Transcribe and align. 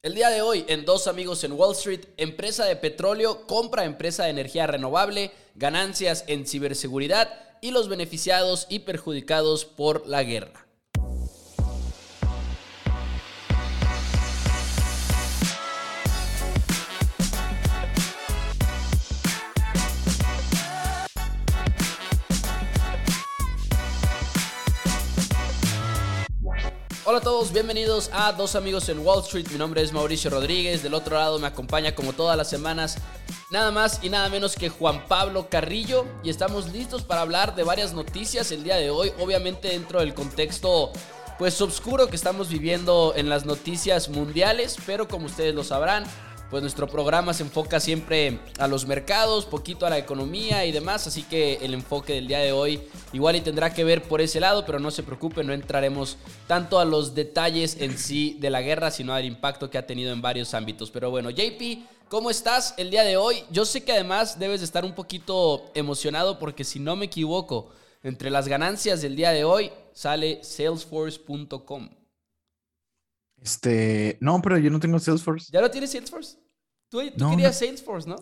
El 0.00 0.14
día 0.14 0.30
de 0.30 0.42
hoy, 0.42 0.64
en 0.68 0.84
Dos 0.84 1.08
Amigos 1.08 1.42
en 1.42 1.50
Wall 1.50 1.74
Street, 1.74 2.04
empresa 2.18 2.64
de 2.64 2.76
petróleo 2.76 3.48
compra 3.48 3.84
empresa 3.84 4.22
de 4.22 4.30
energía 4.30 4.68
renovable, 4.68 5.32
ganancias 5.56 6.22
en 6.28 6.46
ciberseguridad 6.46 7.28
y 7.60 7.72
los 7.72 7.88
beneficiados 7.88 8.68
y 8.70 8.78
perjudicados 8.78 9.64
por 9.64 10.06
la 10.06 10.22
guerra. 10.22 10.67
Hola 27.18 27.30
a 27.30 27.32
todos, 27.32 27.52
bienvenidos 27.52 28.10
a 28.12 28.30
Dos 28.30 28.54
Amigos 28.54 28.88
en 28.88 29.04
Wall 29.04 29.24
Street. 29.24 29.48
Mi 29.50 29.58
nombre 29.58 29.82
es 29.82 29.92
Mauricio 29.92 30.30
Rodríguez. 30.30 30.84
Del 30.84 30.94
otro 30.94 31.16
lado 31.16 31.40
me 31.40 31.48
acompaña 31.48 31.92
como 31.92 32.12
todas 32.12 32.36
las 32.36 32.48
semanas 32.48 32.96
nada 33.50 33.72
más 33.72 33.98
y 34.04 34.08
nada 34.08 34.28
menos 34.28 34.54
que 34.54 34.68
Juan 34.68 35.04
Pablo 35.08 35.48
Carrillo. 35.50 36.06
Y 36.22 36.30
estamos 36.30 36.70
listos 36.70 37.02
para 37.02 37.22
hablar 37.22 37.56
de 37.56 37.64
varias 37.64 37.92
noticias 37.92 38.52
el 38.52 38.62
día 38.62 38.76
de 38.76 38.90
hoy. 38.90 39.10
Obviamente 39.18 39.70
dentro 39.70 39.98
del 39.98 40.14
contexto 40.14 40.92
pues 41.40 41.60
oscuro 41.60 42.06
que 42.06 42.14
estamos 42.14 42.50
viviendo 42.50 43.12
en 43.16 43.28
las 43.28 43.44
noticias 43.44 44.08
mundiales. 44.08 44.76
Pero 44.86 45.08
como 45.08 45.26
ustedes 45.26 45.56
lo 45.56 45.64
sabrán, 45.64 46.04
pues 46.50 46.62
nuestro 46.62 46.86
programa 46.86 47.34
se 47.34 47.42
enfoca 47.42 47.78
siempre 47.78 48.38
a 48.58 48.66
los 48.66 48.86
mercados, 48.86 49.44
poquito 49.44 49.84
a 49.86 49.90
la 49.90 49.98
economía 49.98 50.64
y 50.64 50.72
demás, 50.72 51.06
así 51.06 51.22
que 51.22 51.54
el 51.56 51.74
enfoque 51.74 52.14
del 52.14 52.26
día 52.26 52.38
de 52.38 52.52
hoy 52.52 52.80
igual 53.12 53.36
y 53.36 53.40
tendrá 53.42 53.74
que 53.74 53.84
ver 53.84 54.02
por 54.02 54.20
ese 54.20 54.40
lado, 54.40 54.64
pero 54.64 54.78
no 54.78 54.90
se 54.90 55.02
preocupen, 55.02 55.46
no 55.46 55.52
entraremos 55.52 56.16
tanto 56.46 56.78
a 56.78 56.84
los 56.84 57.14
detalles 57.14 57.76
en 57.80 57.98
sí 57.98 58.36
de 58.40 58.50
la 58.50 58.62
guerra, 58.62 58.90
sino 58.90 59.12
al 59.12 59.26
impacto 59.26 59.68
que 59.68 59.78
ha 59.78 59.86
tenido 59.86 60.12
en 60.12 60.22
varios 60.22 60.54
ámbitos. 60.54 60.90
Pero 60.90 61.10
bueno, 61.10 61.30
JP, 61.30 61.86
¿cómo 62.08 62.30
estás 62.30 62.74
el 62.78 62.90
día 62.90 63.04
de 63.04 63.18
hoy? 63.18 63.44
Yo 63.50 63.66
sé 63.66 63.84
que 63.84 63.92
además 63.92 64.38
debes 64.38 64.60
de 64.60 64.66
estar 64.66 64.84
un 64.84 64.94
poquito 64.94 65.70
emocionado 65.74 66.38
porque 66.38 66.64
si 66.64 66.80
no 66.80 66.96
me 66.96 67.06
equivoco, 67.06 67.70
entre 68.02 68.30
las 68.30 68.48
ganancias 68.48 69.02
del 69.02 69.16
día 69.16 69.32
de 69.32 69.44
hoy 69.44 69.70
sale 69.92 70.42
salesforce.com. 70.42 71.97
Este, 73.42 74.18
no, 74.20 74.40
pero 74.42 74.58
yo 74.58 74.70
no 74.70 74.80
tengo 74.80 74.98
Salesforce. 74.98 75.50
¿Ya 75.52 75.60
lo 75.60 75.70
tienes 75.70 75.92
Salesforce? 75.92 76.38
Tú, 76.88 77.00
querías 77.30 77.58
Salesforce, 77.58 78.08
¿no? 78.08 78.16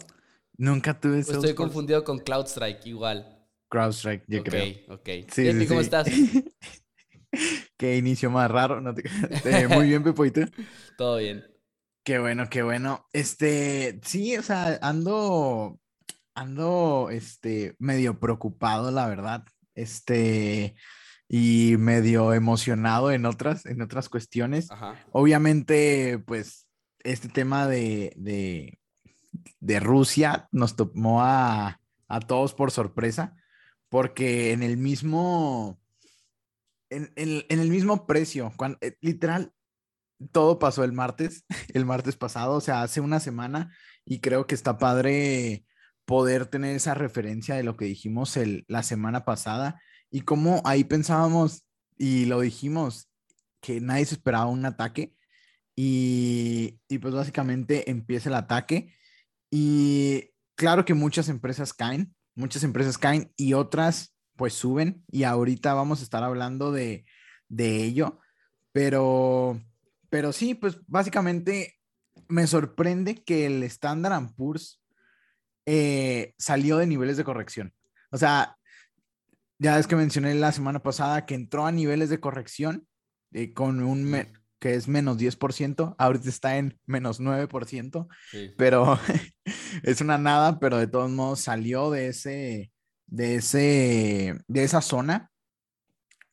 Nunca 0.56 0.98
tuve 0.98 1.22
Salesforce. 1.22 1.50
Estoy 1.50 1.54
confundido 1.54 2.04
con 2.04 2.18
CloudStrike, 2.18 2.86
igual. 2.86 3.46
CrowdStrike, 3.68 4.24
yo 4.26 4.42
creo. 4.42 4.74
Ok, 4.88 5.00
ok. 5.00 5.30
Sí, 5.32 5.66
¿Cómo 5.66 5.80
estás? 5.80 6.08
qué 7.76 7.96
inicio 7.96 8.30
más 8.30 8.50
raro. 8.50 8.82
Eh, 9.44 9.68
muy 9.68 9.88
bien, 9.88 10.02
Pepo, 10.02 10.24
¿y 10.24 10.30
tú? 10.30 10.40
Todo 10.96 11.18
bien. 11.18 11.44
Qué 12.04 12.18
bueno, 12.18 12.48
qué 12.48 12.62
bueno. 12.62 13.06
Este, 13.12 14.00
sí, 14.04 14.36
o 14.36 14.42
sea, 14.42 14.78
ando, 14.80 15.80
ando, 16.34 17.08
este, 17.10 17.74
medio 17.78 18.20
preocupado, 18.20 18.90
la 18.90 19.08
verdad. 19.08 19.44
Este, 19.74 20.76
y 21.28 21.76
medio 21.78 22.32
emocionado 22.32 23.10
en 23.10 23.26
otras, 23.26 23.66
en 23.66 23.82
otras 23.82 24.08
cuestiones. 24.08 24.68
Obviamente, 25.12 26.18
pues, 26.26 26.68
este 27.00 27.28
tema 27.28 27.66
de, 27.66 28.12
de, 28.16 28.78
de 29.60 29.80
Rusia 29.80 30.48
nos 30.52 30.76
tomó 30.76 31.22
a, 31.22 31.80
a, 32.08 32.20
todos 32.20 32.54
por 32.54 32.70
sorpresa, 32.70 33.36
porque 33.88 34.52
en 34.52 34.62
el 34.62 34.76
mismo, 34.76 35.80
en, 36.90 37.12
en, 37.16 37.44
el 37.48 37.70
mismo 37.70 38.06
precio, 38.06 38.52
cuando, 38.56 38.78
eh, 38.80 38.96
literal, 39.00 39.52
todo 40.32 40.58
pasó 40.58 40.84
el 40.84 40.92
martes, 40.92 41.44
el 41.74 41.84
martes 41.84 42.16
pasado, 42.16 42.54
o 42.54 42.60
sea, 42.60 42.82
hace 42.82 43.00
una 43.00 43.20
semana, 43.20 43.74
y 44.04 44.20
creo 44.20 44.46
que 44.46 44.54
está 44.54 44.78
padre 44.78 45.64
poder 46.04 46.46
tener 46.46 46.76
esa 46.76 46.94
referencia 46.94 47.56
de 47.56 47.64
lo 47.64 47.76
que 47.76 47.84
dijimos 47.84 48.36
el, 48.36 48.64
la 48.68 48.84
semana 48.84 49.24
pasada 49.24 49.80
y 50.10 50.22
como 50.22 50.62
ahí 50.64 50.84
pensábamos 50.84 51.64
y 51.96 52.26
lo 52.26 52.40
dijimos 52.40 53.08
que 53.60 53.80
nadie 53.80 54.04
se 54.04 54.14
esperaba 54.14 54.46
un 54.46 54.64
ataque 54.64 55.14
y, 55.74 56.78
y 56.88 56.98
pues 56.98 57.14
básicamente 57.14 57.90
empieza 57.90 58.28
el 58.28 58.34
ataque 58.34 58.94
y 59.50 60.30
claro 60.54 60.84
que 60.84 60.94
muchas 60.94 61.28
empresas 61.28 61.72
caen, 61.72 62.14
muchas 62.34 62.62
empresas 62.64 62.98
caen 62.98 63.32
y 63.36 63.54
otras 63.54 64.14
pues 64.36 64.54
suben 64.54 65.04
y 65.08 65.24
ahorita 65.24 65.74
vamos 65.74 66.00
a 66.00 66.04
estar 66.04 66.22
hablando 66.22 66.72
de, 66.72 67.06
de 67.48 67.84
ello, 67.84 68.20
pero, 68.72 69.60
pero 70.10 70.32
sí, 70.32 70.54
pues 70.54 70.78
básicamente 70.86 71.76
me 72.28 72.46
sorprende 72.46 73.22
que 73.24 73.46
el 73.46 73.62
Standard 73.64 74.34
Poor's 74.34 74.82
eh, 75.66 76.34
salió 76.38 76.76
de 76.76 76.86
niveles 76.86 77.16
de 77.16 77.24
corrección. 77.24 77.74
O 78.10 78.18
sea, 78.18 78.55
ya 79.58 79.78
es 79.78 79.86
que 79.86 79.96
mencioné 79.96 80.34
la 80.34 80.52
semana 80.52 80.82
pasada 80.82 81.26
que 81.26 81.34
entró 81.34 81.66
a 81.66 81.72
niveles 81.72 82.10
de 82.10 82.20
corrección 82.20 82.86
eh, 83.32 83.52
con 83.52 83.82
un 83.82 84.26
que 84.58 84.74
es 84.74 84.88
menos 84.88 85.18
10%, 85.18 85.94
ahorita 85.98 86.28
está 86.28 86.56
en 86.56 86.80
menos 86.86 87.20
9%, 87.20 88.08
pero 88.56 88.98
es 89.82 90.00
una 90.00 90.18
nada, 90.18 90.58
pero 90.58 90.78
de 90.78 90.86
todos 90.86 91.10
modos 91.10 91.40
salió 91.40 91.90
de 91.90 92.08
ese, 92.08 92.72
de 93.06 93.36
ese, 93.36 94.38
de 94.48 94.64
esa 94.64 94.80
zona. 94.80 95.30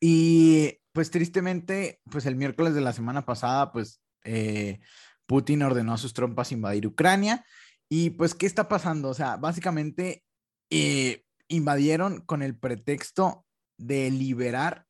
Y 0.00 0.78
pues 0.92 1.10
tristemente, 1.10 2.00
pues 2.10 2.24
el 2.26 2.36
miércoles 2.36 2.74
de 2.74 2.80
la 2.80 2.92
semana 2.92 3.26
pasada, 3.26 3.72
pues 3.72 4.00
eh, 4.24 4.80
Putin 5.26 5.62
ordenó 5.62 5.94
a 5.94 5.98
sus 5.98 6.14
tropas 6.14 6.52
invadir 6.52 6.86
Ucrania. 6.86 7.44
Y 7.88 8.10
pues, 8.10 8.34
¿qué 8.34 8.46
está 8.46 8.68
pasando? 8.68 9.10
O 9.10 9.14
sea, 9.14 9.36
básicamente, 9.36 10.24
eh, 10.70 11.23
invadieron 11.48 12.20
con 12.20 12.42
el 12.42 12.56
pretexto 12.56 13.44
de 13.78 14.10
liberar 14.10 14.86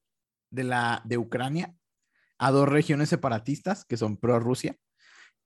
de, 0.50 0.64
la, 0.64 1.02
de 1.04 1.18
Ucrania 1.18 1.74
a 2.38 2.50
dos 2.50 2.68
regiones 2.68 3.08
separatistas 3.08 3.84
que 3.84 3.96
son 3.96 4.16
pro-Rusia. 4.16 4.76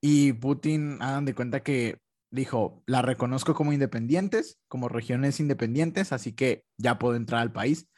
Y 0.01 0.33
Putin, 0.33 1.01
hagan 1.01 1.25
de 1.25 1.35
cuenta 1.35 1.61
que 1.61 1.99
dijo, 2.31 2.83
la 2.85 3.01
reconozco 3.01 3.53
como 3.53 3.73
independientes, 3.73 4.59
como 4.67 4.89
regiones 4.89 5.39
independientes, 5.39 6.13
así 6.13 6.33
que 6.33 6.63
ya 6.77 6.99
puedo 6.99 7.15
entrar 7.15 7.41
al 7.41 7.51
país. 7.51 7.89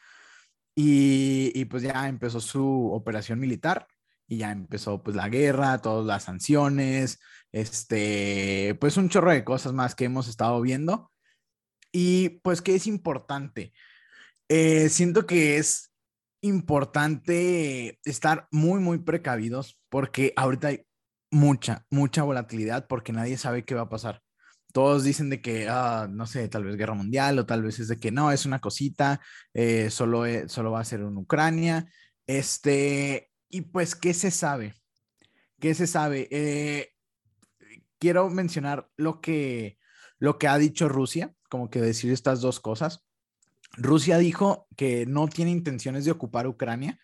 Y, 0.75 1.51
y, 1.53 1.65
pues 1.65 1.83
ya 1.83 2.07
empezó 2.07 2.39
su 2.39 2.91
operación 2.93 3.39
militar 3.39 3.87
y 4.27 4.37
ya 4.37 4.51
empezó 4.51 5.03
pues 5.03 5.17
la 5.17 5.27
guerra, 5.27 5.79
todas 5.79 6.05
las 6.05 6.23
sanciones, 6.23 7.19
este, 7.51 8.77
pues 8.79 8.95
un 8.95 9.09
chorro 9.09 9.31
de 9.31 9.43
cosas 9.43 9.73
más 9.73 9.95
que 9.95 10.05
hemos 10.05 10.29
estado 10.29 10.61
viendo. 10.61 11.11
Y 11.91 12.29
pues 12.41 12.61
que 12.61 12.75
es 12.75 12.87
importante. 12.87 13.73
Eh, 14.49 14.89
siento 14.89 15.25
que 15.25 15.57
es 15.57 15.91
importante 16.41 17.99
estar 18.03 18.47
muy, 18.51 18.79
muy 18.79 18.99
precavidos 18.99 19.79
porque 19.89 20.33
ahorita 20.35 20.69
hay 20.69 20.85
mucha, 21.31 21.85
mucha 21.89 22.23
volatilidad 22.23 22.87
porque 22.87 23.13
nadie 23.13 23.37
sabe 23.37 23.65
qué 23.65 23.75
va 23.75 23.83
a 23.83 23.89
pasar. 23.89 24.21
Todos 24.73 25.03
dicen 25.03 25.29
de 25.29 25.41
que, 25.41 25.67
ah, 25.69 26.07
no 26.09 26.25
sé, 26.25 26.47
tal 26.47 26.63
vez 26.63 26.77
guerra 26.77 26.93
mundial 26.93 27.39
o 27.39 27.45
tal 27.45 27.61
vez 27.61 27.79
es 27.79 27.87
de 27.89 27.97
que 27.97 28.11
no, 28.11 28.31
es 28.31 28.45
una 28.45 28.59
cosita, 28.59 29.21
eh, 29.53 29.89
solo, 29.89 30.23
solo 30.47 30.71
va 30.71 30.79
a 30.81 30.85
ser 30.85 31.01
en 31.01 31.17
Ucrania. 31.17 31.91
Este, 32.25 33.29
y 33.49 33.61
pues, 33.61 33.95
¿qué 33.95 34.13
se 34.13 34.31
sabe? 34.31 34.73
¿Qué 35.59 35.75
se 35.75 35.87
sabe? 35.87 36.27
Eh, 36.31 36.91
quiero 37.99 38.29
mencionar 38.29 38.89
lo 38.97 39.21
que, 39.21 39.77
lo 40.19 40.39
que 40.39 40.47
ha 40.47 40.57
dicho 40.57 40.89
Rusia 40.89 41.33
como 41.51 41.69
que 41.69 41.81
decir 41.81 42.13
estas 42.13 42.39
dos 42.39 42.61
cosas. 42.61 43.05
Rusia 43.73 44.17
dijo 44.17 44.67
que 44.77 45.05
no 45.05 45.27
tiene 45.27 45.51
intenciones 45.51 46.05
de 46.05 46.11
ocupar 46.11 46.47
Ucrania. 46.47 46.97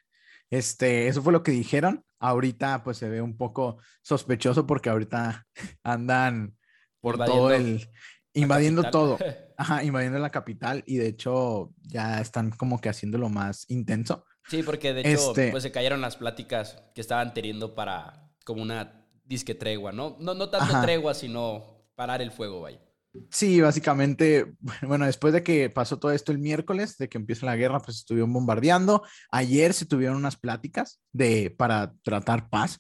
Este, 0.50 1.10
eso 1.10 1.22
fue 1.22 1.34
lo 1.34 1.44
que 1.44 1.52
dijeron. 1.52 2.06
Ahorita 2.18 2.82
pues 2.82 2.98
se 2.98 3.10
ve 3.10 3.22
un 3.22 3.36
poco 3.36 3.78
sospechoso 4.02 4.66
porque 4.66 4.90
ahorita 4.90 5.46
andan 5.84 6.58
por 7.02 7.18
todo 7.18 7.52
el 7.52 7.90
invadiendo 8.34 8.90
todo. 8.90 9.18
Ajá, 9.58 9.84
invadiendo 9.84 10.18
la 10.20 10.30
capital 10.30 10.84
y 10.86 10.96
de 10.98 11.08
hecho 11.08 11.74
ya 11.82 12.22
están 12.22 12.52
como 12.52 12.80
que 12.80 12.88
haciéndolo 12.88 13.28
más 13.28 13.66
intenso. 13.70 14.24
Sí, 14.48 14.64
porque 14.64 14.94
de 14.94 15.02
hecho 15.02 15.32
este 15.32 15.52
pues 15.52 15.64
se 15.64 15.74
cayeron 15.74 16.00
las 16.00 16.16
pláticas 16.16 16.82
que 16.96 17.02
estaban 17.02 17.34
teniendo 17.34 17.76
para 17.76 18.32
como 18.46 18.62
una 18.62 19.06
disque 19.26 19.56
tregua, 19.56 19.92
¿no? 19.92 20.16
No, 20.22 20.36
no 20.36 20.50
tanto 20.50 20.80
tregua, 20.82 21.14
sino 21.14 21.86
parar 21.96 22.22
el 22.22 22.32
fuego, 22.32 22.62
vaya. 22.62 22.87
Sí, 23.30 23.62
básicamente, 23.62 24.54
bueno, 24.82 25.06
después 25.06 25.34
de 25.34 25.44
que 25.44 25.70
pasó 25.70 26.00
todo 26.00 26.12
esto 26.12 26.32
el 26.32 26.40
miércoles, 26.40 26.98
de 26.98 27.10
que 27.10 27.18
empieza 27.18 27.46
la 27.46 27.56
guerra, 27.56 27.80
pues 27.80 27.98
estuvieron 27.98 28.34
bombardeando. 28.34 29.04
Ayer 29.32 29.74
se 29.74 29.86
tuvieron 29.86 30.18
unas 30.18 30.38
pláticas 30.38 31.02
de, 31.12 31.54
para 31.58 31.94
tratar 32.04 32.50
paz. 32.50 32.80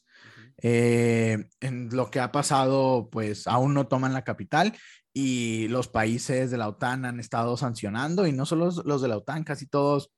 Eh, 0.63 1.45
en 1.59 1.89
lo 1.95 2.09
que 2.09 2.19
ha 2.19 2.31
pasado, 2.31 3.09
pues 3.11 3.45
aún 3.45 3.75
no 3.75 3.87
toman 3.87 4.13
la 4.13 4.23
capital 4.23 4.73
y 5.13 5.67
los 5.67 5.87
países 5.87 6.49
de 6.51 6.57
la 6.57 6.67
OTAN 6.67 7.05
han 7.05 7.19
estado 7.19 7.57
sancionando 7.57 8.25
y 8.25 8.31
no 8.31 8.45
solo 8.45 8.69
los 8.83 9.01
de 9.01 9.07
la 9.07 9.17
OTAN, 9.17 9.43
casi 9.43 9.67
todos, 9.67 10.11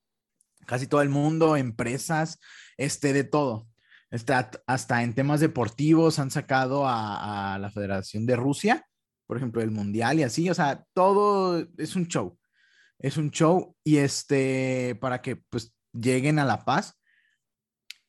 casi 0.65 0.87
todo 0.87 1.01
el 1.01 1.09
mundo, 1.09 1.57
empresas, 1.57 2.39
este, 2.77 3.13
de 3.13 3.25
todo. 3.25 3.67
Está, 4.11 4.49
hasta 4.65 5.03
en 5.03 5.13
temas 5.13 5.39
deportivos 5.39 6.19
han 6.19 6.31
sacado 6.31 6.87
a, 6.87 7.55
a 7.55 7.59
la 7.59 7.69
Federación 7.69 8.25
de 8.25 8.35
Rusia, 8.35 8.88
por 9.29 9.37
ejemplo, 9.37 9.61
el 9.61 9.69
Mundial 9.69 10.17
y 10.17 10.23
así, 10.23 10.49
o 10.49 10.55
sea, 10.55 10.87
todo 10.91 11.63
es 11.77 11.95
un 11.95 12.07
show. 12.07 12.39
Es 12.97 13.15
un 13.15 13.29
show 13.29 13.77
y 13.83 13.97
este, 13.97 14.97
para 14.99 15.21
que 15.21 15.35
pues 15.35 15.71
lleguen 15.93 16.39
a 16.39 16.45
la 16.45 16.65
paz. 16.65 16.99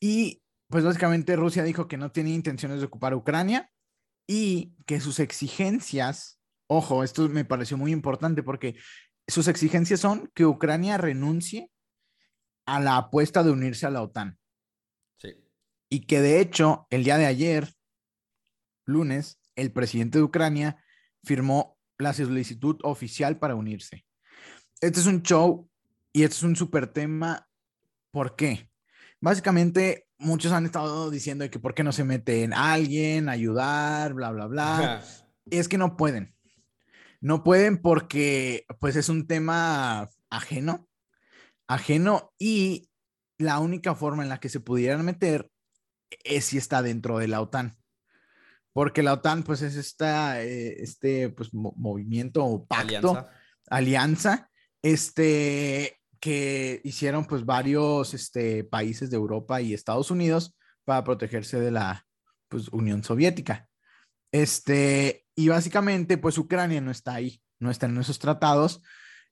Y 0.00 0.43
pues 0.70 0.82
básicamente 0.82 1.37
Rusia 1.37 1.62
dijo 1.62 1.88
que 1.88 1.99
no 1.99 2.11
tiene 2.11 2.31
intenciones 2.31 2.81
de 2.81 2.87
ocupar 2.87 3.14
Ucrania 3.14 3.70
y 4.26 4.75
que 4.87 4.99
sus 4.99 5.20
exigencias, 5.20 6.40
ojo, 6.67 7.05
esto 7.05 7.28
me 7.28 7.44
pareció 7.44 7.76
muy 7.76 7.93
importante 7.93 8.43
porque 8.43 8.76
sus 9.28 9.46
exigencias 9.46 10.00
son 10.00 10.31
que 10.34 10.46
Ucrania 10.46 10.96
renuncie 10.96 11.70
a 12.64 12.81
la 12.81 12.96
apuesta 12.96 13.43
de 13.43 13.50
unirse 13.50 13.84
a 13.84 13.90
la 13.90 14.00
OTAN. 14.00 14.38
Sí. 15.19 15.34
Y 15.90 16.06
que 16.06 16.23
de 16.23 16.40
hecho, 16.40 16.87
el 16.88 17.05
día 17.05 17.19
de 17.19 17.26
ayer, 17.26 17.75
lunes, 18.87 19.38
el 19.55 19.70
presidente 19.70 20.16
de 20.16 20.25
Ucrania 20.25 20.82
firmó 21.25 21.78
la 21.99 22.12
solicitud 22.12 22.78
oficial 22.82 23.38
para 23.38 23.55
unirse. 23.55 24.05
Este 24.81 25.00
es 25.00 25.06
un 25.06 25.22
show 25.22 25.69
y 26.12 26.22
este 26.22 26.37
es 26.37 26.43
un 26.43 26.56
súper 26.56 26.87
tema. 26.87 27.49
¿Por 28.11 28.37
qué? 28.37 28.70
Básicamente, 29.20 30.08
muchos 30.19 30.52
han 30.52 30.64
estado 30.64 31.11
diciendo 31.11 31.49
que 31.50 31.58
por 31.58 31.75
qué 31.75 31.84
no 31.84 31.93
se 31.93 32.05
mete 32.05 32.43
en 32.43 32.55
alguien, 32.55 33.28
ayudar, 33.28 34.14
bla, 34.14 34.31
bla, 34.31 34.46
bla. 34.46 35.05
y 35.44 35.58
es 35.58 35.69
que 35.69 35.78
no 35.78 35.96
pueden. 35.96 36.34
No 37.20 37.44
pueden 37.44 37.78
porque 37.78 38.64
pues 38.81 38.96
es 38.96 39.11
un 39.11 39.26
tema 39.26 40.08
ajeno, 40.31 40.88
ajeno 41.69 42.32
y 42.38 42.88
la 43.37 43.58
única 43.58 43.94
forma 43.94 44.23
en 44.23 44.31
la 44.31 44.40
que 44.40 44.49
se 44.49 44.61
pudieran 44.61 45.05
meter 45.05 45.50
es 46.25 46.46
si 46.46 46.58
está 46.58 46.82
dentro 46.82 47.19
de 47.19 47.28
la 47.28 47.40
OTAN. 47.40 47.80
Porque 48.72 49.02
la 49.02 49.14
OTAN 49.14 49.43
pues 49.43 49.62
es 49.62 49.76
esta, 49.76 50.43
eh, 50.43 50.82
este 50.82 51.31
pues 51.31 51.50
movimiento 51.52 52.44
o 52.44 52.64
pacto, 52.67 53.11
alianza. 53.11 53.31
alianza, 53.69 54.50
este, 54.82 56.00
que 56.20 56.81
hicieron 56.84 57.25
pues 57.25 57.44
varios 57.44 58.14
este, 58.14 58.64
países 58.64 59.11
de 59.11 59.17
Europa 59.17 59.61
y 59.61 59.75
Estados 59.75 60.11
Unidos 60.11 60.56
para 60.84 61.02
protegerse 61.02 61.58
de 61.58 61.70
la 61.70 62.06
pues, 62.49 62.69
Unión 62.69 63.02
Soviética. 63.02 63.69
Este, 64.32 65.26
y 65.34 65.49
básicamente, 65.49 66.19
pues 66.19 66.38
Ucrania 66.38 66.81
no 66.81 66.90
está 66.90 67.14
ahí, 67.14 67.43
no 67.58 67.70
está 67.70 67.87
en 67.87 67.99
esos 67.99 68.19
tratados. 68.19 68.82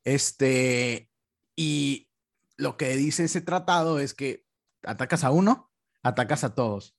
Este, 0.05 1.11
y 1.55 2.11
lo 2.56 2.76
que 2.76 2.96
dice 2.96 3.25
ese 3.25 3.41
tratado 3.41 4.00
es 4.00 4.14
que 4.14 4.44
atacas 4.82 5.25
a 5.25 5.31
uno, 5.31 5.70
atacas 6.02 6.44
a 6.44 6.55
todos. 6.55 6.96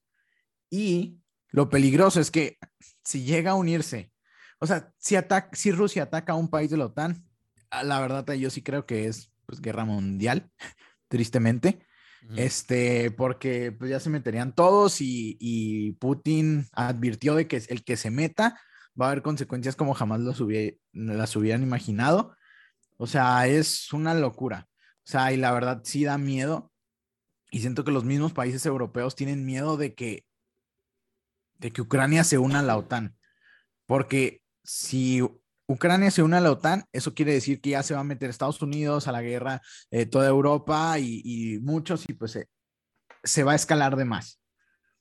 Y 0.69 1.19
lo 1.51 1.69
peligroso 1.69 2.19
es 2.19 2.31
que 2.31 2.57
si 3.04 3.24
llega 3.24 3.51
a 3.51 3.56
unirse, 3.56 4.12
o 4.60 4.68
sea, 4.68 4.94
si, 4.98 5.16
ataca, 5.16 5.50
si 5.56 5.72
Rusia 5.72 6.04
ataca 6.04 6.34
a 6.34 6.38
un 6.38 6.50
país 6.50 6.69
de 6.69 6.78
la 6.78 6.86
OTAN, 6.86 7.25
la 7.84 8.00
verdad 8.00 8.25
yo 8.34 8.50
sí 8.50 8.62
creo 8.62 8.86
que 8.86 9.07
es 9.07 9.31
pues 9.46 9.62
guerra 9.62 9.86
mundial, 9.86 10.51
tristemente. 11.07 11.86
Este, 12.36 13.12
porque 13.12 13.72
pues 13.72 13.90
ya 13.90 14.00
se 14.00 14.10
meterían 14.10 14.54
todos 14.54 15.00
y, 15.00 15.38
y, 15.40 15.94
Putin 15.94 16.68
advirtió 16.74 17.34
de 17.34 17.48
que 17.48 17.63
el 17.69 17.84
que 17.84 17.95
se 17.95 18.12
meta 18.12 18.60
va 19.00 19.06
a 19.06 19.12
haber 19.12 19.24
consecuencias 19.24 19.75
como 19.75 19.94
jamás 19.94 20.19
lo 20.19 20.34
las 20.92 21.36
hubieran 21.36 21.63
imaginado. 21.63 22.36
O 22.98 23.07
sea, 23.07 23.48
es 23.48 23.94
una 23.94 24.13
locura. 24.13 24.68
O 24.98 25.12
sea, 25.12 25.31
y 25.31 25.38
la 25.38 25.52
verdad 25.52 25.81
sí 25.84 26.04
da 26.04 26.18
miedo. 26.18 26.72
Y 27.52 27.62
siento 27.62 27.84
que 27.84 27.92
los 27.92 28.04
mismos 28.04 28.34
países 28.34 28.66
europeos 28.66 29.16
tienen 29.16 29.45
miedo 29.45 29.78
de 29.78 29.95
que, 29.95 30.25
de 31.59 31.71
que 31.71 31.81
Ucrania 31.81 32.23
se 32.23 32.38
una 32.38 32.59
a 32.59 32.63
la 32.63 32.77
OTAN. 32.77 33.15
Porque 33.85 34.41
si 34.63 35.21
Ucrania 35.67 36.09
se 36.09 36.23
une 36.23 36.38
a 36.38 36.41
la 36.41 36.51
OTAN, 36.51 36.85
eso 36.91 37.13
quiere 37.13 37.33
decir 37.33 37.61
que 37.61 37.71
ya 37.71 37.83
se 37.83 37.94
va 37.94 38.00
a 38.00 38.03
meter 38.03 38.29
Estados 38.29 38.61
Unidos 38.61 39.07
a 39.07 39.11
la 39.11 39.21
guerra, 39.21 39.61
eh, 39.91 40.06
toda 40.06 40.27
Europa 40.27 40.97
y, 41.00 41.59
muchos, 41.61 42.06
y 42.07 42.13
pues 42.13 42.39
se 43.23 43.44
va 43.44 43.53
a 43.53 43.56
escalar 43.56 43.95
de 43.95 44.06
más. 44.06 44.41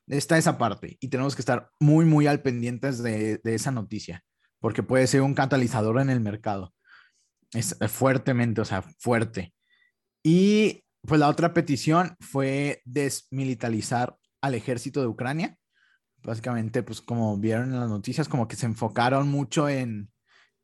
Está 0.07 0.39
esa 0.39 0.57
parte 0.57 0.97
y 1.01 1.09
tenemos 1.09 1.35
que 1.35 1.43
estar 1.43 1.71
muy, 1.81 2.05
muy 2.05 2.27
al 2.27 2.41
pendientes 2.41 3.03
de, 3.03 3.41
esa 3.45 3.71
noticia, 3.71 4.25
porque 4.59 4.83
puede 4.83 5.07
ser 5.07 5.23
un 5.23 5.35
catalizador 5.35 6.01
en 6.01 6.11
el 6.11 6.21
mercado. 6.21 6.75
Es 7.53 7.77
fuertemente, 7.89 8.61
o 8.61 8.65
sea, 8.65 8.83
fuerte. 8.99 9.55
Y 10.23 10.83
pues 11.03 11.21
la 11.21 11.29
otra 11.29 11.53
petición 11.55 12.17
fue 12.21 12.83
desmilitarizar 12.85 14.17
al 14.43 14.55
ejército 14.55 15.01
de 15.01 15.07
Ucrania. 15.09 15.58
Básicamente, 16.23 16.83
pues 16.83 17.01
como 17.01 17.37
vieron 17.37 17.73
en 17.73 17.81
las 17.81 17.89
noticias, 17.89 18.29
como 18.29 18.49
que 18.49 18.57
se 18.57 18.67
enfocaron 18.67 19.29
mucho 19.29 19.69
en, 19.69 20.11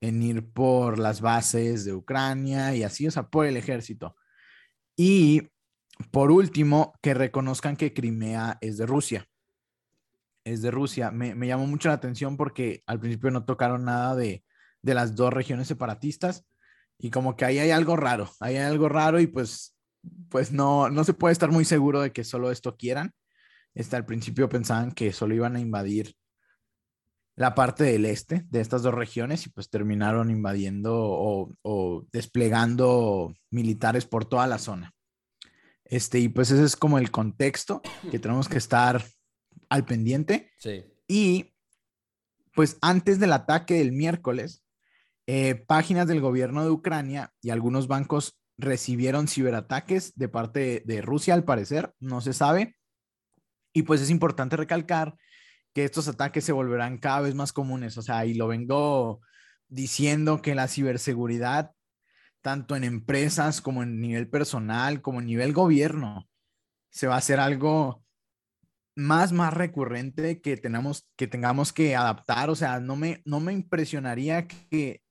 en 0.01 0.23
ir 0.23 0.53
por 0.53 0.99
las 0.99 1.21
bases 1.21 1.85
de 1.85 1.95
Ucrania 1.95 2.75
y 2.75 2.83
así, 2.83 3.07
o 3.07 3.11
sea, 3.11 3.29
por 3.29 3.47
el 3.47 3.57
ejército. 3.57 4.17
Y 4.97 5.51
por 6.11 6.31
último, 6.31 6.95
que 7.03 7.15
reconozcan 7.15 7.77
que 7.77 7.95
Crimea 7.95 8.59
es 8.61 8.77
de 8.79 8.87
Rusia. 8.87 9.29
Es 10.45 10.61
de 10.63 10.71
Rusia. 10.71 11.11
Me, 11.11 11.35
llamó 11.47 11.67
mucho 11.67 11.89
la 11.89 11.95
atención 11.95 12.37
porque 12.37 12.83
al 12.87 13.01
principio 13.01 13.31
no 13.31 13.45
tocaron 13.45 13.85
nada 13.85 14.15
de, 14.15 14.45
de 14.83 14.95
las 14.95 15.15
dos 15.15 15.33
regiones 15.33 15.69
separatistas 15.69 16.45
y 16.99 17.11
como 17.11 17.37
que 17.37 17.45
ahí 17.45 17.59
hay 17.59 17.71
algo 17.71 17.97
raro, 17.97 18.31
ahí 18.41 18.57
hay 18.57 18.65
algo 18.65 18.89
raro 18.89 19.21
y 19.21 19.27
pues, 19.27 19.77
pues 20.29 20.53
no, 20.53 20.91
no 20.91 21.05
se 21.05 21.15
puede 21.15 21.33
estar 21.33 21.51
muy 21.51 21.65
seguro 21.65 22.01
de 22.03 22.13
que 22.13 22.25
solo 22.25 22.51
esto 22.51 22.77
quieran. 22.77 23.13
Hasta 23.75 23.97
al 23.97 24.07
principio 24.07 24.49
pensaban 24.49 24.93
que 24.93 25.13
solo 25.13 25.35
iban 25.35 25.57
a 25.57 25.61
invadir 25.61 26.15
la 27.37 27.55
parte 27.55 27.85
del 27.85 28.05
este 28.05 28.47
de 28.49 28.61
estas 28.61 28.83
dos 28.83 28.95
regiones 28.95 29.47
y 29.47 29.51
pues 29.51 29.69
terminaron 29.69 30.31
invadiendo 30.31 30.93
o, 30.95 32.07
desplegando 32.13 33.35
militares 33.51 34.07
por 34.07 34.25
toda 34.25 34.47
la 34.47 34.59
zona. 34.59 34.93
Este, 35.85 36.19
y 36.19 36.29
pues 36.29 36.51
ese 36.51 36.65
es 36.65 36.77
como 36.77 36.99
el 36.99 37.11
contexto 37.11 37.83
que 38.11 38.19
tenemos 38.19 38.49
que 38.49 38.59
estar 38.59 39.05
al 39.69 39.85
pendiente. 39.85 40.53
Sí. 40.59 40.85
Y 41.09 41.55
pues 42.55 42.79
antes 42.81 43.19
del 43.19 43.33
ataque 43.33 43.75
del 43.75 43.93
miércoles, 43.93 44.65
eh, 45.27 45.55
páginas 45.55 46.07
del 46.07 46.21
gobierno 46.21 46.65
de 46.65 46.71
Ucrania 46.71 47.33
y 47.43 47.51
algunos 47.51 47.89
bancos 47.89 48.39
recibieron 48.57 49.27
ciberataques 49.27 50.15
de 50.15 50.29
parte 50.29 50.83
de 50.87 51.03
Rusia, 51.03 51.35
al 51.35 51.45
parecer, 51.45 51.93
no 51.99 52.21
se 52.21 52.33
sabe. 52.33 52.77
Y 53.75 53.83
pues 53.83 54.01
es 54.01 54.09
importante 54.09 54.57
recalcar 54.57 55.17
que 55.75 55.85
estos 55.85 56.07
ataques 56.09 56.45
se 56.45 56.53
volverán 56.53 56.97
cada 56.97 57.21
vez 57.21 57.35
más 57.35 57.53
comunes. 57.53 57.99
O 57.99 58.03
sea, 58.03 58.25
y 58.25 58.35
lo 58.35 58.47
vengo 58.47 59.21
diciendo 59.69 60.41
que 60.41 60.55
la 60.55 60.69
ciberseguridad, 60.69 61.73
tanto 62.41 62.77
en 62.77 62.85
empresas 62.85 63.61
como 63.61 63.83
en 63.83 64.01
nivel 64.01 64.31
personal, 64.31 65.03
como 65.03 65.21
en 65.21 65.27
nivel 65.27 65.53
gobierno, 65.53 66.29
se 66.91 67.09
va 67.09 67.17
a 67.17 67.19
hacer 67.19 67.41
algo 67.41 68.05
más, 68.95 69.33
más 69.33 69.53
recurrente 69.53 70.41
que, 70.41 70.57
tenemos, 70.57 71.09
que 71.17 71.27
tengamos 71.27 71.73
que 71.73 71.97
adaptar. 71.97 72.51
O 72.51 72.55
sea, 72.55 72.79
no 72.79 72.95
me, 72.95 73.23
no 73.25 73.41
me 73.41 73.53
impresionaría 73.53 74.47
que 74.47 75.03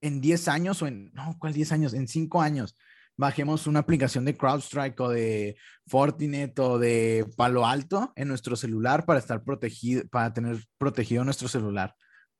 en 0.00 0.20
10 0.20 0.46
años 0.46 0.80
o 0.82 0.86
en, 0.86 1.12
no, 1.14 1.36
¿cuál 1.40 1.52
10 1.52 1.72
años? 1.72 1.94
En 1.94 2.06
5 2.06 2.40
años 2.40 2.76
bajemos 3.16 3.66
una 3.66 3.80
aplicación 3.80 4.24
de 4.24 4.36
CrowdStrike 4.36 5.00
o 5.00 5.08
de 5.08 5.56
Fortinet 5.86 6.58
o 6.58 6.78
de 6.78 7.26
Palo 7.36 7.66
Alto 7.66 8.12
en 8.16 8.28
nuestro 8.28 8.56
celular 8.56 9.04
para 9.04 9.18
estar 9.18 9.42
protegido, 9.44 10.02
para 10.08 10.32
tener 10.32 10.64
protegido 10.78 11.24
nuestro 11.24 11.48
celular. 11.48 11.94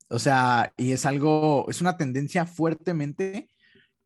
O 0.09 0.19
sea, 0.19 0.73
y 0.77 0.93
es 0.93 1.07
algo, 1.07 1.67
es 1.69 1.81
una 1.81 1.97
tendencia 1.97 2.47
fuertemente. 2.47 3.51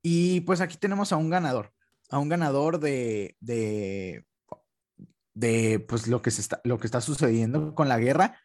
Y 0.03 0.43
pues 0.43 0.61
aquí 0.61 0.77
tenemos 0.77 1.13
a 1.13 1.17
un 1.17 1.31
ganador, 1.31 1.73
a 2.11 2.19
un 2.19 2.29
ganador 2.29 2.79
de, 2.79 3.37
de, 3.41 4.25
de 5.35 5.81
pues 5.81 6.07
lo 6.07 6.23
que, 6.23 6.31
se 6.31 6.41
está, 6.41 6.61
lo 6.65 6.79
que 6.79 6.87
está 6.87 7.01
sucediendo 7.01 7.75
con 7.75 7.89
la 7.89 7.99
guerra, 7.99 8.41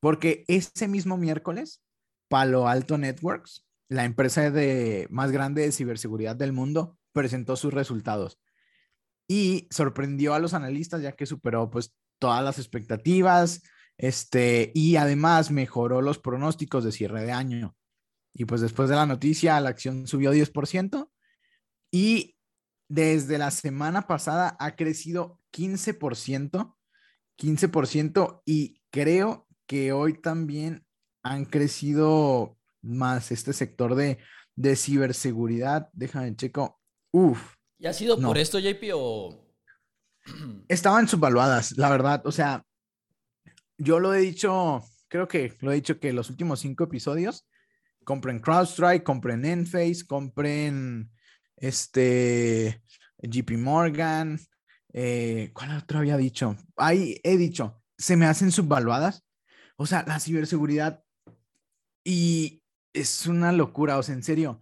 porque 0.00 0.44
ese 0.48 0.88
mismo 0.88 1.16
miércoles, 1.16 1.82
Palo 2.28 2.68
Alto 2.68 2.98
Networks, 2.98 3.66
la 3.88 4.04
empresa 4.04 4.50
de, 4.50 5.06
más 5.10 5.30
grande 5.30 5.62
de 5.62 5.72
ciberseguridad 5.72 6.36
del 6.36 6.52
mundo, 6.52 6.97
presentó 7.18 7.56
sus 7.56 7.74
resultados 7.74 8.38
y 9.26 9.66
sorprendió 9.72 10.34
a 10.34 10.38
los 10.38 10.54
analistas 10.54 11.02
ya 11.02 11.16
que 11.16 11.26
superó 11.26 11.68
pues 11.68 11.96
todas 12.20 12.44
las 12.44 12.60
expectativas 12.60 13.62
este, 13.96 14.70
y 14.72 14.94
además 14.94 15.50
mejoró 15.50 16.00
los 16.00 16.20
pronósticos 16.20 16.84
de 16.84 16.92
cierre 16.92 17.24
de 17.24 17.32
año. 17.32 17.74
Y 18.32 18.44
pues 18.44 18.60
después 18.60 18.88
de 18.88 18.94
la 18.94 19.06
noticia 19.06 19.60
la 19.60 19.70
acción 19.70 20.06
subió 20.06 20.32
10% 20.32 21.10
y 21.90 22.36
desde 22.88 23.36
la 23.36 23.50
semana 23.50 24.06
pasada 24.06 24.56
ha 24.60 24.76
crecido 24.76 25.40
15%, 25.52 26.76
15% 27.36 28.42
y 28.44 28.80
creo 28.90 29.48
que 29.66 29.90
hoy 29.90 30.20
también 30.20 30.86
han 31.24 31.44
crecido 31.46 32.56
más 32.80 33.32
este 33.32 33.52
sector 33.52 33.96
de, 33.96 34.18
de 34.54 34.76
ciberseguridad. 34.76 35.90
Déjame 35.92 36.36
checo, 36.36 36.77
Uf. 37.12 37.54
¿Y 37.78 37.86
ha 37.86 37.92
sido 37.92 38.20
por 38.20 38.38
esto, 38.38 38.58
JP, 38.58 38.92
o...? 38.94 39.46
Estaban 40.68 41.08
subvaluadas, 41.08 41.76
la 41.76 41.88
verdad. 41.88 42.22
O 42.26 42.32
sea, 42.32 42.64
yo 43.76 44.00
lo 44.00 44.14
he 44.14 44.20
dicho, 44.20 44.82
creo 45.08 45.28
que 45.28 45.56
lo 45.60 45.72
he 45.72 45.76
dicho 45.76 46.00
que 46.00 46.12
los 46.12 46.30
últimos 46.30 46.60
cinco 46.60 46.84
episodios, 46.84 47.46
compren 48.04 48.40
CrowdStrike, 48.40 49.04
compren 49.04 49.44
Enphase, 49.44 50.06
compren 50.06 51.10
este 51.56 52.82
JP 53.18 53.52
Morgan, 53.58 54.38
eh, 54.92 55.50
¿cuál 55.52 55.76
otro 55.76 55.98
había 55.98 56.16
dicho? 56.16 56.56
Ahí 56.76 57.20
he 57.22 57.36
dicho, 57.36 57.82
se 57.96 58.16
me 58.16 58.26
hacen 58.26 58.50
subvaluadas. 58.50 59.24
O 59.76 59.86
sea, 59.86 60.04
la 60.06 60.18
ciberseguridad 60.18 61.04
y 62.02 62.62
es 62.92 63.26
una 63.26 63.52
locura, 63.52 63.98
o 63.98 64.02
sea, 64.02 64.14
en 64.14 64.22
serio, 64.22 64.60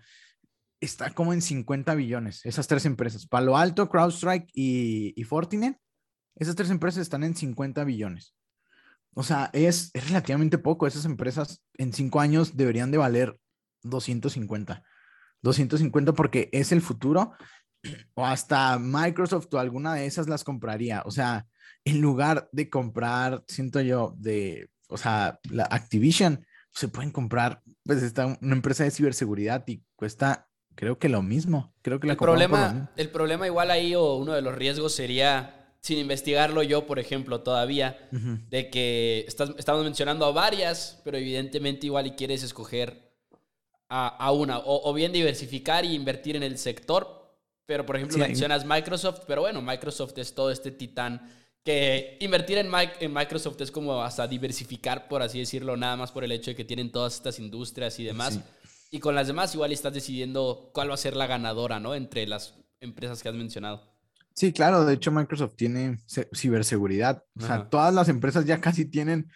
está 0.80 1.10
como 1.10 1.32
en 1.32 1.42
50 1.42 1.94
billones, 1.94 2.44
esas 2.44 2.66
tres 2.66 2.84
empresas, 2.86 3.26
Palo 3.26 3.56
Alto, 3.56 3.88
CrowdStrike 3.88 4.48
y, 4.52 5.14
y 5.16 5.24
Fortinet, 5.24 5.78
esas 6.36 6.54
tres 6.54 6.70
empresas 6.70 7.02
están 7.02 7.24
en 7.24 7.34
50 7.34 7.84
billones. 7.84 8.34
O 9.14 9.22
sea, 9.22 9.48
es, 9.54 9.90
es 9.94 10.08
relativamente 10.08 10.58
poco. 10.58 10.86
Esas 10.86 11.06
empresas 11.06 11.62
en 11.78 11.94
cinco 11.94 12.20
años 12.20 12.56
deberían 12.56 12.90
de 12.90 12.98
valer 12.98 13.38
250. 13.82 14.82
250 15.42 16.12
porque 16.12 16.50
es 16.52 16.72
el 16.72 16.82
futuro. 16.82 17.32
O 18.14 18.26
hasta 18.26 18.78
Microsoft 18.78 19.52
o 19.52 19.58
alguna 19.58 19.94
de 19.94 20.04
esas 20.04 20.28
las 20.28 20.44
compraría. 20.44 21.02
O 21.06 21.10
sea, 21.10 21.46
en 21.84 22.02
lugar 22.02 22.48
de 22.52 22.68
comprar, 22.68 23.42
siento 23.48 23.80
yo, 23.80 24.14
de, 24.18 24.68
o 24.88 24.98
sea, 24.98 25.40
la 25.50 25.64
Activision, 25.64 26.44
se 26.72 26.88
pueden 26.88 27.10
comprar, 27.10 27.62
pues 27.84 28.02
está 28.02 28.26
una 28.42 28.54
empresa 28.54 28.84
de 28.84 28.90
ciberseguridad 28.90 29.64
y 29.66 29.82
cuesta, 29.94 30.46
creo 30.76 30.98
que 30.98 31.08
lo 31.08 31.22
mismo. 31.22 31.72
Creo 31.82 31.98
que 31.98 32.08
el 32.08 32.16
problema, 32.16 32.92
el 32.96 33.10
problema 33.10 33.46
igual 33.46 33.72
ahí 33.72 33.94
o 33.96 34.14
uno 34.14 34.32
de 34.32 34.42
los 34.42 34.54
riesgos 34.54 34.94
sería 34.94 35.56
sin 35.80 35.98
investigarlo 35.98 36.62
yo, 36.62 36.86
por 36.86 36.98
ejemplo, 36.98 37.40
todavía, 37.42 38.08
de 38.10 38.70
que 38.70 39.24
estamos 39.28 39.84
mencionando 39.84 40.26
a 40.26 40.32
varias, 40.32 41.00
pero 41.04 41.16
evidentemente 41.16 41.86
igual 41.86 42.08
y 42.08 42.10
quieres 42.12 42.42
escoger 42.42 43.12
a, 43.88 44.32
una, 44.32 44.58
o, 44.64 44.92
bien 44.92 45.12
diversificar 45.12 45.84
y 45.84 45.94
invertir 45.94 46.34
en 46.34 46.42
el 46.42 46.58
sector, 46.58 47.36
pero 47.66 47.86
por 47.86 47.96
ejemplo 47.96 48.18
mencionas 48.18 48.64
Microsoft, 48.64 49.20
pero 49.28 49.42
bueno, 49.42 49.62
Microsoft 49.62 50.18
es 50.18 50.34
todo 50.34 50.50
este 50.50 50.72
titán 50.72 51.30
que 51.62 52.16
invertir 52.20 52.58
en, 52.58 52.70
en 53.00 53.12
Microsoft 53.12 53.60
es 53.60 53.70
como 53.70 54.02
hasta 54.02 54.26
diversificar, 54.26 55.08
por 55.08 55.22
así 55.22 55.38
decirlo, 55.38 55.76
nada 55.76 55.96
más 55.96 56.12
por 56.12 56.24
el 56.24 56.32
hecho 56.32 56.50
de 56.50 56.56
que 56.56 56.64
tienen 56.64 56.90
todas 56.90 57.14
estas 57.14 57.38
industrias 57.38 57.98
y 58.00 58.04
demás. 58.04 58.40
Y 58.90 59.00
con 59.00 59.14
las 59.14 59.26
demás 59.26 59.54
igual 59.54 59.72
estás 59.72 59.92
decidiendo 59.92 60.70
cuál 60.72 60.90
va 60.90 60.94
a 60.94 60.98
ser 60.98 61.16
la 61.16 61.26
ganadora, 61.26 61.80
¿no? 61.80 61.94
Entre 61.94 62.26
las 62.26 62.54
empresas 62.80 63.22
que 63.22 63.28
has 63.28 63.34
mencionado. 63.34 63.96
Sí, 64.34 64.52
claro, 64.52 64.84
de 64.84 64.94
hecho 64.94 65.10
Microsoft 65.10 65.54
tiene 65.56 65.98
ciberseguridad. 66.34 67.24
O 67.38 67.40
sea, 67.40 67.68
todas 67.68 67.94
las 67.94 68.08
empresas 68.08 68.44
ya 68.44 68.60
casi 68.60 68.84
tienen 68.84 69.30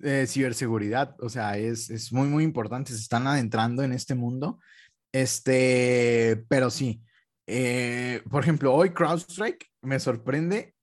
eh, 0.00 0.26
ciberseguridad. 0.26 1.14
O 1.20 1.28
sea, 1.28 1.56
es, 1.56 2.12
muy, 2.12 2.26
muy 2.26 2.44
importante. 2.44 2.92
Se 2.92 2.98
están 2.98 3.26
adentrando 3.26 3.82
en 3.82 3.92
este 3.92 4.14
mundo. 4.14 4.58
Este, 5.12 6.44
pero 6.48 6.70
sí. 6.70 7.02
Eh, 7.46 8.22
por 8.28 8.42
ejemplo, 8.42 8.74
hoy 8.74 8.90
CrowdStrike 8.90 9.70
me 9.82 10.00
sorprende 10.00 10.74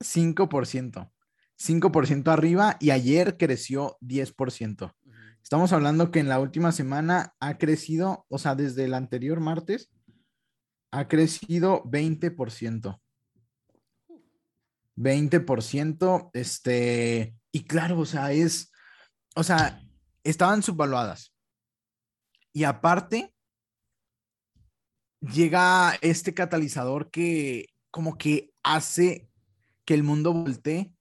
5%. 0.00 1.10
5% 1.58 2.28
arriba 2.28 2.76
y 2.80 2.90
ayer 2.90 3.36
creció 3.38 3.96
10%. 4.02 4.92
Estamos 5.44 5.74
hablando 5.74 6.10
que 6.10 6.20
en 6.20 6.30
la 6.30 6.40
última 6.40 6.72
semana 6.72 7.36
ha 7.38 7.58
crecido, 7.58 8.24
o 8.30 8.38
sea, 8.38 8.54
desde 8.54 8.86
el 8.86 8.94
anterior 8.94 9.40
martes, 9.40 9.90
ha 10.90 11.06
crecido 11.06 11.84
20%. 11.84 12.98
20%, 14.96 16.30
este, 16.32 17.36
y 17.52 17.64
claro, 17.64 17.98
o 17.98 18.06
sea, 18.06 18.32
es, 18.32 18.72
o 19.36 19.42
sea, 19.42 19.82
estaban 20.22 20.62
subvaluadas. 20.62 21.34
Y 22.54 22.64
aparte, 22.64 23.34
llega 25.20 25.98
este 26.00 26.32
catalizador 26.32 27.10
que 27.10 27.66
como 27.90 28.16
que 28.16 28.50
hace 28.62 29.28
que 29.84 29.92
el 29.92 30.04
mundo 30.04 30.32
voltee 30.32 30.94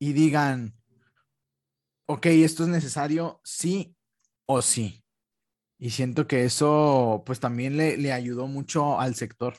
y 0.00 0.14
digan, 0.14 0.81
ok, 2.06 2.26
esto 2.26 2.64
es 2.64 2.68
necesario, 2.68 3.40
sí 3.44 3.96
o 4.46 4.62
sí. 4.62 5.04
Y 5.78 5.90
siento 5.90 6.26
que 6.26 6.44
eso 6.44 7.22
pues 7.26 7.40
también 7.40 7.76
le, 7.76 7.96
le 7.96 8.12
ayudó 8.12 8.46
mucho 8.46 9.00
al 9.00 9.14
sector. 9.14 9.54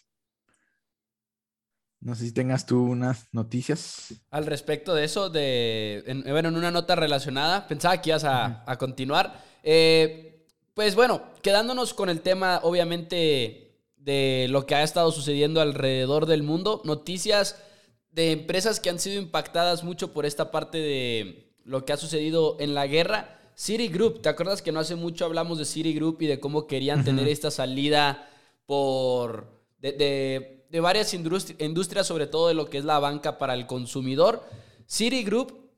No 2.04 2.16
sé 2.16 2.26
si 2.26 2.32
tengas 2.34 2.66
tú 2.66 2.84
unas 2.84 3.30
noticias. 3.32 4.14
Al 4.30 4.46
respecto 4.46 4.94
de 4.94 5.06
eso, 5.06 5.30
de, 5.30 6.04
bueno, 6.26 6.50
en 6.50 6.58
una 6.58 6.70
nota 6.70 6.98
relacionada, 6.98 7.66
pensaba 7.66 8.02
que 8.02 8.10
ibas 8.10 8.26
a, 8.26 8.66
continuar. 8.78 9.42
Eh, 9.64 10.46
pues 10.74 10.96
bueno, 10.96 11.24
quedándonos 11.42 11.94
con 11.94 12.10
el 12.10 12.20
tema, 12.20 12.60
obviamente, 12.64 13.80
de 13.96 14.48
lo 14.50 14.66
que 14.66 14.76
ha 14.76 14.84
estado 14.84 15.14
sucediendo 15.14 15.62
alrededor 15.62 16.26
del 16.26 16.44
mundo, 16.44 16.82
noticias 16.84 17.58
de 18.12 18.34
empresas 18.34 18.82
que 18.82 18.90
han 18.90 19.00
sido 19.00 19.22
impactadas 19.22 19.86
mucho 19.86 20.12
por 20.12 20.26
esta 20.26 20.52
parte 20.52 20.80
de 20.80 21.53
lo 21.66 21.86
que 21.86 21.94
ha 21.94 21.98
sucedido 21.98 22.58
en 22.60 22.74
la 22.74 22.88
guerra. 22.88 23.40
Citigroup, 23.56 24.22
¿te 24.22 24.30
acuerdas 24.30 24.62
que 24.62 24.72
no 24.72 24.80
hace 24.80 24.96
mucho 24.96 25.26
hablamos 25.26 25.58
de 25.58 25.66
Citigroup 25.66 26.22
y 26.22 26.28
de 26.28 26.40
cómo 26.40 26.68
querían 26.68 27.04
tener 27.04 27.28
esta 27.28 27.52
salida 27.52 28.30
por... 28.66 29.48
de 29.80 30.54
de 30.74 30.80
varias 30.80 31.14
industrias, 31.14 32.08
sobre 32.08 32.26
todo 32.26 32.48
de 32.48 32.56
lo 32.56 32.68
que 32.68 32.80
es 32.80 32.84
la 32.84 32.98
banca 32.98 33.38
para 33.38 33.54
el 33.54 33.68
consumidor. 33.68 34.44
Citigroup 34.88 35.70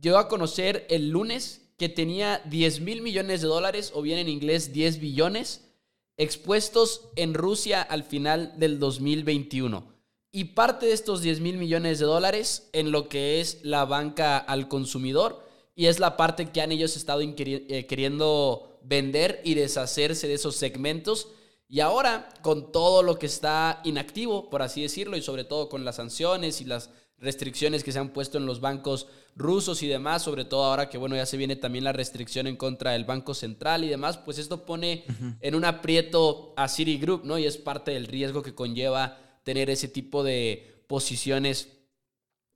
llegó 0.00 0.18
a 0.18 0.26
conocer 0.26 0.88
el 0.90 1.10
lunes 1.10 1.70
que 1.78 1.88
tenía 1.88 2.42
10 2.46 2.80
mil 2.80 3.00
millones 3.00 3.42
de 3.42 3.46
dólares, 3.46 3.92
o 3.94 4.02
bien 4.02 4.18
en 4.18 4.28
inglés 4.28 4.72
10 4.72 4.98
billones, 4.98 5.70
expuestos 6.16 7.10
en 7.14 7.32
Rusia 7.32 7.80
al 7.80 8.02
final 8.02 8.54
del 8.58 8.80
2021. 8.80 9.93
Y 10.36 10.46
parte 10.46 10.86
de 10.86 10.92
estos 10.92 11.22
10 11.22 11.38
mil 11.38 11.58
millones 11.58 12.00
de 12.00 12.06
dólares 12.06 12.68
en 12.72 12.90
lo 12.90 13.08
que 13.08 13.40
es 13.40 13.60
la 13.62 13.84
banca 13.84 14.36
al 14.36 14.66
consumidor, 14.66 15.40
y 15.76 15.86
es 15.86 16.00
la 16.00 16.16
parte 16.16 16.50
que 16.50 16.60
han 16.60 16.72
ellos 16.72 16.96
estado 16.96 17.20
eh, 17.22 17.86
queriendo 17.86 18.80
vender 18.82 19.40
y 19.44 19.54
deshacerse 19.54 20.26
de 20.26 20.34
esos 20.34 20.56
segmentos 20.56 21.28
y 21.68 21.80
ahora, 21.80 22.28
con 22.42 22.72
todo 22.72 23.02
lo 23.02 23.18
que 23.18 23.26
está 23.26 23.80
inactivo, 23.84 24.50
por 24.50 24.62
así 24.62 24.82
decirlo, 24.82 25.16
y 25.16 25.22
sobre 25.22 25.44
todo 25.44 25.68
con 25.68 25.84
las 25.84 25.96
sanciones 25.96 26.60
y 26.60 26.64
las 26.64 26.90
restricciones 27.18 27.82
que 27.82 27.92
se 27.92 27.98
han 27.98 28.10
puesto 28.10 28.38
en 28.38 28.46
los 28.46 28.60
bancos 28.60 29.06
rusos 29.34 29.82
y 29.82 29.88
demás, 29.88 30.22
sobre 30.22 30.44
todo 30.44 30.64
ahora 30.64 30.88
que 30.88 30.98
bueno, 30.98 31.16
ya 31.16 31.26
se 31.26 31.36
viene 31.36 31.56
también 31.56 31.84
la 31.84 31.92
restricción 31.92 32.46
en 32.46 32.56
contra 32.56 32.92
del 32.92 33.04
Banco 33.04 33.34
Central 33.34 33.82
y 33.82 33.88
demás, 33.88 34.18
pues 34.18 34.38
esto 34.38 34.66
pone 34.66 35.04
en 35.40 35.54
un 35.54 35.64
aprieto 35.64 36.52
a 36.56 36.68
Citigroup, 36.68 37.24
¿no? 37.24 37.38
Y 37.38 37.46
es 37.46 37.56
parte 37.56 37.92
del 37.92 38.06
riesgo 38.06 38.42
que 38.42 38.54
conlleva 38.54 39.18
tener 39.44 39.70
ese 39.70 39.88
tipo 39.88 40.24
de 40.24 40.82
posiciones 40.88 41.68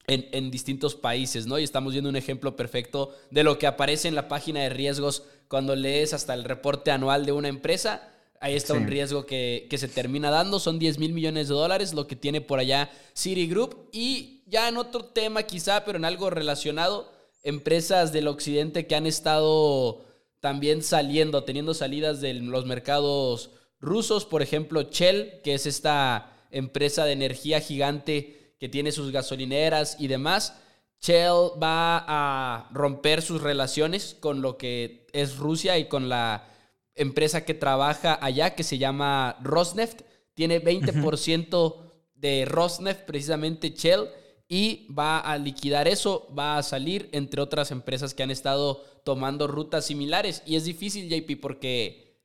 en, 0.06 0.28
en, 0.32 0.50
distintos 0.50 0.94
países, 0.94 1.46
¿no? 1.46 1.58
Y 1.58 1.64
estamos 1.64 1.92
viendo 1.92 2.10
un 2.10 2.16
ejemplo 2.16 2.56
perfecto 2.56 3.14
de 3.30 3.44
lo 3.44 3.58
que 3.58 3.66
aparece 3.66 4.08
en 4.08 4.14
la 4.14 4.26
página 4.26 4.60
de 4.60 4.70
riesgos 4.70 5.22
cuando 5.48 5.76
lees 5.76 6.12
hasta 6.14 6.34
el 6.34 6.44
reporte 6.44 6.90
anual 6.90 7.26
de 7.26 7.32
una 7.32 7.48
empresa 7.48 8.10
Ahí 8.40 8.54
está 8.54 8.74
un 8.74 8.86
riesgo 8.86 9.26
que, 9.26 9.68
se 9.76 9.88
termina 9.88 10.30
dando. 10.30 10.60
Son 10.60 10.78
10 10.78 10.98
mil 10.98 11.12
millones 11.12 11.48
de 11.48 11.54
dólares 11.54 11.92
lo 11.92 12.06
que 12.06 12.16
tiene 12.16 12.40
por 12.40 12.60
allá 12.60 12.90
Citigroup. 13.14 13.88
Y 13.92 14.42
ya 14.46 14.68
en 14.68 14.76
otro 14.76 15.04
tema 15.04 15.42
quizá, 15.42 15.84
pero 15.84 15.98
en 15.98 16.04
algo 16.04 16.30
relacionado, 16.30 17.12
empresas 17.42 18.12
del 18.12 18.28
occidente 18.28 18.86
que 18.86 18.94
han 18.94 19.06
estado 19.06 20.04
también 20.40 20.82
saliendo, 20.82 21.42
teniendo 21.42 21.74
salidas 21.74 22.20
de 22.20 22.34
los 22.34 22.64
mercados 22.64 23.50
rusos. 23.80 24.24
Por 24.24 24.42
ejemplo, 24.42 24.82
Shell, 24.82 25.40
que 25.42 25.54
es 25.54 25.66
esta 25.66 26.37
empresa 26.50 27.04
de 27.04 27.12
energía 27.12 27.60
gigante 27.60 28.54
que 28.58 28.68
tiene 28.68 28.92
sus 28.92 29.12
gasolineras 29.12 29.96
y 29.98 30.08
demás. 30.08 30.54
Shell 31.00 31.52
va 31.62 32.04
a 32.06 32.68
romper 32.72 33.22
sus 33.22 33.40
relaciones 33.40 34.16
con 34.18 34.42
lo 34.42 34.56
que 34.56 35.06
es 35.12 35.36
Rusia 35.36 35.78
y 35.78 35.86
con 35.86 36.08
la 36.08 36.48
empresa 36.94 37.44
que 37.44 37.54
trabaja 37.54 38.18
allá 38.20 38.54
que 38.54 38.64
se 38.64 38.78
llama 38.78 39.38
Rosneft. 39.42 40.02
Tiene 40.34 40.62
20% 40.62 41.76
de 42.14 42.44
Rosneft, 42.44 43.04
precisamente 43.04 43.70
Shell, 43.70 44.08
y 44.48 44.86
va 44.92 45.20
a 45.20 45.36
liquidar 45.38 45.86
eso, 45.86 46.28
va 46.36 46.58
a 46.58 46.62
salir, 46.62 47.08
entre 47.12 47.40
otras 47.40 47.70
empresas 47.70 48.14
que 48.14 48.22
han 48.22 48.30
estado 48.30 48.82
tomando 49.04 49.46
rutas 49.46 49.86
similares. 49.86 50.42
Y 50.46 50.56
es 50.56 50.64
difícil, 50.64 51.08
JP, 51.08 51.40
porque 51.40 52.18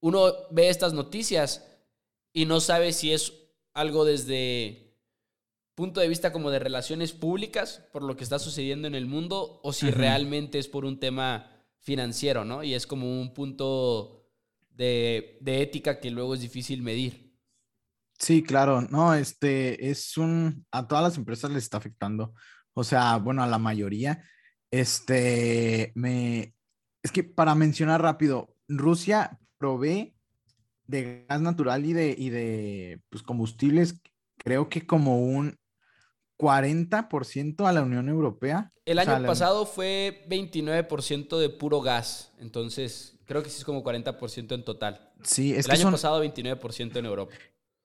uno 0.00 0.32
ve 0.50 0.68
estas 0.68 0.92
noticias 0.92 1.66
y 2.32 2.44
no 2.44 2.60
sabe 2.60 2.92
si 2.92 3.12
es 3.12 3.32
algo 3.80 4.04
desde 4.04 4.90
punto 5.74 6.00
de 6.00 6.08
vista 6.08 6.32
como 6.32 6.50
de 6.50 6.58
relaciones 6.58 7.12
públicas 7.12 7.88
por 7.92 8.02
lo 8.02 8.14
que 8.14 8.24
está 8.24 8.38
sucediendo 8.38 8.86
en 8.86 8.94
el 8.94 9.06
mundo 9.06 9.60
o 9.62 9.72
si 9.72 9.90
realmente 9.90 10.58
es 10.58 10.68
por 10.68 10.84
un 10.84 11.00
tema 11.00 11.50
financiero, 11.78 12.44
¿no? 12.44 12.62
Y 12.62 12.74
es 12.74 12.86
como 12.86 13.20
un 13.20 13.32
punto 13.32 14.30
de, 14.68 15.38
ética 15.46 15.98
que 15.98 16.10
luego 16.10 16.34
es 16.34 16.40
difícil 16.40 16.82
medir. 16.82 17.34
Sí, 18.18 18.42
claro, 18.42 18.82
no, 18.82 19.14
este 19.14 19.90
es 19.90 20.18
un, 20.18 20.66
a 20.70 20.86
todas 20.86 21.02
las 21.02 21.16
empresas 21.16 21.50
les 21.50 21.64
está 21.64 21.78
afectando, 21.78 22.34
o 22.74 22.84
sea, 22.84 23.16
bueno, 23.16 23.42
a 23.42 23.46
la 23.46 23.58
mayoría, 23.58 24.22
Este, 24.70 25.92
me, 25.94 26.54
es 27.02 27.10
que 27.10 27.24
para 27.24 27.54
mencionar 27.54 28.02
rápido, 28.02 28.54
Rusia 28.68 29.40
provee 29.58 30.14
de 30.90 31.24
gas 31.28 31.40
natural 31.40 31.84
y 31.84 31.92
de, 31.92 32.14
y 32.16 32.30
de 32.30 33.00
pues, 33.08 33.22
combustibles, 33.22 34.00
creo 34.36 34.68
que 34.68 34.86
como 34.86 35.20
un 35.20 35.58
40% 36.38 37.66
a 37.68 37.72
la 37.72 37.82
Unión 37.82 38.08
Europea. 38.08 38.72
El 38.84 38.98
año 38.98 39.24
pasado 39.26 39.66
fue 39.66 40.26
29% 40.28 41.38
de 41.38 41.48
puro 41.50 41.80
gas, 41.80 42.32
entonces 42.38 43.18
creo 43.26 43.42
que 43.42 43.50
sí 43.50 43.58
es 43.58 43.64
como 43.64 43.84
40% 43.84 44.54
en 44.54 44.64
total. 44.64 45.12
Sí, 45.22 45.54
es 45.54 45.66
El 45.66 45.72
año 45.72 45.90
pasado 45.90 46.24
29% 46.24 46.96
en 46.96 47.06
Europa. 47.06 47.34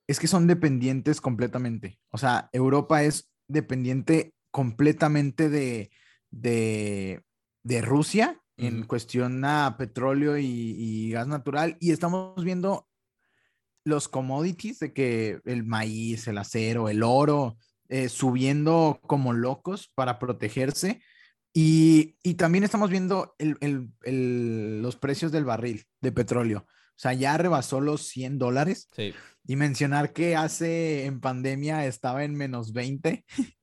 Es 0.07 0.19
que 0.19 0.27
son 0.27 0.47
dependientes 0.47 1.21
completamente. 1.21 1.99
O 2.11 2.17
sea, 2.17 2.49
Europa 2.53 3.03
es 3.03 3.29
dependiente 3.47 4.33
completamente 4.51 5.49
de, 5.49 5.91
de, 6.31 7.23
de 7.63 7.81
Rusia 7.81 8.41
en 8.57 8.83
cuestión 8.83 9.43
a 9.43 9.75
petróleo 9.77 10.37
y, 10.37 11.11
gas 11.11 11.27
natural. 11.27 11.77
Y 11.79 11.91
estamos 11.91 12.43
viendo 12.43 12.87
los 13.85 14.07
commodities 14.09 14.79
de 14.79 14.91
que 14.91 15.39
el 15.45 15.63
maíz, 15.63 16.27
el 16.27 16.37
acero, 16.37 16.89
el 16.89 17.03
oro, 17.03 17.57
eh, 17.87 18.09
subiendo 18.09 18.99
como 19.07 19.31
locos 19.31 19.91
para 19.95 20.19
protegerse. 20.19 21.01
Y, 21.53 22.15
también 22.33 22.65
estamos 22.65 22.89
viendo 22.89 23.35
los 23.39 24.95
precios 24.97 25.31
del 25.31 25.45
barril 25.45 25.85
de 26.01 26.11
petróleo. 26.11 26.65
O 26.67 26.97
sea, 26.97 27.13
ya 27.13 27.37
rebasó 27.37 27.79
los 27.79 28.07
100 28.07 28.39
dólares. 28.39 28.89
Y 29.47 29.55
mencionar 29.55 30.11
que 30.11 30.35
hace 30.35 31.05
en 31.05 31.21
pandemia 31.21 31.85
estaba 31.85 32.25
en 32.25 32.35
menos 32.35 32.73
20. 32.73 33.23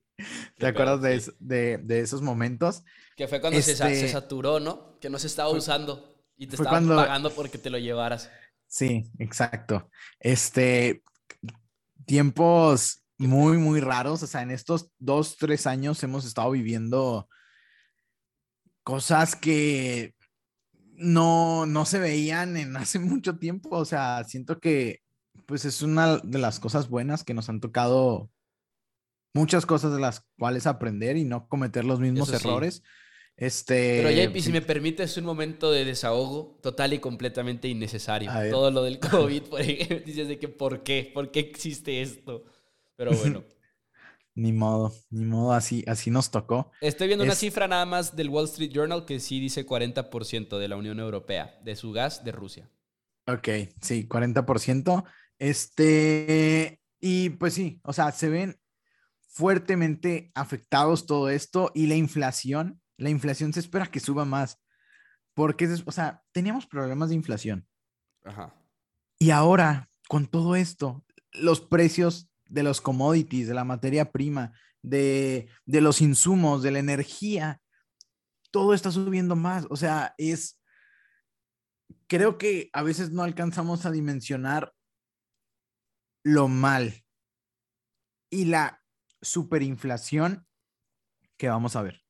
¿Te 0.57 0.67
acuerdas 0.67 1.01
de, 1.39 1.77
de, 1.77 1.99
esos 1.99 2.21
momentos? 2.21 2.83
Que 3.15 3.27
fue 3.27 3.41
cuando 3.41 3.61
se, 3.61 3.73
este 3.73 4.07
saturó, 4.07 4.59
¿no? 4.59 4.97
Que 4.99 5.09
no 5.09 5.19
se 5.19 5.27
estaba 5.27 5.49
usando 5.49 6.13
y 6.37 6.47
te 6.47 6.55
estaban 6.55 6.87
pagando 6.87 7.31
porque 7.31 7.57
te 7.57 7.69
lo 7.69 7.77
llevaras. 7.77 8.29
Sí, 8.73 9.03
exacto. 9.19 9.87
Este, 10.19 11.03
tiempos 12.07 13.03
muy, 13.19 13.59
muy 13.59 13.79
raros. 13.79 14.23
O 14.23 14.27
sea, 14.27 14.41
en 14.41 14.49
estos 14.49 14.89
dos, 14.97 15.37
tres 15.37 15.67
años 15.67 16.01
hemos 16.01 16.25
estado 16.25 16.49
viviendo 16.49 17.29
cosas 18.81 19.35
que 19.35 20.15
no, 20.95 21.67
no 21.67 21.85
se 21.85 21.99
veían 21.99 22.57
en 22.57 22.75
hace 22.77 22.97
mucho 22.97 23.37
tiempo. 23.37 23.77
O 23.77 23.85
sea, 23.85 24.23
siento 24.23 24.59
que 24.59 25.01
pues 25.45 25.65
es 25.65 25.83
una 25.83 26.17
de 26.17 26.39
las 26.39 26.59
cosas 26.59 26.89
buenas 26.89 27.23
que 27.23 27.35
nos 27.35 27.49
han 27.49 27.59
tocado 27.59 28.31
muchas 29.35 29.67
cosas 29.67 29.93
de 29.93 29.99
las 29.99 30.25
cuales 30.39 30.65
aprender 30.65 31.15
y 31.15 31.25
no 31.25 31.47
cometer 31.47 31.85
los 31.85 31.99
mismos 31.99 32.33
errores. 32.33 32.81
Este, 33.35 34.01
Pero 34.03 34.11
JP, 34.11 34.41
si 34.41 34.51
me 34.51 34.61
permites 34.61 35.17
un 35.17 35.25
momento 35.25 35.71
de 35.71 35.85
desahogo 35.85 36.59
total 36.61 36.93
y 36.93 36.99
completamente 36.99 37.67
innecesario. 37.67 38.31
Todo 38.51 38.69
lo 38.69 38.83
del 38.83 38.99
COVID, 38.99 39.43
por 39.43 39.61
ejemplo, 39.61 39.99
dices 40.05 40.27
de 40.27 40.37
que 40.37 40.47
¿por 40.47 40.83
qué? 40.83 41.11
¿Por 41.13 41.31
qué 41.31 41.39
existe 41.39 42.01
esto? 42.01 42.45
Pero 42.95 43.11
bueno. 43.17 43.43
ni 44.35 44.53
modo, 44.53 44.93
ni 45.09 45.25
modo, 45.25 45.53
así, 45.53 45.83
así 45.87 46.11
nos 46.11 46.29
tocó. 46.29 46.71
Estoy 46.81 47.07
viendo 47.07 47.25
una 47.25 47.35
cifra 47.35 47.67
nada 47.67 47.85
más 47.85 48.15
del 48.15 48.29
Wall 48.29 48.45
Street 48.45 48.71
Journal 48.71 49.05
que 49.05 49.19
sí 49.19 49.39
dice 49.39 49.65
40% 49.65 50.57
de 50.57 50.67
la 50.67 50.75
Unión 50.75 50.99
Europea, 50.99 51.59
de 51.63 51.75
su 51.75 51.91
gas 51.91 52.23
de 52.23 52.31
Rusia. 52.31 52.69
Ok, 53.25 53.49
sí, 53.81 54.07
40%. 54.07 55.03
Este, 55.39 56.79
y 56.99 57.31
pues 57.31 57.53
sí, 57.55 57.81
o 57.83 57.93
sea, 57.93 58.11
se 58.11 58.29
ven 58.29 58.59
fuertemente 59.27 60.31
afectados 60.35 61.07
todo 61.07 61.29
esto 61.29 61.71
y 61.73 61.87
la 61.87 61.95
inflación, 61.95 62.82
la 62.97 63.09
inflación 63.09 63.53
se 63.53 63.59
espera 63.59 63.87
que 63.87 63.99
suba 63.99 64.25
más, 64.25 64.61
porque, 65.33 65.67
o 65.85 65.91
sea, 65.91 66.23
teníamos 66.31 66.67
problemas 66.67 67.09
de 67.09 67.15
inflación. 67.15 67.67
Ajá. 68.23 68.55
Y 69.19 69.31
ahora, 69.31 69.89
con 70.07 70.27
todo 70.27 70.55
esto, 70.55 71.05
los 71.31 71.61
precios 71.61 72.29
de 72.45 72.63
los 72.63 72.81
commodities, 72.81 73.47
de 73.47 73.53
la 73.53 73.63
materia 73.63 74.11
prima, 74.11 74.53
de, 74.81 75.49
de 75.65 75.81
los 75.81 76.01
insumos, 76.01 76.61
de 76.61 76.71
la 76.71 76.79
energía, 76.79 77.61
todo 78.51 78.73
está 78.73 78.91
subiendo 78.91 79.35
más. 79.35 79.65
O 79.69 79.75
sea, 79.75 80.13
es, 80.17 80.61
creo 82.07 82.37
que 82.37 82.69
a 82.73 82.83
veces 82.83 83.11
no 83.11 83.23
alcanzamos 83.23 83.85
a 83.85 83.91
dimensionar 83.91 84.73
lo 86.23 86.47
mal 86.47 87.03
y 88.29 88.45
la 88.45 88.81
superinflación 89.21 90.47
que 91.37 91.49
vamos 91.49 91.75
a 91.75 91.81
ver. 91.81 92.02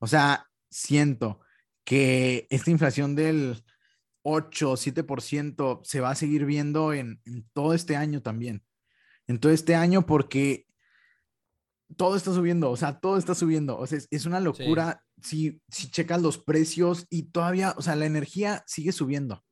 O 0.00 0.06
sea, 0.06 0.48
siento 0.70 1.40
que 1.84 2.46
esta 2.50 2.70
inflación 2.70 3.14
del 3.14 3.62
8 4.22 4.70
o 4.72 4.76
7% 4.76 5.80
se 5.84 6.00
va 6.00 6.10
a 6.10 6.14
seguir 6.14 6.44
viendo 6.44 6.92
en, 6.92 7.20
todo 7.52 7.74
este 7.74 7.96
año 7.96 8.22
también. 8.22 8.64
En 9.26 9.38
todo 9.38 9.52
este 9.52 9.74
año 9.74 10.06
porque 10.06 10.66
todo 11.96 12.16
está 12.16 12.32
subiendo, 12.32 12.70
o 12.70 12.76
sea, 12.76 13.00
todo 13.00 13.18
está 13.18 13.34
subiendo. 13.34 13.78
O 13.78 13.86
sea, 13.86 13.98
es, 14.10 14.26
una 14.26 14.40
locura 14.40 15.04
si, 15.22 15.60
si 15.68 15.90
checas 15.90 16.22
los 16.22 16.38
precios 16.38 17.06
y 17.10 17.24
todavía, 17.24 17.74
o 17.76 17.82
sea, 17.82 17.94
la 17.96 18.06
energía 18.06 18.64
sigue 18.66 18.92
subiendo. 18.92 19.44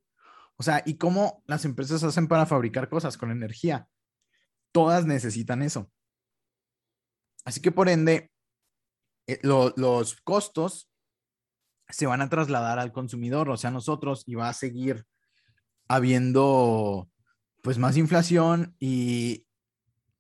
O 0.57 0.63
sea, 0.63 0.83
¿y 0.85 0.97
cómo 0.97 1.43
las 1.47 1.65
empresas 1.65 2.03
hacen 2.03 2.27
para 2.27 2.47
fabricar 2.47 2.89
cosas 2.89 3.17
con 3.17 3.31
energía? 3.31 3.89
Todas 4.73 5.07
necesitan 5.07 5.63
eso. 5.63 5.91
Así 7.45 7.61
que 7.61 7.71
por 7.71 7.89
ende, 7.89 8.33
eh, 9.29 9.39
los 9.43 10.17
costos 10.23 10.91
se 11.91 12.07
van 12.07 12.23
a 12.23 12.29
trasladar 12.29 12.79
al 12.79 12.93
consumidor, 12.93 13.51
o 13.51 13.57
sea, 13.57 13.71
nosotros, 13.71 14.25
y 14.27 14.35
va 14.35 14.49
a 14.49 14.55
seguir 14.55 15.07
habiendo 15.87 17.11
pues 17.63 17.79
más 17.79 17.97
inflación 17.97 18.75
y, 18.79 19.47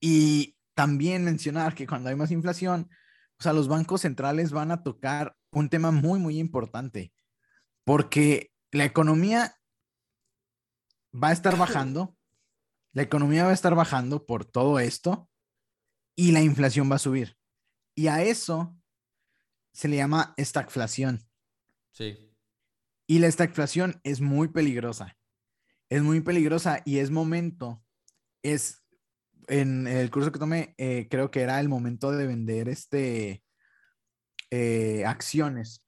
y 0.01 0.57
también 0.75 1.25
mencionar 1.25 1.75
que 1.75 1.87
cuando 1.87 2.11
hay 2.11 2.17
más 2.17 2.31
inflación, 2.31 2.91
o 3.39 3.43
sea, 3.43 3.53
los 3.53 3.69
bancos 3.69 4.03
centrales 4.03 4.53
van 4.53 4.71
a 4.71 4.83
tocar 4.83 5.37
un 5.53 5.71
tema 5.71 5.91
muy, 5.91 6.19
muy 6.19 6.39
importante, 6.39 7.13
porque 7.85 8.53
la 8.71 8.85
economía 8.85 9.57
va 11.13 11.29
a 11.29 11.33
estar 11.33 11.57
bajando, 11.57 12.15
la 12.93 13.03
economía 13.03 13.45
va 13.45 13.51
a 13.51 13.55
estar 13.55 13.75
bajando 13.75 14.27
por 14.27 14.45
todo 14.45 14.79
esto 14.79 15.31
y 16.15 16.33
la 16.33 16.43
inflación 16.43 16.91
va 16.91 16.97
a 16.97 17.01
subir. 17.01 17.37
Y 17.95 18.09
a 18.09 18.23
eso 18.23 18.78
se 19.79 19.87
le 19.87 19.95
llama 19.95 20.35
estagflación. 20.37 21.25
Sí. 21.93 22.19
Y 23.07 23.21
la 23.21 23.29
estagflación 23.29 24.01
es 24.03 24.21
muy 24.21 24.49
peligrosa. 24.49 25.17
Es 25.89 26.03
muy 26.03 26.21
peligrosa 26.21 26.83
y 26.85 26.99
es 26.99 27.13
momento, 27.13 27.81
es 28.43 28.83
en 29.47 29.87
el 29.87 30.11
curso 30.11 30.33
que 30.33 30.41
tomé, 30.41 30.75
eh, 30.79 31.07
creo 31.09 31.31
que 31.31 31.43
era 31.43 31.61
el 31.61 31.69
momento 31.69 32.11
de 32.11 32.27
vender 32.27 32.69
este 32.69 33.45
eh, 34.51 35.05
acciones. 35.07 35.85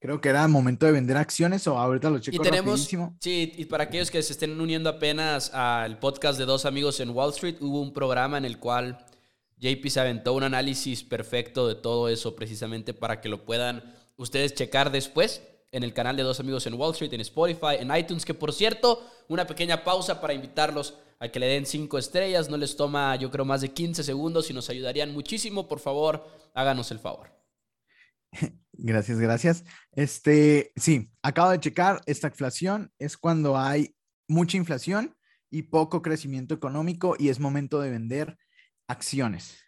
Creo 0.00 0.20
que 0.20 0.30
era 0.30 0.42
el 0.42 0.50
momento 0.50 0.84
de 0.84 0.92
vender 0.92 1.16
acciones 1.16 1.68
o 1.68 1.78
ahorita 1.78 2.10
lo 2.10 2.18
checo 2.18 2.38
y 2.38 2.40
tenemos, 2.40 2.90
Sí, 3.20 3.52
y 3.56 3.64
para 3.66 3.84
aquellos 3.84 4.10
que 4.10 4.20
se 4.20 4.32
estén 4.32 4.60
uniendo 4.60 4.90
apenas 4.90 5.54
al 5.54 6.00
podcast 6.00 6.40
de 6.40 6.44
dos 6.44 6.66
amigos 6.66 6.98
en 6.98 7.10
Wall 7.10 7.30
Street, 7.30 7.58
hubo 7.60 7.80
un 7.80 7.92
programa 7.92 8.36
en 8.36 8.44
el 8.44 8.58
cual 8.58 9.06
JP 9.58 9.86
se 9.88 10.00
aventó 10.00 10.32
un 10.34 10.42
análisis 10.42 11.02
perfecto 11.04 11.68
de 11.68 11.74
todo 11.74 12.08
eso 12.08 12.34
precisamente 12.36 12.94
para 12.94 13.20
que 13.20 13.28
lo 13.28 13.44
puedan 13.44 13.94
ustedes 14.16 14.54
checar 14.54 14.90
después 14.90 15.42
en 15.72 15.82
el 15.82 15.92
canal 15.92 16.16
de 16.16 16.22
Dos 16.22 16.40
Amigos 16.40 16.66
en 16.66 16.74
Wall 16.74 16.92
Street, 16.92 17.12
en 17.12 17.20
Spotify, 17.20 17.76
en 17.80 17.94
iTunes, 17.94 18.24
que 18.24 18.34
por 18.34 18.52
cierto, 18.52 19.04
una 19.28 19.46
pequeña 19.46 19.82
pausa 19.82 20.20
para 20.20 20.34
invitarlos 20.34 20.94
a 21.18 21.28
que 21.28 21.40
le 21.40 21.46
den 21.46 21.66
cinco 21.66 21.98
estrellas, 21.98 22.48
no 22.48 22.56
les 22.56 22.76
toma 22.76 23.16
yo 23.16 23.30
creo 23.30 23.44
más 23.44 23.60
de 23.60 23.70
15 23.70 24.04
segundos 24.04 24.50
y 24.50 24.54
nos 24.54 24.70
ayudarían 24.70 25.12
muchísimo, 25.12 25.66
por 25.66 25.80
favor, 25.80 26.28
háganos 26.54 26.90
el 26.90 26.98
favor. 26.98 27.30
Gracias, 28.72 29.20
gracias. 29.20 29.64
Este, 29.92 30.72
sí, 30.74 31.08
acabo 31.22 31.50
de 31.50 31.60
checar, 31.60 32.00
esta 32.06 32.26
inflación 32.26 32.92
es 32.98 33.16
cuando 33.16 33.56
hay 33.56 33.94
mucha 34.26 34.56
inflación 34.56 35.16
y 35.48 35.62
poco 35.62 36.02
crecimiento 36.02 36.54
económico 36.54 37.14
y 37.16 37.28
es 37.28 37.38
momento 37.38 37.80
de 37.80 37.90
vender 37.90 38.36
acciones. 38.88 39.58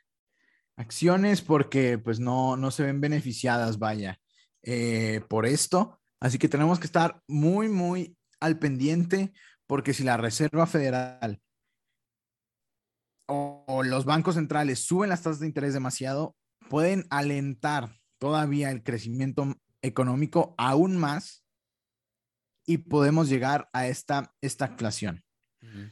Acciones 0.77 1.43
porque 1.43 1.99
pues 1.99 2.21
no, 2.21 2.57
no 2.57 2.71
se 2.71 2.85
ven 2.85 3.01
beneficiadas, 3.01 3.79
vaya, 3.79 4.21
eh, 4.63 5.23
por 5.29 5.47
esto. 5.47 6.01
Así 6.21 6.39
que 6.39 6.49
tenemos 6.49 6.79
que 6.79 6.87
estar 6.87 7.21
muy, 7.27 7.69
muy 7.69 8.17
al 8.41 8.59
pendiente 8.59 9.33
porque 9.67 9.95
si 9.95 10.05
la 10.05 10.17
Reserva 10.17 10.67
Federal 10.67 11.41
o 13.29 13.83
los 13.85 14.05
bancos 14.05 14.37
centrales 14.37 14.81
suben 14.81 15.11
las 15.11 15.23
tasas 15.23 15.41
de 15.41 15.47
interés 15.47 15.75
demasiado, 15.75 16.37
pueden 16.69 17.07
alentar 17.11 17.97
todavía 18.19 18.71
el 18.71 18.83
crecimiento 18.83 19.57
económico 19.83 20.55
aún 20.59 20.97
más 20.97 21.45
y 22.67 22.79
podemos 22.79 23.29
llegar 23.29 23.69
a 23.73 23.87
esta 23.87 24.33
inflación 24.43 25.23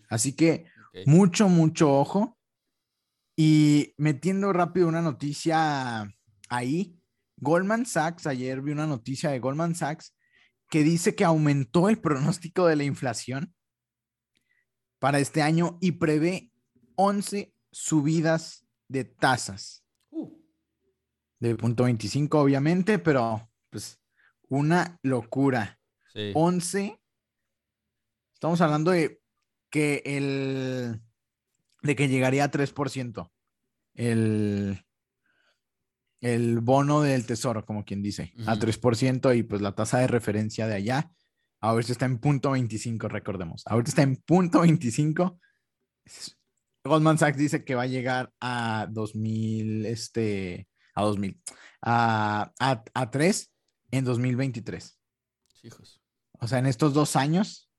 Así 0.08 0.34
que 0.34 0.66
mucho, 1.06 1.48
mucho 1.48 1.92
ojo. 1.92 2.38
Y 3.36 3.94
metiendo 3.96 4.52
rápido 4.52 4.88
una 4.88 5.02
noticia 5.02 6.08
ahí, 6.48 7.00
Goldman 7.36 7.84
Sachs, 7.84 8.26
ayer 8.26 8.62
vi 8.62 8.72
una 8.72 8.86
noticia 8.86 9.30
de 9.30 9.40
Goldman 9.40 9.74
Sachs 9.74 10.14
que 10.70 10.82
dice 10.82 11.14
que 11.14 11.24
aumentó 11.24 11.88
el 11.88 12.00
pronóstico 12.00 12.66
de 12.66 12.76
la 12.76 12.84
inflación 12.84 13.54
para 14.98 15.18
este 15.18 15.42
año 15.42 15.78
y 15.80 15.92
prevé 15.92 16.52
11 16.96 17.54
subidas 17.70 18.66
de 18.88 19.04
tasas. 19.04 19.84
Uh. 20.10 20.30
De 21.40 21.56
punto 21.56 21.84
25, 21.84 22.38
obviamente, 22.38 22.98
pero 22.98 23.50
pues 23.70 24.00
una 24.48 24.98
locura. 25.02 25.78
11. 26.34 27.00
Estamos 28.34 28.60
hablando 28.60 28.92
de 28.92 29.20
que 29.68 30.00
el 30.04 31.02
de 31.84 31.94
que 31.94 32.08
llegaría 32.08 32.44
a 32.44 32.50
3% 32.50 33.30
el, 33.94 34.84
el 36.20 36.60
bono 36.60 37.02
del 37.02 37.26
tesoro, 37.26 37.64
como 37.64 37.84
quien 37.84 38.02
dice, 38.02 38.32
a 38.46 38.56
3% 38.56 39.36
y 39.36 39.42
pues 39.42 39.60
la 39.60 39.74
tasa 39.74 39.98
de 39.98 40.06
referencia 40.06 40.66
de 40.66 40.74
allá, 40.74 41.12
ahorita 41.60 41.92
está 41.92 42.06
en 42.06 42.18
punto 42.18 42.52
25, 42.52 43.08
recordemos, 43.08 43.62
ahorita 43.66 43.90
está 43.90 44.02
en 44.02 44.16
punto 44.16 44.62
25. 44.62 45.38
Goldman 46.84 47.18
Sachs 47.18 47.38
dice 47.38 47.64
que 47.64 47.74
va 47.74 47.82
a 47.82 47.86
llegar 47.86 48.32
a 48.40 48.88
2000, 48.90 49.86
este, 49.86 50.68
a 50.94 51.02
2000, 51.02 51.40
a, 51.82 52.52
a, 52.58 52.84
a 52.94 53.10
3 53.10 53.52
en 53.90 54.04
2023. 54.04 54.98
Hijos. 55.62 56.02
O 56.40 56.48
sea, 56.48 56.58
en 56.58 56.66
estos 56.66 56.92
dos 56.92 57.16
años 57.16 57.70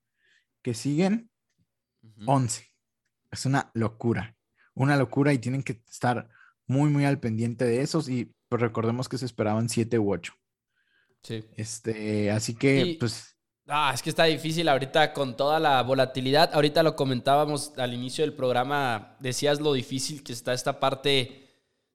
que 0.63 0.73
siguen, 0.73 1.29
11. 2.25 2.74
Es 3.35 3.45
una 3.45 3.69
locura, 3.73 4.35
una 4.73 4.97
locura 4.97 5.33
y 5.33 5.37
tienen 5.37 5.61
que 5.61 5.83
estar 5.87 6.29
muy, 6.65 6.89
muy 6.89 7.05
al 7.05 7.19
pendiente 7.19 7.65
de 7.65 7.81
esos 7.81 8.09
y 8.09 8.33
pues 8.49 8.61
recordemos 8.61 9.07
que 9.09 9.17
se 9.17 9.25
esperaban 9.25 9.69
siete 9.69 9.99
u 9.99 10.11
ocho. 10.11 10.33
Sí. 11.21 11.43
Este, 11.55 12.31
así 12.31 12.55
que, 12.55 12.97
pues. 12.99 13.35
Ah, 13.67 13.91
es 13.93 14.01
que 14.03 14.09
está 14.09 14.25
difícil 14.25 14.69
ahorita 14.69 15.11
con 15.11 15.35
toda 15.35 15.59
la 15.59 15.81
volatilidad. 15.81 16.51
Ahorita 16.53 16.83
lo 16.83 16.95
comentábamos 16.95 17.73
al 17.77 17.93
inicio 17.93 18.23
del 18.23 18.33
programa, 18.33 19.17
decías 19.19 19.59
lo 19.59 19.73
difícil 19.73 20.23
que 20.23 20.33
está 20.33 20.53
esta 20.53 20.79
parte 20.79 21.41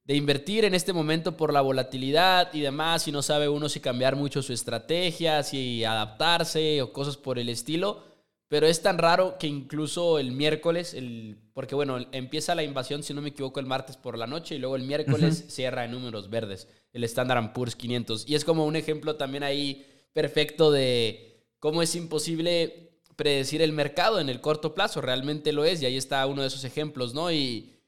de 0.05 0.17
invertir 0.17 0.65
en 0.65 0.75
este 0.75 0.93
momento 0.93 1.37
por 1.37 1.53
la 1.53 1.61
volatilidad 1.61 2.53
y 2.53 2.61
demás, 2.61 3.07
y 3.07 3.13
no 3.13 3.23
sabe 3.23 3.49
uno 3.49 3.69
si 3.69 3.79
cambiar 3.79 4.17
mucho 4.17 4.43
su 4.43 4.53
estrategia, 4.53 5.45
si 5.45 5.85
adaptarse 5.85 6.83
o 6.83 6.93
cosas 6.93 7.17
por 7.17 7.39
el 7.39 7.49
estilo. 7.49 8.10
Pero 8.51 8.67
es 8.67 8.83
tan 8.83 8.99
raro 8.99 9.39
que 9.39 9.47
incluso 9.47 10.19
el 10.19 10.33
miércoles, 10.33 10.93
el, 10.95 11.39
porque 11.55 11.77
bueno, 11.77 11.99
empieza 12.11 12.57
la 12.57 12.65
invasión, 12.65 13.05
si 13.05 13.15
no 13.15 13.23
me 13.23 13.29
equivoco, 13.29 13.61
el 13.61 13.67
martes 13.67 13.97
por 13.97 14.19
la 14.19 14.27
noche 14.27 14.57
y 14.57 14.59
luego 14.59 14.75
el 14.75 14.83
miércoles 14.83 15.45
cierra 15.49 15.85
en 15.85 15.93
números 15.93 16.31
verdes, 16.31 16.67
el 16.93 17.05
Standard 17.05 17.53
Poor's 17.53 17.77
500. 17.77 18.29
Y 18.29 18.35
es 18.35 18.45
como 18.45 18.67
un 18.67 18.75
ejemplo 18.75 19.15
también 19.15 19.45
ahí 19.45 19.87
perfecto 20.13 20.73
de 20.73 21.47
cómo 21.61 21.81
es 21.81 21.95
imposible 21.95 22.99
predecir 23.15 23.63
el 23.63 23.71
mercado 23.71 24.19
en 24.19 24.29
el 24.29 24.41
corto 24.41 24.75
plazo. 24.75 25.01
Realmente 25.01 25.53
lo 25.53 25.65
es 25.65 25.81
y 25.81 25.87
ahí 25.87 25.97
está 25.97 26.27
uno 26.27 26.43
de 26.43 26.49
esos 26.49 26.65
ejemplos, 26.65 27.15
¿no? 27.15 27.31
Y 27.31 27.79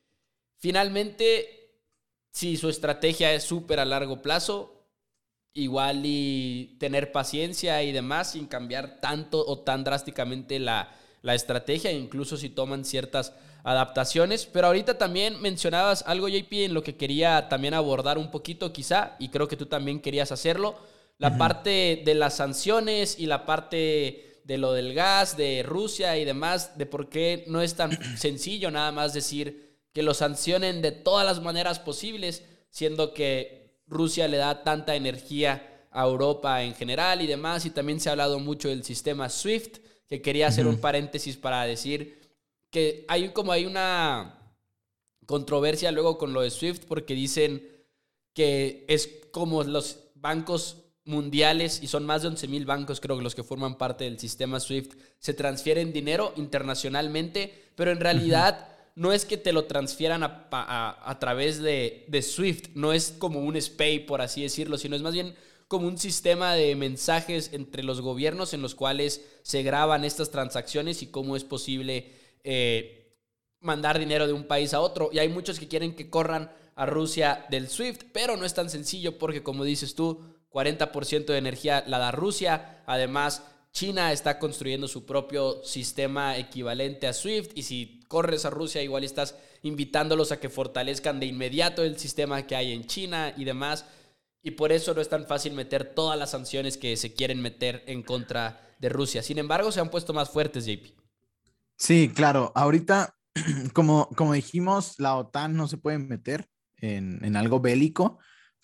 finalmente, 0.59 1.81
si 2.31 2.57
su 2.57 2.69
estrategia 2.69 3.35
es 3.35 3.43
súper 3.43 3.81
a 3.81 3.85
largo 3.85 4.23
plazo, 4.23 4.82
igual 5.55 6.03
y 6.05 6.77
tener 6.79 7.13
paciencia 7.13 7.83
y 7.83 7.93
demás 7.93 8.33
sin 8.33 8.47
cambiar 8.47 9.01
tanto 9.01 9.45
o 9.47 9.59
tan 9.59 9.85
drásticamente 9.85 10.59
la, 10.59 10.95
la 11.23 11.35
estrategia, 11.35 11.93
incluso 11.93 12.37
si 12.37 12.49
toman 12.49 12.85
ciertas 12.85 13.33
adaptaciones. 13.65 14.47
Pero 14.47 14.67
ahorita 14.69 14.99
también 14.99 15.41
mencionabas 15.41 16.05
algo, 16.07 16.29
JP, 16.29 16.53
en 16.65 16.75
lo 16.75 16.83
que 16.83 16.97
quería 16.97 17.49
también 17.49 17.75
abordar 17.75 18.19
un 18.19 18.31
poquito 18.31 18.73
quizá, 18.73 19.17
y 19.19 19.29
creo 19.29 19.49
que 19.49 19.57
tú 19.57 19.67
también 19.67 20.01
querías 20.01 20.33
hacerlo, 20.33 20.77
la 21.19 21.39
parte 21.39 22.03
de 22.05 22.15
las 22.17 22.37
sanciones 22.37 23.17
y 23.19 23.27
la 23.27 23.47
parte 23.47 24.41
de 24.45 24.59
lo 24.59 24.73
del 24.73 24.93
gas, 24.93 25.37
de 25.37 25.63
Rusia 25.63 26.17
y 26.17 26.25
demás, 26.25 26.77
de 26.77 26.87
por 26.87 27.09
qué 27.09 27.45
no 27.47 27.63
es 27.63 27.77
tan 27.77 27.93
sencillo 28.19 28.71
nada 28.71 28.91
más 28.91 29.15
decir 29.15 29.79
que 29.93 30.03
lo 30.03 30.15
sancionen 30.15 30.83
de 30.83 30.91
todas 30.91 31.25
las 31.25 31.41
maneras 31.41 31.79
posibles, 31.79 32.45
siendo 32.71 33.15
que 33.15 33.62
Rusia 33.87 34.29
le 34.29 34.37
da 34.37 34.63
tanta 34.63 34.95
energía 34.95 35.87
a 35.91 36.05
Europa 36.05 36.63
en 36.63 36.75
general 36.75 37.23
y 37.23 37.27
demás. 37.27 37.67
Y 37.67 37.71
también 37.71 38.01
se 38.01 38.09
ha 38.09 38.13
hablado 38.13 38.39
mucho 38.39 38.69
del 38.69 38.85
sistema 38.85 39.29
SWIFT, 39.29 39.79
que 40.09 40.23
quería 40.23 40.49
hacer 40.49 40.67
un 40.67 40.79
paréntesis 40.79 41.37
para 41.37 41.65
decir 41.65 42.21
que 42.71 43.05
hay 43.09 43.31
como 43.31 43.53
hay 43.53 43.67
una 43.67 44.39
controversia 45.27 45.93
luego 45.93 46.19
con 46.19 46.33
lo 46.33 46.41
de 46.41 46.51
SWIFT 46.51 46.85
porque 46.85 47.15
dicen 47.15 47.67
que 48.35 48.85
es 48.89 49.09
como 49.31 49.63
los 49.63 50.01
bancos 50.15 50.79
mundiales 51.05 51.83
y 51.83 51.87
son 51.87 52.05
más 52.07 52.23
de 52.23 52.29
11 52.29 52.49
mil 52.49 52.65
bancos 52.65 53.01
creo 53.01 53.17
que 53.17 53.23
los 53.23 53.35
que 53.35 53.43
forman 53.43 53.77
parte 53.77 54.05
del 54.05 54.19
sistema 54.19 54.61
SWIFT 54.61 54.95
se 55.19 55.35
transfieren 55.35 55.93
dinero 55.93 56.33
internacionalmente, 56.37 57.71
pero 57.75 57.91
en 57.91 58.01
realidad 58.01 58.72
no 58.95 59.13
es 59.13 59.25
que 59.25 59.37
te 59.37 59.53
lo 59.53 59.65
transfieran 59.65 60.23
a, 60.23 61.17
través 61.19 61.61
de, 61.63 62.23
Swift, 62.23 62.71
no 62.75 62.93
es 62.93 63.15
como 63.19 63.41
un 63.41 63.61
SPAY, 63.61 64.01
por 64.01 64.21
así 64.21 64.43
decirlo, 64.43 64.79
sino 64.79 64.97
es 64.97 65.03
más 65.03 65.15
bien 65.15 65.35
como 65.69 65.89
un 65.89 65.97
sistema 65.97 66.55
de 66.55 66.77
mensajes 66.77 67.51
entre 67.55 67.83
los 67.83 68.03
gobiernos 68.03 68.53
en 68.53 68.61
los 68.61 68.75
cuales 68.75 69.25
se 69.43 69.63
graban 69.63 70.05
estas 70.05 70.31
transacciones 70.31 71.03
y 71.03 71.07
cómo 71.07 71.35
es 71.35 71.45
posible 71.45 72.13
eh, 72.45 73.17
mandar 73.61 73.99
dinero 73.99 74.27
de 74.27 74.35
un 74.35 74.45
país 74.45 74.75
a 74.75 74.81
otro. 74.81 75.09
Y 75.13 75.19
hay 75.19 75.31
muchos 75.31 75.59
que 75.59 75.69
quieren 75.69 75.97
que 75.97 76.11
corran 76.11 76.53
a 76.75 76.85
Rusia 76.85 77.47
del 77.51 77.69
SWIFT, 77.69 78.05
pero 78.13 78.37
no 78.37 78.45
es 78.45 78.53
tan 78.53 78.69
sencillo 78.69 79.17
porque, 79.17 79.43
como 79.43 79.65
dices 79.65 79.95
tú, 79.95 80.21
40% 80.51 81.25
de 81.25 81.39
energía 81.39 81.85
la 81.87 81.99
da 81.99 82.11
Rusia. 82.11 82.83
Además, 82.87 83.43
China 83.73 84.13
está 84.13 84.39
construyendo 84.39 84.87
su 84.87 85.07
propio 85.07 85.65
sistema 85.65 86.37
equivalente 86.37 87.07
a 87.07 87.13
SWIFT 87.13 87.57
y 87.57 87.63
si 87.63 88.01
corres 88.07 88.45
a 88.45 88.51
Rusia 88.51 88.83
igual 88.83 89.03
estás 89.03 89.35
invitándolos 89.63 90.31
a 90.31 90.41
que 90.41 90.51
fortalezcan 90.51 91.19
de 91.19 91.27
inmediato 91.27 91.83
el 91.83 91.99
sistema 91.99 92.47
que 92.47 92.55
hay 92.55 92.73
en 92.73 92.87
China 92.87 93.33
y 93.37 93.45
demás. 93.45 93.87
Y 94.43 94.53
por 94.53 94.73
eso 94.73 94.93
no 94.93 95.01
es 95.01 95.09
tan 95.09 95.27
fácil 95.27 95.55
meter 95.55 95.95
todas 95.95 96.19
las 96.19 96.33
sanciones 96.33 96.77
que 96.77 96.97
se 96.97 97.15
quieren 97.15 97.41
meter 97.41 97.83
en 97.87 98.03
contra 98.03 98.61
de 98.79 98.91
Rusia. 98.91 99.23
Sin 99.23 99.39
embargo, 99.39 99.73
se 99.73 99.81
han 99.81 99.91
puesto 99.91 100.13
más 100.13 100.29
fuertes, 100.29 100.67
JP. 100.67 100.95
Sí, 101.77 102.11
claro. 102.15 102.53
Ahorita, 102.55 103.15
como, 103.73 104.09
como 104.17 104.35
dijimos, 104.35 104.99
la 104.99 105.17
OTAN 105.17 105.57
no 105.57 105.69
se 105.69 105.79
puede 105.79 105.99
meter 105.99 106.47
en, 106.77 107.25
en 107.25 107.37
algo 107.37 107.61
bélico, 107.61 108.19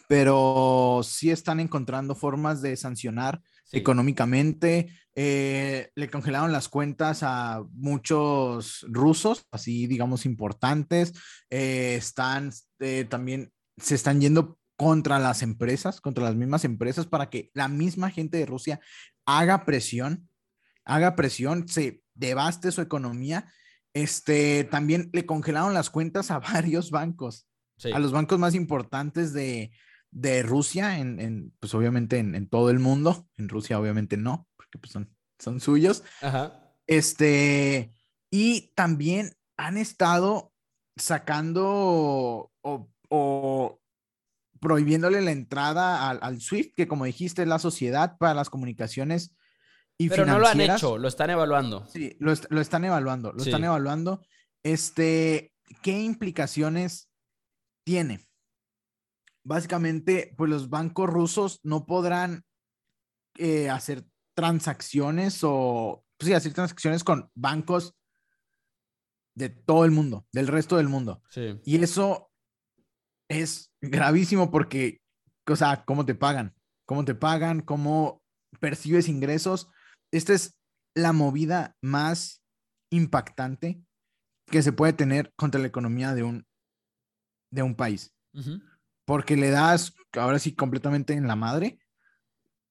pero 0.08 1.00
sí 1.04 1.30
están 1.30 1.60
encontrando 1.60 2.14
formas 2.14 2.60
de 2.60 2.76
sancionar 2.76 3.40
económicamente. 3.72 4.88
Eh, 5.14 5.90
le 5.94 6.10
congelaron 6.10 6.52
las 6.52 6.68
cuentas 6.68 7.22
a 7.22 7.64
muchos 7.72 8.86
rusos, 8.88 9.46
así 9.50 9.86
digamos 9.86 10.26
importantes. 10.26 11.12
Eh, 11.50 11.96
están 11.96 12.52
eh, 12.78 13.04
también, 13.08 13.52
se 13.76 13.94
están 13.94 14.20
yendo 14.20 14.58
contra 14.76 15.18
las 15.18 15.42
empresas, 15.42 16.00
contra 16.00 16.24
las 16.24 16.36
mismas 16.36 16.64
empresas, 16.64 17.06
para 17.06 17.30
que 17.30 17.50
la 17.52 17.68
misma 17.68 18.10
gente 18.10 18.38
de 18.38 18.46
Rusia 18.46 18.80
haga 19.26 19.64
presión, 19.64 20.28
haga 20.84 21.16
presión, 21.16 21.66
se 21.68 22.02
devaste 22.14 22.70
su 22.70 22.80
economía. 22.80 23.52
Este, 23.92 24.64
también 24.64 25.10
le 25.12 25.26
congelaron 25.26 25.74
las 25.74 25.90
cuentas 25.90 26.30
a 26.30 26.38
varios 26.52 26.90
bancos, 26.90 27.48
a 27.92 27.98
los 27.98 28.12
bancos 28.12 28.38
más 28.38 28.54
importantes 28.54 29.32
de, 29.32 29.72
de 30.10 30.42
Rusia, 30.42 30.98
en, 30.98 31.52
pues 31.60 31.74
obviamente 31.74 32.18
en, 32.18 32.48
todo 32.48 32.70
el 32.70 32.78
mundo, 32.78 33.28
en 33.36 33.48
Rusia 33.48 33.78
obviamente 33.78 34.16
no, 34.16 34.48
porque 34.56 34.78
pues 34.78 34.92
son, 34.92 35.14
son 35.38 35.60
suyos. 35.60 36.02
Este, 36.86 37.92
y 38.30 38.72
también 38.74 39.32
han 39.56 39.76
estado 39.76 40.52
sacando 40.96 42.50
o, 42.62 43.80
prohibiéndole 44.60 45.22
la 45.22 45.30
entrada 45.30 46.10
al, 46.10 46.40
SWIFT, 46.40 46.74
que 46.74 46.88
como 46.88 47.04
dijiste 47.04 47.42
es 47.42 47.48
la 47.48 47.58
sociedad 47.58 48.16
para 48.18 48.34
las 48.34 48.50
comunicaciones 48.50 49.36
y 50.00 50.08
Pero 50.08 50.26
no 50.26 50.38
lo 50.38 50.46
han 50.46 50.60
hecho, 50.60 50.96
lo 50.96 51.08
están 51.08 51.30
evaluando. 51.30 51.86
Sí, 51.88 52.16
lo, 52.20 52.32
están 52.32 52.84
evaluando, 52.84 53.32
lo 53.32 53.42
están 53.42 53.64
evaluando. 53.64 54.22
Este, 54.62 55.52
¿qué 55.82 56.00
implicaciones 56.00 57.10
tiene? 57.84 58.27
Básicamente, 59.48 60.34
pues 60.36 60.50
los 60.50 60.68
bancos 60.68 61.08
rusos 61.08 61.60
no 61.62 61.86
podrán 61.86 62.44
eh, 63.38 63.70
hacer 63.70 64.04
transacciones 64.36 65.40
o, 65.42 66.04
pues 66.18 66.28
sí, 66.28 66.34
hacer 66.34 66.52
transacciones 66.52 67.02
con 67.02 67.30
bancos 67.34 67.96
de 69.34 69.48
todo 69.48 69.86
el 69.86 69.90
mundo, 69.90 70.26
del 70.32 70.48
resto 70.48 70.76
del 70.76 70.88
mundo. 70.88 71.22
Y 71.64 71.82
eso 71.82 72.30
es 73.30 73.72
gravísimo 73.80 74.50
porque, 74.50 75.00
o 75.46 75.56
sea, 75.56 75.82
¿cómo 75.86 76.04
te 76.04 76.14
pagan? 76.14 76.54
¿Cómo 76.86 77.06
te 77.06 77.14
pagan? 77.14 77.62
¿Cómo 77.62 78.22
percibes 78.60 79.08
ingresos? 79.08 79.70
Esta 80.12 80.34
es 80.34 80.58
la 80.94 81.14
movida 81.14 81.74
más 81.80 82.42
impactante 82.90 83.82
que 84.50 84.62
se 84.62 84.72
puede 84.72 84.92
tener 84.92 85.32
contra 85.36 85.60
la 85.60 85.68
economía 85.68 86.14
de 86.14 86.22
un, 86.22 86.46
de 87.50 87.62
un 87.62 87.74
país 87.74 88.14
porque 89.08 89.36
le 89.36 89.48
das, 89.48 89.94
ahora 90.12 90.38
sí, 90.38 90.54
completamente 90.54 91.14
en 91.14 91.26
la 91.26 91.34
madre. 91.34 91.78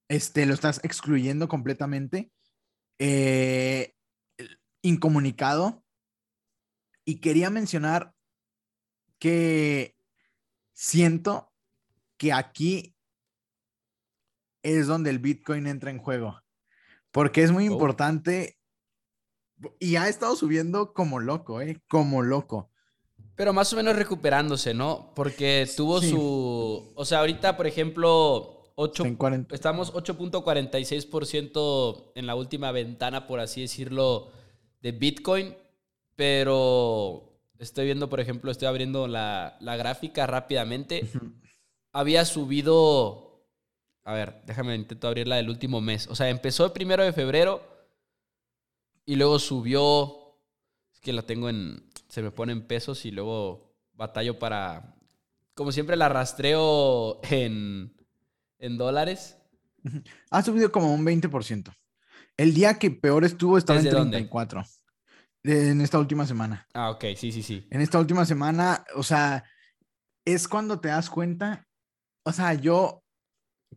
Este, 0.07 0.45
lo 0.45 0.53
estás 0.53 0.79
excluyendo 0.83 1.47
completamente. 1.47 2.31
Eh, 2.99 3.95
incomunicado. 4.83 5.83
Y 7.05 7.21
quería 7.21 7.49
mencionar 7.49 8.13
que 9.17 9.97
siento 10.73 11.51
que 12.17 12.33
aquí 12.33 12.95
es 14.61 14.85
donde 14.85 15.09
el 15.09 15.17
Bitcoin 15.17 15.65
entra 15.65 15.89
en 15.89 15.97
juego. 15.97 16.39
Porque 17.09 17.41
es 17.41 17.51
muy 17.51 17.67
oh. 17.67 17.71
importante 17.71 18.59
y 19.79 19.95
ha 19.95 20.07
estado 20.07 20.35
subiendo 20.35 20.93
como 20.93 21.19
loco, 21.19 21.61
¿eh? 21.61 21.81
Como 21.87 22.21
loco. 22.21 22.69
Pero 23.37 23.53
más 23.53 23.71
o 23.71 23.75
menos 23.75 23.95
recuperándose, 23.95 24.73
¿no? 24.73 25.11
Porque 25.15 25.69
tuvo 25.77 26.01
su... 26.01 26.91
O 26.95 27.05
sea, 27.05 27.19
ahorita, 27.19 27.55
por 27.55 27.67
ejemplo, 27.67 28.63
8, 28.73 29.03
estamos 29.51 29.93
8.46% 29.93 32.13
en 32.15 32.25
la 32.25 32.33
última 32.33 32.71
ventana, 32.71 33.27
por 33.27 33.39
así 33.39 33.61
decirlo, 33.61 34.31
de 34.81 34.91
Bitcoin. 34.91 35.55
Pero 36.15 37.39
estoy 37.59 37.85
viendo, 37.85 38.09
por 38.09 38.19
ejemplo, 38.19 38.49
estoy 38.49 38.69
abriendo 38.69 39.07
la, 39.07 39.55
gráfica 39.61 40.25
rápidamente. 40.25 41.07
Había 41.93 42.25
subido... 42.25 43.45
A 44.03 44.13
ver, 44.13 44.41
déjame 44.47 44.73
intento 44.73 45.07
abrirla 45.07 45.35
del 45.35 45.49
último 45.49 45.79
mes. 45.79 46.07
O 46.07 46.15
sea, 46.15 46.27
empezó 46.29 46.65
el 46.65 46.71
primero 46.71 47.03
de 47.03 47.13
febrero 47.13 47.61
y 49.05 49.15
luego 49.15 49.37
subió 49.37 50.23
es 50.97 51.01
que 51.01 51.13
la 51.13 51.21
tengo 51.21 51.47
en. 51.47 51.86
Se 52.17 52.23
me 52.23 52.31
pone 52.31 52.51
en 52.51 52.65
pesos 52.65 53.05
y 53.05 53.11
luego 53.11 53.77
batallo 53.93 54.39
para. 54.39 54.95
Como 55.53 55.71
siempre 55.71 55.95
la 55.95 56.09
rastreo 56.09 57.19
en, 57.21 57.95
en 58.57 58.77
dólares. 58.79 59.37
Ha 60.31 60.41
subido 60.41 60.71
como 60.71 60.91
un 60.91 61.05
20%. 61.05 61.71
El 62.35 62.55
día 62.55 62.79
que 62.79 62.89
peor 62.89 63.23
estuvo 63.23 63.55
estaba 63.55 63.79
en 63.79 63.91
34. 63.91 64.65
En 65.43 65.79
esta 65.79 65.99
última 65.99 66.25
semana. 66.25 66.67
Ah, 66.73 66.89
ok, 66.89 67.05
sí, 67.15 67.31
sí, 67.31 67.43
sí. 67.43 67.67
En 67.69 67.81
esta 67.81 67.99
última 67.99 68.25
semana, 68.25 68.83
o 68.95 69.03
sea, 69.03 69.43
es 70.25 70.47
cuando 70.47 70.79
te 70.79 70.87
das 70.87 71.11
cuenta. 71.11 71.67
O 72.23 72.31
sea, 72.31 72.55
yo 72.55 73.03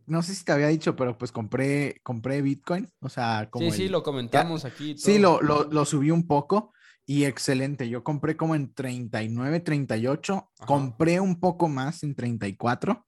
no 0.07 0.23
sé 0.23 0.33
si 0.33 0.43
te 0.43 0.51
había 0.51 0.69
dicho, 0.69 0.95
pero 0.95 1.15
pues 1.15 1.31
compré, 1.31 2.01
compré 2.01 2.41
Bitcoin. 2.41 2.91
O 3.01 3.09
sea, 3.09 3.49
como. 3.51 3.69
Sí, 3.69 3.83
sí, 3.83 3.87
lo 3.87 4.01
comentamos 4.01 4.65
aquí. 4.65 4.97
Sí, 4.97 5.19
lo, 5.19 5.43
lo, 5.43 5.65
lo, 5.65 5.85
subí 5.85 6.09
un 6.09 6.25
poco 6.25 6.73
y 7.05 7.25
excelente. 7.25 7.89
Yo 7.89 8.03
compré 8.03 8.37
como 8.37 8.55
en 8.55 8.73
39, 8.73 9.59
38, 9.59 10.51
compré 10.65 11.19
un 11.19 11.39
poco 11.39 11.67
más 11.67 12.03
en 12.03 12.15
34 12.15 13.05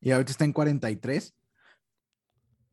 y 0.00 0.10
ahorita 0.10 0.32
está 0.32 0.44
en 0.44 0.52
43. 0.52 1.34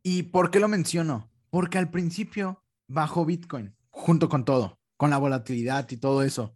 ¿Y 0.03 0.23
por 0.23 0.51
qué 0.51 0.59
lo 0.59 0.67
menciono? 0.67 1.31
Porque 1.49 1.77
al 1.77 1.89
principio 1.89 2.63
bajó 2.87 3.25
Bitcoin 3.25 3.75
junto 3.89 4.29
con 4.29 4.45
todo, 4.45 4.79
con 4.97 5.09
la 5.09 5.17
volatilidad 5.17 5.89
y 5.91 5.97
todo 5.97 6.23
eso. 6.23 6.55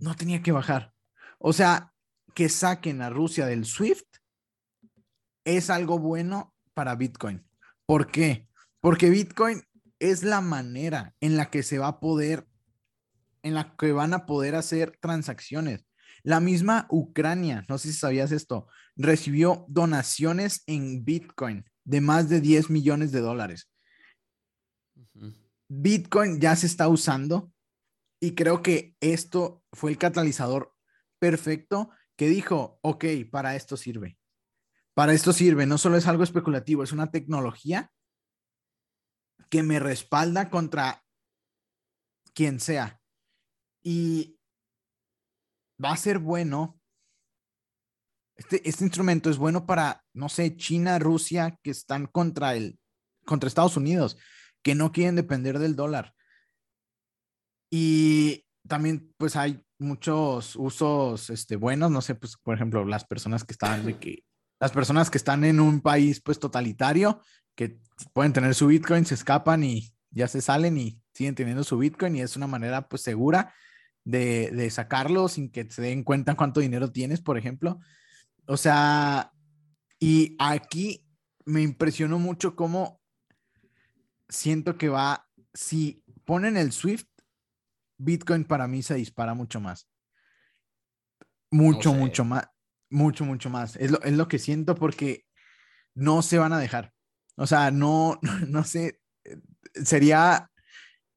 No 0.00 0.14
tenía 0.14 0.42
que 0.42 0.52
bajar. 0.52 0.92
O 1.38 1.52
sea, 1.52 1.94
que 2.34 2.48
saquen 2.48 3.02
a 3.02 3.10
Rusia 3.10 3.46
del 3.46 3.64
SWIFT 3.64 4.06
es 5.44 5.70
algo 5.70 5.98
bueno 5.98 6.54
para 6.74 6.94
Bitcoin. 6.94 7.44
¿Por 7.86 8.10
qué? 8.10 8.48
Porque 8.80 9.10
Bitcoin 9.10 9.62
es 9.98 10.22
la 10.22 10.40
manera 10.40 11.14
en 11.20 11.36
la 11.36 11.50
que 11.50 11.62
se 11.62 11.78
va 11.78 11.88
a 11.88 12.00
poder 12.00 12.46
en 13.42 13.54
la 13.54 13.76
que 13.76 13.92
van 13.92 14.14
a 14.14 14.26
poder 14.26 14.54
hacer 14.54 14.96
transacciones. 15.00 15.86
La 16.22 16.40
misma 16.40 16.86
Ucrania, 16.90 17.64
no 17.68 17.78
sé 17.78 17.88
si 17.88 17.98
sabías 17.98 18.32
esto, 18.32 18.66
recibió 18.96 19.64
donaciones 19.68 20.62
en 20.66 21.04
Bitcoin 21.04 21.64
de 21.84 22.00
más 22.00 22.28
de 22.28 22.40
10 22.40 22.70
millones 22.70 23.12
de 23.12 23.20
dólares. 23.20 23.70
Bitcoin 25.68 26.40
ya 26.40 26.56
se 26.56 26.66
está 26.66 26.88
usando 26.88 27.52
y 28.20 28.34
creo 28.34 28.62
que 28.62 28.96
esto 29.00 29.62
fue 29.72 29.90
el 29.90 29.98
catalizador 29.98 30.74
perfecto 31.18 31.90
que 32.16 32.28
dijo, 32.28 32.78
ok, 32.82 33.04
para 33.30 33.54
esto 33.54 33.76
sirve. 33.76 34.18
Para 34.94 35.12
esto 35.12 35.32
sirve, 35.32 35.66
no 35.66 35.78
solo 35.78 35.96
es 35.96 36.08
algo 36.08 36.24
especulativo, 36.24 36.82
es 36.82 36.92
una 36.92 37.10
tecnología 37.10 37.92
que 39.48 39.62
me 39.62 39.78
respalda 39.78 40.50
contra 40.50 41.04
quien 42.34 42.60
sea. 42.60 42.97
Y 43.88 44.38
va 45.82 45.92
a 45.92 45.96
ser 45.96 46.18
bueno. 46.18 46.78
Este, 48.36 48.68
este 48.68 48.84
instrumento 48.84 49.30
es 49.30 49.38
bueno 49.38 49.64
para, 49.64 50.04
no 50.12 50.28
sé, 50.28 50.58
China, 50.58 50.98
Rusia, 50.98 51.58
que 51.62 51.70
están 51.70 52.04
contra 52.04 52.54
el, 52.54 52.78
contra 53.24 53.48
Estados 53.48 53.78
Unidos, 53.78 54.18
que 54.62 54.74
no 54.74 54.92
quieren 54.92 55.16
depender 55.16 55.58
del 55.58 55.74
dólar. 55.74 56.12
Y 57.70 58.44
también, 58.68 59.14
pues 59.16 59.36
hay 59.36 59.58
muchos 59.78 60.54
usos 60.56 61.30
este, 61.30 61.56
buenos, 61.56 61.90
no 61.90 62.02
sé, 62.02 62.14
pues, 62.14 62.36
por 62.36 62.54
ejemplo, 62.54 62.84
las 62.84 63.06
personas 63.06 63.42
que 63.42 63.52
están 63.52 63.86
de 63.86 63.98
que, 63.98 64.22
las 64.60 64.72
personas 64.72 65.08
que 65.08 65.16
están 65.16 65.44
en 65.44 65.60
un 65.60 65.80
país, 65.80 66.20
pues, 66.20 66.38
totalitario, 66.38 67.22
que 67.56 67.80
pueden 68.12 68.34
tener 68.34 68.54
su 68.54 68.66
Bitcoin, 68.66 69.06
se 69.06 69.14
escapan 69.14 69.64
y 69.64 69.94
ya 70.10 70.28
se 70.28 70.42
salen 70.42 70.76
y 70.76 71.00
siguen 71.14 71.34
teniendo 71.34 71.64
su 71.64 71.78
Bitcoin 71.78 72.16
y 72.16 72.20
es 72.20 72.36
una 72.36 72.46
manera, 72.46 72.86
pues, 72.86 73.00
segura 73.00 73.54
de, 74.08 74.70
sacarlo 74.70 75.28
sin 75.28 75.50
que 75.50 75.70
se 75.70 75.82
den 75.82 76.02
cuenta 76.02 76.34
cuánto 76.34 76.60
dinero 76.60 76.90
tienes, 76.90 77.20
por 77.20 77.36
ejemplo. 77.36 77.78
O 78.46 78.56
sea, 78.56 79.32
y 79.98 80.34
aquí 80.38 81.06
me 81.44 81.60
impresionó 81.60 82.18
mucho 82.18 82.56
cómo 82.56 83.00
siento 84.28 84.78
que 84.78 84.88
va, 84.88 85.28
si 85.52 86.02
ponen 86.24 86.56
el 86.56 86.72
Swift, 86.72 87.06
Bitcoin 87.98 88.44
para 88.44 88.66
mí 88.66 88.82
se 88.82 88.94
dispara 88.94 89.34
mucho 89.34 89.60
más. 89.60 89.88
Mucho, 91.50 91.92
mucho 91.92 92.24
más. 92.24 92.48
Mucho, 92.90 93.24
mucho 93.26 93.50
más. 93.50 93.76
Es 93.76 93.90
lo, 93.90 94.02
es 94.02 94.14
lo 94.14 94.28
que 94.28 94.38
siento 94.38 94.74
porque 94.74 95.26
no 95.94 96.22
se 96.22 96.38
van 96.38 96.54
a 96.54 96.58
dejar. 96.58 96.94
O 97.36 97.46
sea, 97.46 97.70
no, 97.70 98.18
no 98.48 98.64
sé, 98.64 99.00
sería, 99.74 100.50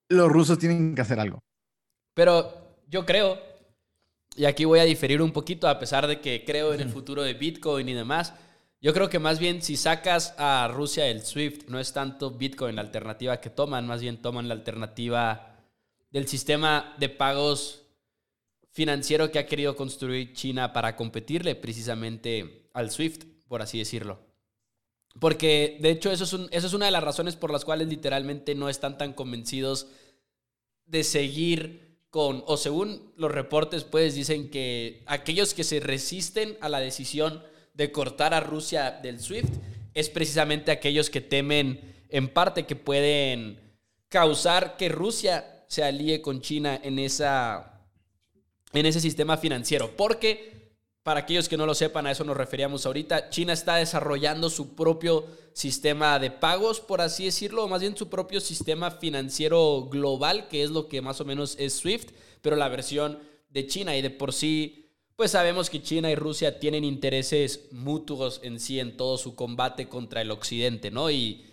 los 0.09 0.29
rusos 0.29 0.59
tienen 0.59 0.93
que 0.93 1.01
hacer 1.01 1.21
algo. 1.21 1.41
Pero 2.13 2.60
yo 2.91 3.05
creo, 3.05 3.39
y 4.35 4.43
aquí 4.43 4.65
voy 4.65 4.79
a 4.79 4.83
diferir 4.83 5.21
un 5.21 5.31
poquito, 5.31 5.69
a 5.69 5.79
pesar 5.79 6.07
de 6.07 6.19
que 6.19 6.43
creo 6.43 6.73
en 6.73 6.81
el 6.81 6.89
futuro 6.89 7.23
de 7.23 7.33
Bitcoin 7.33 7.87
y 7.87 7.93
demás, 7.93 8.33
yo 8.81 8.93
creo 8.93 9.09
que 9.09 9.17
más 9.17 9.39
bien 9.39 9.61
si 9.61 9.77
sacas 9.77 10.35
a 10.37 10.67
Rusia 10.67 11.07
el 11.07 11.21
SWIFT, 11.21 11.69
no 11.69 11.79
es 11.79 11.93
tanto 11.93 12.31
Bitcoin 12.31 12.75
la 12.75 12.81
alternativa 12.81 13.39
que 13.39 13.49
toman, 13.49 13.87
más 13.87 14.01
bien 14.01 14.21
toman 14.21 14.49
la 14.49 14.55
alternativa 14.55 15.57
del 16.09 16.27
sistema 16.27 16.93
de 16.99 17.07
pagos 17.07 17.83
financiero 18.71 19.31
que 19.31 19.39
ha 19.39 19.45
querido 19.45 19.77
construir 19.77 20.33
China 20.33 20.73
para 20.73 20.97
competirle 20.97 21.55
precisamente 21.55 22.69
al 22.73 22.91
SWIFT, 22.91 23.23
por 23.47 23.61
así 23.61 23.77
decirlo. 23.77 24.19
Porque 25.17 25.77
de 25.79 25.91
hecho 25.91 26.11
eso 26.11 26.25
es, 26.25 26.33
eso 26.51 26.67
es 26.67 26.73
una 26.73 26.85
de 26.85 26.91
las 26.91 27.03
razones 27.03 27.37
por 27.37 27.51
las 27.51 27.63
cuales 27.63 27.87
literalmente 27.87 28.53
no 28.53 28.67
están 28.67 28.97
tan 28.97 29.13
convencidos 29.13 29.87
de 30.85 31.05
seguir 31.05 31.90
con, 32.11 32.43
o 32.45 32.57
según 32.57 33.13
los 33.15 33.31
reportes, 33.31 33.85
pues 33.85 34.13
dicen 34.13 34.51
que 34.51 35.01
aquellos 35.07 35.53
que 35.53 35.63
se 35.63 35.79
resisten 35.79 36.57
a 36.61 36.69
la 36.69 36.81
decisión 36.81 37.41
de 37.73 37.91
cortar 37.91 38.33
a 38.33 38.41
Rusia 38.41 38.91
del 39.01 39.19
SWIFT 39.19 39.53
es 39.93 40.09
precisamente 40.09 40.71
aquellos 40.71 41.09
que 41.09 41.21
temen 41.21 42.05
en 42.09 42.27
parte 42.27 42.65
que 42.65 42.75
pueden 42.75 43.59
causar 44.09 44.75
que 44.75 44.89
Rusia 44.89 45.63
se 45.67 45.83
alíe 45.83 46.21
con 46.21 46.41
China 46.41 46.79
en, 46.83 46.99
esa, 46.99 47.79
en 48.73 48.85
ese 48.85 48.99
sistema 48.99 49.37
financiero. 49.37 49.95
Porque 49.95 50.50
para 51.03 51.21
aquellos 51.21 51.49
que 51.49 51.57
no 51.57 51.65
lo 51.65 51.73
sepan, 51.73 52.05
a 52.05 52.11
eso 52.11 52.23
nos 52.23 52.37
referíamos 52.37 52.85
ahorita. 52.85 53.29
China 53.29 53.53
está 53.53 53.75
desarrollando 53.77 54.49
su 54.49 54.75
propio 54.75 55.25
sistema 55.53 56.19
de 56.19 56.29
pagos, 56.31 56.79
por 56.79 57.01
así 57.01 57.25
decirlo, 57.25 57.63
o 57.63 57.67
más 57.67 57.81
bien 57.81 57.97
su 57.97 58.09
propio 58.09 58.39
sistema 58.39 58.91
financiero 58.91 59.87
global, 59.89 60.47
que 60.47 60.63
es 60.63 60.69
lo 60.69 60.87
que 60.87 61.01
más 61.01 61.19
o 61.19 61.25
menos 61.25 61.55
es 61.59 61.73
SWIFT, 61.73 62.11
pero 62.41 62.55
la 62.55 62.69
versión 62.69 63.19
de 63.49 63.65
China. 63.65 63.95
Y 63.97 64.01
de 64.01 64.11
por 64.11 64.31
sí, 64.31 64.89
pues 65.15 65.31
sabemos 65.31 65.69
que 65.69 65.81
China 65.81 66.11
y 66.11 66.15
Rusia 66.15 66.59
tienen 66.59 66.83
intereses 66.83 67.67
mutuos 67.71 68.39
en 68.43 68.59
sí 68.59 68.79
en 68.79 68.95
todo 68.95 69.17
su 69.17 69.35
combate 69.35 69.89
contra 69.89 70.21
el 70.21 70.31
occidente, 70.31 70.91
¿no? 70.91 71.09
Y 71.09 71.45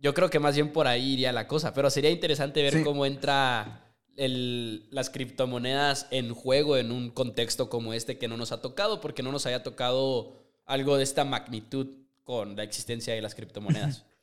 yo 0.00 0.12
creo 0.12 0.28
que 0.28 0.38
más 0.38 0.54
bien 0.54 0.72
por 0.72 0.86
ahí 0.86 1.14
iría 1.14 1.32
la 1.32 1.48
cosa, 1.48 1.72
pero 1.72 1.88
sería 1.88 2.10
interesante 2.10 2.62
ver 2.62 2.82
cómo 2.84 3.06
entra 3.06 3.91
las 4.16 5.10
criptomonedas 5.10 6.06
en 6.10 6.34
juego 6.34 6.76
en 6.76 6.92
un 6.92 7.10
contexto 7.10 7.68
como 7.68 7.94
este 7.94 8.18
que 8.18 8.28
no 8.28 8.36
nos 8.36 8.52
ha 8.52 8.60
tocado, 8.60 9.00
porque 9.00 9.22
no 9.22 9.32
nos 9.32 9.46
haya 9.46 9.62
tocado 9.62 10.42
algo 10.66 10.96
de 10.96 11.04
esta 11.04 11.24
magnitud 11.24 11.88
con 12.24 12.56
la 12.56 12.62
existencia 12.62 13.14
de 13.14 13.22
las 13.22 13.34
criptomonedas. 13.34 14.06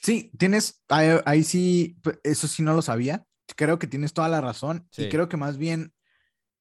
Sí, 0.00 0.30
tienes, 0.36 0.84
ahí, 0.88 1.44
sí, 1.44 1.96
eso 2.24 2.46
sí 2.46 2.62
no 2.62 2.74
lo 2.74 2.82
sabía. 2.82 3.26
Creo 3.56 3.78
que 3.78 3.86
tienes 3.86 4.12
toda 4.12 4.28
la 4.28 4.42
razón 4.42 4.86
y 4.98 5.08
creo 5.08 5.30
que 5.30 5.38
más 5.38 5.56
bien 5.56 5.94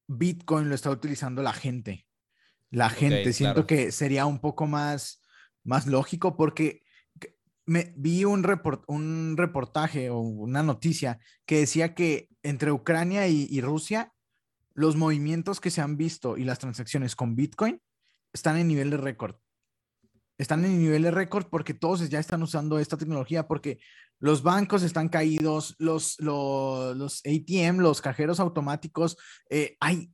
Bitcoin 0.07 0.69
lo 0.69 0.75
está 0.75 0.89
utilizando 0.89 1.41
la 1.41 1.51
gente. 1.51 2.07
la 2.69 2.89
gente. 2.89 3.33
Siento 3.33 3.67
que 3.67 3.91
sería 3.91 4.25
un 4.27 4.39
poco 4.39 4.65
más, 4.65 5.21
más 5.61 5.87
lógico 5.87 6.37
porque 6.37 6.82
me 7.65 7.93
vi 7.95 8.25
un, 8.25 8.45
un 8.87 9.37
reportaje 9.37 10.09
o 10.09 10.19
una 10.19 10.63
noticia 10.63 11.19
que 11.45 11.59
decía 11.59 11.93
que 11.95 12.29
entre 12.41 12.71
Ucrania 12.71 13.27
y, 13.27 13.61
Rusia, 13.61 14.13
los 14.73 14.95
movimientos 14.95 15.61
que 15.61 15.71
se 15.71 15.81
han 15.81 15.97
visto 15.97 16.37
y 16.37 16.43
las 16.43 16.59
transacciones 16.59 17.15
con 17.15 17.35
Bitcoin 17.35 17.81
están 18.33 18.57
en 18.57 18.67
nivel 18.67 18.89
de 18.89 18.97
récord. 18.97 19.35
Están 20.37 20.65
en 20.65 20.79
nivel 20.79 21.03
de 21.03 21.11
récord 21.11 21.45
porque 21.45 21.73
todos 21.73 22.09
ya 22.09 22.19
están 22.19 22.41
usando 22.43 22.79
esta 22.79 22.97
tecnología, 22.97 23.47
porque 23.47 23.79
los 24.19 24.41
bancos 24.41 24.83
están 24.83 25.09
caídos, 25.09 25.75
los, 25.77 26.19
los, 26.19 27.21
ATM, 27.25 27.79
los 27.79 28.01
cajeros 28.01 28.39
automáticos, 28.39 29.17
eh, 29.49 29.77
hay 29.79 30.11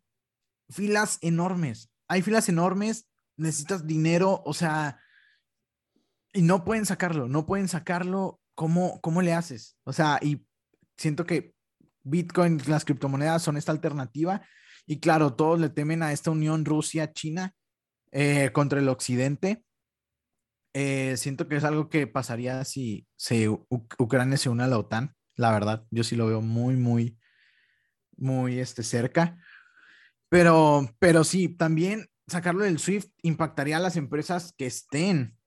filas 0.69 1.17
enormes, 1.21 1.89
hay 2.07 2.21
filas 2.21 2.49
enormes, 2.49 3.07
necesitas 3.37 3.87
dinero, 3.87 4.43
o 4.45 4.53
sea, 4.53 4.99
y 6.39 6.41
no 6.41 6.63
pueden 6.63 6.85
sacarlo, 6.85 7.27
no 7.27 7.45
pueden 7.45 7.67
sacarlo. 7.67 8.39
¿Cómo, 8.55 9.01
cómo 9.01 9.21
le 9.21 9.33
haces? 9.33 9.77
O 9.83 9.91
sea, 9.91 10.19
y 10.21 10.47
siento 10.95 11.25
que 11.25 11.53
Bitcoin, 12.03 12.61
las 12.67 12.85
criptomonedas 12.85 13.41
son 13.41 13.57
esta 13.57 13.73
alternativa. 13.73 14.41
Y 14.85 15.01
claro, 15.01 15.33
todos 15.33 15.59
le 15.59 15.67
temen 15.67 16.01
a 16.01 16.13
esta 16.13 16.31
unión 16.31 16.63
Rusia-China 16.63 17.53
eh, 18.13 18.51
contra 18.53 18.79
el 18.79 18.87
Occidente. 18.87 19.65
Eh, 20.73 21.17
siento 21.17 21.49
que 21.49 21.57
es 21.57 21.65
algo 21.65 21.89
que 21.89 22.07
pasaría 22.07 22.63
si 22.63 23.05
se, 23.17 23.49
Ucrania 23.49 24.37
se 24.37 24.47
une 24.47 24.63
a 24.63 24.67
la 24.67 24.77
OTAN. 24.77 25.13
La 25.35 25.51
verdad, 25.51 25.85
yo 25.91 26.05
sí 26.05 26.15
lo 26.15 26.27
veo 26.27 26.39
muy, 26.39 26.77
muy, 26.77 27.19
muy 28.15 28.59
este, 28.59 28.83
cerca. 28.83 29.37
Pero, 30.29 30.89
pero 30.99 31.25
sí, 31.25 31.49
también 31.49 32.07
sacarlo 32.27 32.63
del 32.63 32.79
SWIFT 32.79 33.11
impactaría 33.23 33.75
a 33.75 33.81
las 33.81 33.97
empresas 33.97 34.53
que 34.57 34.67
estén 34.67 35.37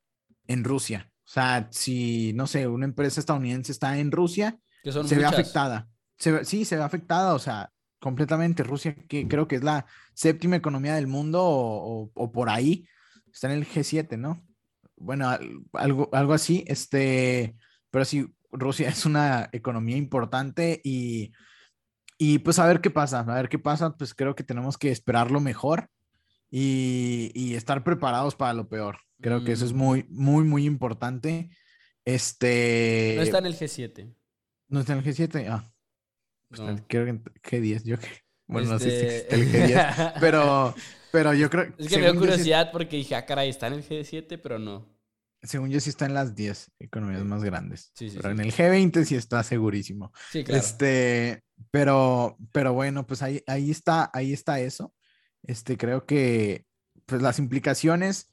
en 0.47 0.65
Rusia. 0.65 1.11
O 1.25 1.29
sea, 1.33 1.69
si, 1.71 2.33
no 2.35 2.47
sé, 2.47 2.67
una 2.67 2.85
empresa 2.85 3.21
estadounidense 3.21 3.73
está 3.73 3.99
en 3.99 4.11
Rusia, 4.11 4.59
se 4.85 5.17
ve 5.17 5.25
afectada. 5.25 5.89
sí, 6.17 6.65
se 6.65 6.77
ve 6.77 6.83
afectada, 6.83 7.35
o 7.35 7.39
sea, 7.39 7.71
completamente. 8.01 8.63
Rusia, 8.65 8.95
que 9.09 9.27
creo 9.29 9.49
que 9.49 9.57
es 9.57 9.63
la 9.63 9.87
séptima 10.15 10.57
economía 10.57 10.95
del 10.95 11.07
mundo 11.07 11.41
o, 11.43 12.33
por 12.33 12.51
ahí, 12.51 12.87
está 13.33 13.47
en 13.47 13.59
el 13.59 13.67
G7, 13.67 14.19
¿no? 14.19 14.45
Bueno, 14.97 15.31
algo, 15.73 16.09
algo 16.13 16.35
así, 16.35 16.65
este, 16.67 17.57
pero 17.91 18.05
sí, 18.05 18.27
Rusia 18.51 18.89
es 18.91 19.07
una 19.07 19.49
economía 19.53 19.97
importante 19.97 20.81
y, 20.85 21.33
y 22.19 22.41
pues 22.41 22.59
a 22.59 22.67
ver 22.67 22.81
qué 22.81 22.91
pasa, 22.91 23.21
a 23.21 23.35
ver 23.35 23.49
qué 23.49 23.59
pasa, 23.59 23.97
pues 23.97 24.15
creo 24.15 24.35
que 24.35 24.45
tenemos 24.45 24.77
que 24.77 24.91
esperar 24.91 25.31
lo 25.31 25.41
mejor 25.41 25.89
y, 26.55 27.33
y 27.35 27.55
estar 27.55 27.83
preparados 27.83 28.37
para 28.37 28.53
lo 28.53 28.69
peor. 28.69 28.99
Creo 29.23 29.43
que 29.43 29.53
eso 29.53 29.65
es 29.65 29.73
mm. 29.73 29.77
muy, 29.77 30.07
muy, 30.11 30.45
muy 30.45 30.67
importante. 30.67 31.49
Este. 32.05 33.15
No 33.17 33.23
está 33.23 33.39
en 33.39 33.47
el 33.47 33.57
G7. 33.57 34.15
No 34.69 34.81
está 34.81 34.93
en 34.93 34.99
el 34.99 35.05
G7. 35.05 35.49
Ah. 35.49 35.73
Pues 36.49 36.61
creo 36.89 37.05
que 37.05 37.11
en 37.11 37.25
G10. 37.25 37.85
Yo 37.85 37.99
que. 37.99 38.09
Bueno, 38.47 38.73
no 38.73 38.79
sé 38.79 38.91
si 38.91 39.07
este 39.07 39.35
el 39.35 39.51
G10. 39.51 40.15
pero, 40.21 40.75
pero 41.11 41.33
yo 41.33 41.49
creo. 41.49 41.73
Es 41.79 41.89
que 41.89 41.97
me 41.97 42.11
dio 42.11 42.21
curiosidad 42.21 42.71
porque 42.71 42.97
dije, 42.97 43.15
ah, 43.15 43.25
caray, 43.25 43.49
está 43.49 43.69
en 43.69 43.75
el 43.75 43.89
G7, 43.89 44.39
pero 44.43 44.59
no. 44.59 44.93
Según 45.43 45.71
yo, 45.71 45.81
sí 45.81 45.89
está 45.89 46.05
en 46.05 46.15
las 46.15 46.37
10 46.37 46.73
economías 46.81 47.25
más 47.25 47.43
grandes. 47.43 47.93
Sí, 47.95 48.11
sí, 48.11 48.19
pero 48.21 48.31
en 48.31 48.41
el 48.41 48.53
G20 48.53 49.05
sí 49.05 49.17
está 49.17 49.43
segurísimo. 49.43 50.13
Sí, 50.31 50.45
claro. 50.45 50.61
Este, 50.61 51.43
pero, 51.71 52.37
pero 52.53 52.75
bueno, 52.75 53.07
pues 53.07 53.23
ahí, 53.23 53.43
ahí 53.47 53.71
está, 53.71 54.11
ahí 54.13 54.33
está 54.33 54.61
eso. 54.61 54.95
Este, 55.43 55.77
creo 55.77 56.07
que 56.07 56.67
pues 57.07 57.21
las 57.23 57.39
implicaciones 57.39 58.33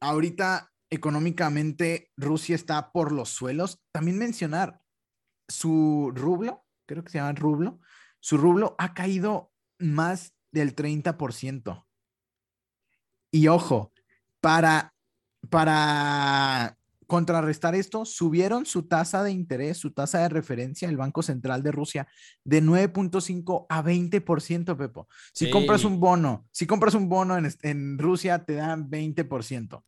ahorita 0.00 0.72
económicamente 0.90 2.10
Rusia 2.16 2.54
está 2.54 2.92
por 2.92 3.12
los 3.12 3.30
suelos. 3.30 3.82
También 3.92 4.18
mencionar 4.18 4.82
su 5.48 6.12
rublo, 6.14 6.64
creo 6.86 7.04
que 7.04 7.10
se 7.10 7.18
llama 7.18 7.32
rublo, 7.32 7.80
su 8.18 8.36
rublo 8.36 8.74
ha 8.78 8.94
caído 8.94 9.52
más 9.78 10.34
del 10.52 10.74
30%. 10.74 11.86
Y 13.32 13.46
ojo, 13.48 13.92
para, 14.40 14.94
para 15.48 16.76
contrarrestar 17.10 17.74
esto, 17.74 18.04
subieron 18.04 18.64
su 18.64 18.84
tasa 18.84 19.24
de 19.24 19.32
interés, 19.32 19.78
su 19.78 19.90
tasa 19.90 20.20
de 20.20 20.28
referencia, 20.28 20.88
el 20.88 20.96
Banco 20.96 21.22
Central 21.22 21.64
de 21.64 21.72
Rusia, 21.72 22.06
de 22.44 22.62
9.5 22.62 23.66
a 23.68 23.82
20%, 23.82 24.76
Pepo. 24.76 25.08
Si 25.34 25.50
compras 25.50 25.84
un 25.84 25.98
bono, 25.98 26.46
si 26.52 26.68
compras 26.68 26.94
un 26.94 27.08
bono 27.08 27.36
en, 27.36 27.52
en 27.62 27.98
Rusia, 27.98 28.44
te 28.44 28.54
dan 28.54 28.88
20%. 28.88 29.82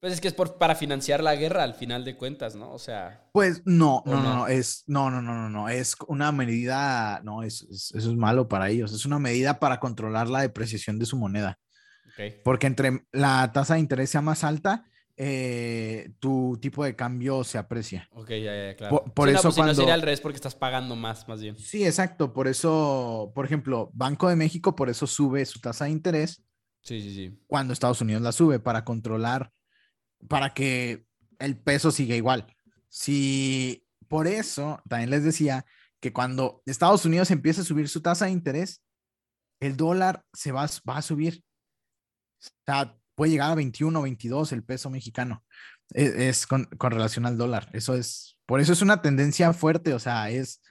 Pues 0.00 0.14
es 0.14 0.20
que 0.22 0.28
es 0.28 0.34
por, 0.34 0.56
para 0.56 0.74
financiar 0.74 1.22
la 1.22 1.36
guerra 1.36 1.62
al 1.62 1.74
final 1.74 2.06
de 2.06 2.16
cuentas, 2.16 2.56
¿no? 2.56 2.72
O 2.72 2.78
sea. 2.78 3.28
Pues 3.32 3.60
no, 3.66 4.02
no, 4.06 4.22
no, 4.22 4.34
no, 4.36 4.46
es, 4.48 4.84
no, 4.86 5.10
no, 5.10 5.20
no, 5.20 5.34
no, 5.34 5.50
no, 5.50 5.68
es 5.68 5.94
una 6.08 6.32
medida, 6.32 7.20
no, 7.22 7.42
es, 7.42 7.66
eso 7.70 7.96
es 7.96 8.16
malo 8.16 8.48
para 8.48 8.70
ellos, 8.70 8.94
es 8.94 9.04
una 9.04 9.18
medida 9.18 9.60
para 9.60 9.78
controlar 9.78 10.28
la 10.28 10.40
depreciación 10.40 10.98
de 10.98 11.04
su 11.04 11.18
moneda. 11.18 11.58
Porque 12.44 12.66
entre 12.66 13.06
la 13.12 13.52
tasa 13.52 13.74
de 13.74 13.80
interés 13.80 14.10
sea 14.10 14.22
más 14.22 14.42
alta, 14.44 14.86
eh, 15.16 16.12
tu 16.18 16.58
tipo 16.60 16.84
de 16.84 16.96
cambio 16.96 17.44
se 17.44 17.58
aprecia. 17.58 18.08
Ok, 18.12 18.30
ya, 18.30 18.68
ya, 18.68 18.76
claro. 18.76 19.04
Por, 19.14 19.28
eso 19.28 19.48
no, 19.48 19.54
pues, 19.54 19.66
no 19.66 19.74
sería 19.74 19.94
al 19.94 20.02
revés 20.02 20.20
porque 20.20 20.36
estás 20.36 20.54
pagando 20.54 20.96
más, 20.96 21.28
más 21.28 21.40
bien. 21.40 21.56
Sí, 21.58 21.84
exacto. 21.84 22.32
Por 22.32 22.48
eso, 22.48 23.32
por 23.34 23.44
ejemplo, 23.44 23.90
Banco 23.92 24.28
de 24.28 24.36
México, 24.36 24.74
por 24.74 24.88
eso 24.88 25.06
sube 25.06 25.44
su 25.44 25.60
tasa 25.60 25.84
de 25.84 25.90
interés. 25.90 26.42
Sí, 26.80 27.00
sí, 27.00 27.14
sí. 27.14 27.38
Cuando 27.46 27.72
Estados 27.72 28.00
Unidos 28.00 28.22
la 28.22 28.32
sube 28.32 28.58
para 28.58 28.84
controlar 28.84 29.52
para 30.28 30.54
que 30.54 31.06
el 31.38 31.58
peso 31.58 31.90
siga 31.90 32.14
igual. 32.14 32.46
Si 32.88 33.86
por 34.08 34.26
eso 34.26 34.80
también 34.88 35.10
les 35.10 35.24
decía 35.24 35.64
que 36.00 36.12
cuando 36.12 36.62
Estados 36.66 37.04
Unidos 37.04 37.30
empiece 37.30 37.60
a 37.60 37.64
subir 37.64 37.88
su 37.88 38.00
tasa 38.00 38.26
de 38.26 38.32
interés, 38.32 38.82
el 39.60 39.76
dólar 39.76 40.24
se 40.32 40.52
va, 40.52 40.66
va 40.88 40.96
a 40.96 41.02
subir. 41.02 41.44
O 42.40 42.48
sea, 42.66 42.98
puede 43.14 43.32
llegar 43.32 43.50
a 43.50 43.54
21 43.54 44.02
22 44.02 44.52
el 44.52 44.64
peso 44.64 44.90
mexicano. 44.90 45.44
E, 45.94 46.28
es, 46.28 46.46
con, 46.46 46.68
relación 46.78 47.26
al 47.26 47.38
dólar. 47.38 47.68
Eso 47.72 47.94
es, 47.94 48.38
por 48.46 48.60
eso 48.60 48.72
es 48.72 48.82
una 48.82 49.02
tendencia 49.02 49.52
fuerte, 49.52 49.94
o 49.94 49.98
sea, 49.98 50.30
es, 50.30 50.62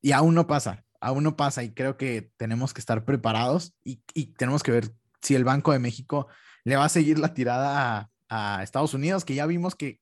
y 0.00 0.12
aún 0.12 0.34
no 0.34 0.46
pasa, 0.46 0.84
aún 1.00 1.24
no 1.24 1.36
pasa 1.36 1.62
y 1.62 1.72
creo 1.72 1.96
que 1.96 2.30
tenemos 2.36 2.74
que 2.74 2.80
estar 2.80 3.04
preparados 3.04 3.74
y, 3.84 4.02
y 4.14 4.26
tenemos 4.34 4.62
que 4.62 4.72
ver 4.72 4.90
si 5.20 5.34
el 5.34 5.44
Banco 5.44 5.72
de 5.72 5.78
México 5.78 6.28
le 6.64 6.76
va 6.76 6.84
a 6.84 6.88
seguir 6.88 7.18
la 7.18 7.34
tirada 7.34 8.10
a, 8.28 8.58
a 8.58 8.62
Estados 8.62 8.94
Unidos, 8.94 9.24
que 9.24 9.34
ya 9.34 9.46
vimos 9.46 9.74
que 9.74 10.00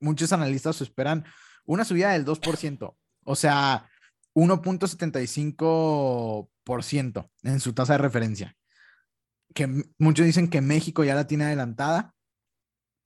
muchos 0.00 0.32
analistas 0.32 0.80
esperan 0.80 1.24
una 1.64 1.84
subida 1.84 2.12
del 2.12 2.24
2%, 2.24 2.96
o 3.24 3.36
sea, 3.36 3.88
1.75% 4.34 7.30
en 7.42 7.60
su 7.60 7.72
tasa 7.72 7.94
de 7.94 7.98
referencia. 7.98 8.56
Que 9.54 9.84
muchos 9.98 10.26
dicen 10.26 10.48
que 10.48 10.60
México 10.60 11.04
ya 11.04 11.14
la 11.14 11.26
tiene 11.26 11.44
adelantada, 11.44 12.14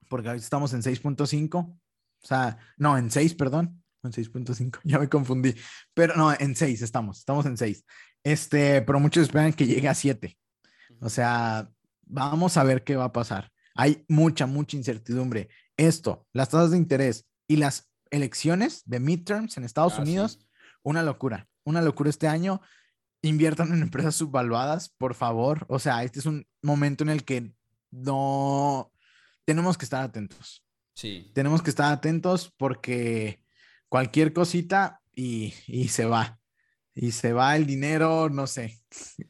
porque 0.09 0.29
ahorita 0.29 0.45
estamos 0.45 0.73
en 0.73 0.83
6.5, 0.83 1.57
o 1.57 2.27
sea, 2.27 2.59
no, 2.77 2.97
en 2.97 3.11
6, 3.11 3.35
perdón, 3.35 3.83
en 4.03 4.13
6.5, 4.13 4.81
ya 4.85 4.99
me 4.99 5.09
confundí, 5.09 5.55
pero 5.95 6.17
no, 6.17 6.33
en 6.33 6.55
6 6.55 6.83
estamos, 6.83 7.19
estamos 7.19 7.47
en 7.47 7.57
6. 7.57 7.85
Este, 8.25 8.83
pero 8.83 8.99
muchos 8.99 9.23
esperan 9.25 9.53
que 9.53 9.67
llegue 9.67 9.89
a 9.89 9.95
7. 9.95 10.37
O 11.01 11.09
sea, 11.09 11.71
vamos 12.03 12.57
a 12.57 12.65
ver 12.65 12.83
qué 12.83 12.97
va 12.97 13.05
a 13.05 13.13
pasar. 13.13 13.51
Hay 13.75 14.05
mucha, 14.09 14.47
mucha 14.47 14.77
incertidumbre. 14.77 15.49
Esto, 15.77 16.27
las 16.33 16.49
tasas 16.49 16.71
de 16.71 16.79
interés 16.79 17.29
y 17.47 17.57
las 17.57 17.91
elecciones 18.11 18.83
de 18.87 19.01
midterms 19.01 19.57
en 19.57 19.65
Estados 19.65 19.99
ah, 19.99 20.03
Unidos, 20.03 20.41
una 20.83 21.03
locura, 21.03 21.49
una 21.65 21.83
locura 21.83 22.11
este 22.11 22.27
año. 22.27 22.63
Inviertan 23.27 23.73
en 23.73 23.83
empresas 23.83 24.15
subvaluadas, 24.15 24.91
por 24.91 25.15
favor. 25.15 25.67
O 25.69 25.79
sea, 25.79 26.05
este 26.05 26.21
es 26.21 26.27
un 26.27 26.47
momento 26.63 27.03
en 27.03 27.11
el 27.11 27.25
que 27.25 27.53
no 27.91 28.93
tenemos 29.45 29.77
que 29.77 29.85
estar 29.85 30.03
atentos. 30.03 30.65
Sí. 30.95 31.31
Tenemos 31.35 31.63
que 31.63 31.71
estar 31.71 31.93
atentos 31.93 32.53
porque 32.57 33.43
cualquier 33.89 34.33
cosita 34.33 35.01
y, 35.15 35.55
y 35.67 35.89
se 35.89 36.05
va 36.05 36.39
y 36.99 37.13
se 37.13 37.35
va 37.35 37.55
el 37.57 37.67
dinero, 37.67 38.31
no 38.31 38.47
sé. 38.47 38.81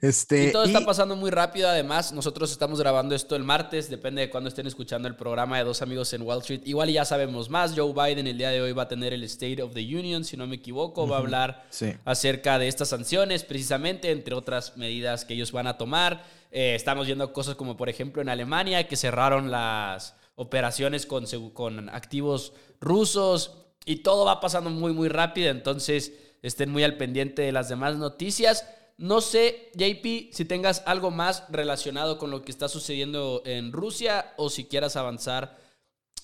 Este, 0.00 0.44
y 0.46 0.52
todo 0.52 0.62
está 0.62 0.86
pasando 0.86 1.16
muy 1.16 1.32
rápido. 1.32 1.68
Además, 1.68 2.12
nosotros 2.12 2.52
estamos 2.52 2.78
grabando 2.78 3.12
esto 3.16 3.34
el 3.34 3.42
martes, 3.42 3.90
depende 3.90 4.22
de 4.22 4.30
cuándo 4.30 4.48
estén 4.48 4.68
escuchando 4.68 5.08
el 5.08 5.16
programa 5.16 5.58
de 5.58 5.64
Dos 5.64 5.82
Amigos 5.82 6.12
en 6.12 6.22
Wall 6.22 6.38
Street. 6.38 6.60
Igual 6.64 6.90
ya 6.90 7.04
sabemos 7.04 7.50
más. 7.50 7.74
Joe 7.76 7.92
Biden 7.92 8.28
el 8.28 8.38
día 8.38 8.50
de 8.50 8.62
hoy 8.62 8.70
va 8.70 8.84
a 8.84 8.88
tener 8.88 9.12
el 9.12 9.24
State 9.24 9.60
of 9.60 9.74
the 9.74 9.80
Union, 9.80 10.24
si 10.24 10.36
no 10.36 10.46
me 10.46 10.54
equivoco. 10.54 11.08
Va 11.08 11.16
a 11.16 11.18
hablar 11.18 11.66
acerca 12.04 12.60
de 12.60 12.68
estas 12.68 12.90
sanciones, 12.90 13.42
precisamente, 13.42 14.12
entre 14.12 14.36
otras 14.36 14.76
medidas 14.76 15.24
que 15.24 15.34
ellos 15.34 15.50
van 15.50 15.66
a 15.66 15.76
tomar. 15.76 16.24
Eh, 16.52 16.76
estamos 16.76 17.06
viendo 17.06 17.32
cosas 17.32 17.56
como, 17.56 17.76
por 17.76 17.88
ejemplo, 17.88 18.22
en 18.22 18.28
Alemania, 18.28 18.86
que 18.86 18.94
cerraron 18.94 19.50
las 19.50 20.14
operaciones 20.36 21.04
con, 21.04 21.26
con 21.52 21.88
activos 21.88 22.52
rusos. 22.80 23.56
Y 23.84 23.96
todo 23.96 24.24
va 24.24 24.40
pasando 24.40 24.70
muy, 24.70 24.92
muy 24.92 25.08
rápido. 25.08 25.50
Entonces 25.50 26.12
estén 26.43 26.70
muy 26.70 26.84
al 26.84 26.97
pendiente 26.97 27.43
de 27.43 27.53
las 27.53 27.68
demás 27.68 27.97
noticias. 27.97 28.66
No 28.99 29.20
sé, 29.20 29.70
JP, 29.74 30.32
si 30.32 30.45
tengas 30.47 30.82
algo 30.87 31.11
más 31.11 31.45
relacionado 31.51 32.18
con 32.18 32.30
lo 32.30 32.43
que 32.43 32.51
está 32.51 32.68
sucediendo 32.68 33.43
en 33.45 33.72
Rusia 33.72 34.32
o 34.37 34.49
si 34.49 34.64
quieras 34.64 34.97
avanzar 34.97 35.59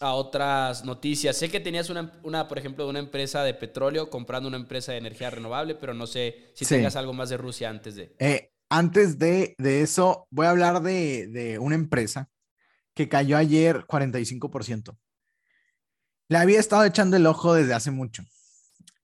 a 0.00 0.14
otras 0.14 0.84
noticias. 0.84 1.36
Sé 1.36 1.50
que 1.50 1.60
tenías 1.60 1.90
una, 1.90 2.12
una, 2.22 2.48
por 2.48 2.58
ejemplo, 2.58 2.88
una 2.88 2.98
empresa 2.98 3.44
de 3.44 3.54
petróleo 3.54 4.10
comprando 4.10 4.48
una 4.48 4.56
empresa 4.56 4.92
de 4.92 4.98
energía 4.98 5.30
renovable, 5.30 5.74
pero 5.74 5.94
no 5.94 6.06
sé 6.06 6.50
si 6.54 6.64
tengas 6.64 6.96
algo 6.96 7.12
más 7.12 7.28
de 7.28 7.36
Rusia 7.36 7.70
antes 7.70 7.94
de. 7.94 8.14
Eh, 8.18 8.52
antes 8.68 9.18
de, 9.18 9.54
de, 9.58 9.82
eso, 9.82 10.26
voy 10.30 10.46
a 10.46 10.50
hablar 10.50 10.82
de, 10.82 11.28
de 11.28 11.58
una 11.58 11.74
empresa 11.74 12.30
que 12.94 13.08
cayó 13.08 13.36
ayer 13.36 13.84
45%. 13.86 14.96
Le 16.28 16.38
había 16.38 16.58
estado 16.58 16.84
echando 16.84 17.16
el 17.16 17.26
ojo 17.26 17.54
desde 17.54 17.74
hace 17.74 17.90
mucho. 17.90 18.22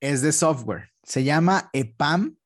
Es 0.01 0.23
de 0.23 0.33
software. 0.33 0.91
Se 1.09 1.25
llama 1.25 1.71
EPAM 1.73 2.37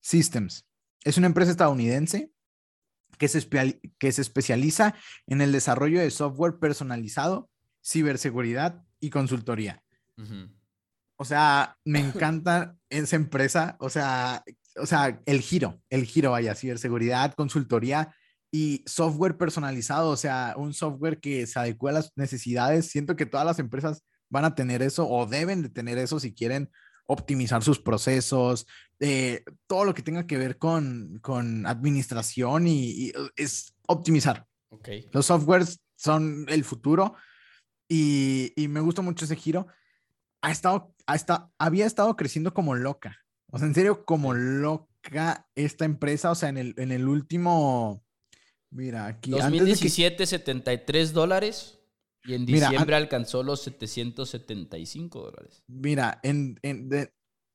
Systems. 0.00 0.66
Es 1.04 1.18
una 1.18 1.28
empresa 1.28 1.52
estadounidense 1.52 2.32
que 3.16 3.28
se, 3.28 3.48
que 3.98 4.10
se 4.10 4.22
especializa 4.22 4.96
en 5.28 5.40
el 5.40 5.52
desarrollo 5.52 6.00
de 6.00 6.10
software 6.10 6.58
personalizado, 6.58 7.48
ciberseguridad 7.80 8.82
y 8.98 9.10
consultoría. 9.10 9.84
O 11.14 11.24
sea, 11.24 11.78
me 11.84 12.00
encanta 12.00 12.76
esa 12.90 13.14
empresa. 13.14 13.76
O 13.78 13.88
sea, 13.88 14.42
o 14.76 14.86
sea, 14.86 15.22
el 15.24 15.40
giro, 15.40 15.80
el 15.88 16.04
giro, 16.04 16.32
vaya, 16.32 16.56
ciberseguridad, 16.56 17.34
consultoría 17.34 18.12
y 18.50 18.82
software 18.84 19.36
personalizado, 19.36 20.10
o 20.10 20.16
sea, 20.16 20.54
un 20.56 20.74
software 20.74 21.20
que 21.20 21.46
se 21.46 21.60
adecue 21.60 21.90
a 21.90 21.94
las 21.94 22.12
necesidades. 22.16 22.86
Siento 22.86 23.14
que 23.14 23.26
todas 23.26 23.46
las 23.46 23.60
empresas 23.60 24.02
van 24.28 24.44
a 24.44 24.56
tener 24.56 24.82
eso 24.82 25.08
o 25.08 25.24
deben 25.26 25.62
de 25.62 25.68
tener 25.68 25.98
eso 25.98 26.18
si 26.18 26.34
quieren 26.34 26.68
optimizar 27.12 27.62
sus 27.62 27.78
procesos, 27.78 28.66
eh, 29.00 29.44
todo 29.66 29.84
lo 29.84 29.94
que 29.94 30.02
tenga 30.02 30.26
que 30.26 30.38
ver 30.38 30.58
con, 30.58 31.18
con 31.22 31.66
administración 31.66 32.66
y, 32.66 33.10
uh, 33.10 33.28
es 33.36 33.74
optimizar. 33.86 34.46
Okay. 34.70 35.08
Los 35.12 35.26
softwares 35.26 35.80
son 35.96 36.46
el 36.48 36.64
futuro 36.64 37.14
y, 37.88 38.52
y, 38.56 38.68
me 38.68 38.80
gusta 38.80 39.02
mucho 39.02 39.24
ese 39.24 39.36
giro. 39.36 39.66
Ha 40.40 40.50
estado, 40.50 40.94
ha 41.06 41.14
estado, 41.14 41.52
había 41.58 41.86
estado 41.86 42.16
creciendo 42.16 42.54
como 42.54 42.74
loca. 42.74 43.18
O 43.50 43.58
sea, 43.58 43.68
en 43.68 43.74
serio, 43.74 44.04
como 44.04 44.32
loca 44.32 45.46
esta 45.54 45.84
empresa. 45.84 46.30
O 46.30 46.34
sea, 46.34 46.48
en 46.48 46.56
el, 46.56 46.74
en 46.78 46.90
el 46.90 47.06
último, 47.06 48.02
mira, 48.70 49.06
aquí. 49.06 49.30
2017, 49.30 50.16
que... 50.16 50.26
73 50.26 51.12
dólares. 51.12 51.81
Y 52.24 52.34
en 52.34 52.46
diciembre 52.46 52.96
alcanzó 52.96 53.42
los 53.42 53.62
775 53.62 55.22
dólares. 55.22 55.62
Mira, 55.66 56.20
en, 56.22 56.58
en 56.62 56.88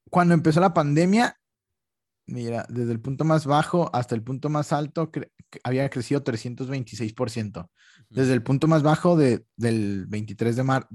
cuando 0.10 0.34
empezó 0.34 0.60
la 0.60 0.74
pandemia, 0.74 1.40
mira, 2.26 2.66
desde 2.70 2.92
el 2.92 3.00
punto 3.00 3.24
más 3.24 3.46
bajo 3.46 3.90
hasta 3.94 4.16
el 4.16 4.24
punto 4.24 4.50
más 4.50 4.74
alto 4.74 5.12
había 5.64 5.90
crecido 5.90 6.24
326%. 6.24 7.70
Desde 8.10 8.34
el 8.34 8.44
punto 8.44 8.68
más 8.68 8.84
bajo 8.84 9.18
de, 9.18 9.46
del, 9.56 10.06
23 10.08 10.56
de 10.56 10.64
mar 10.64 10.88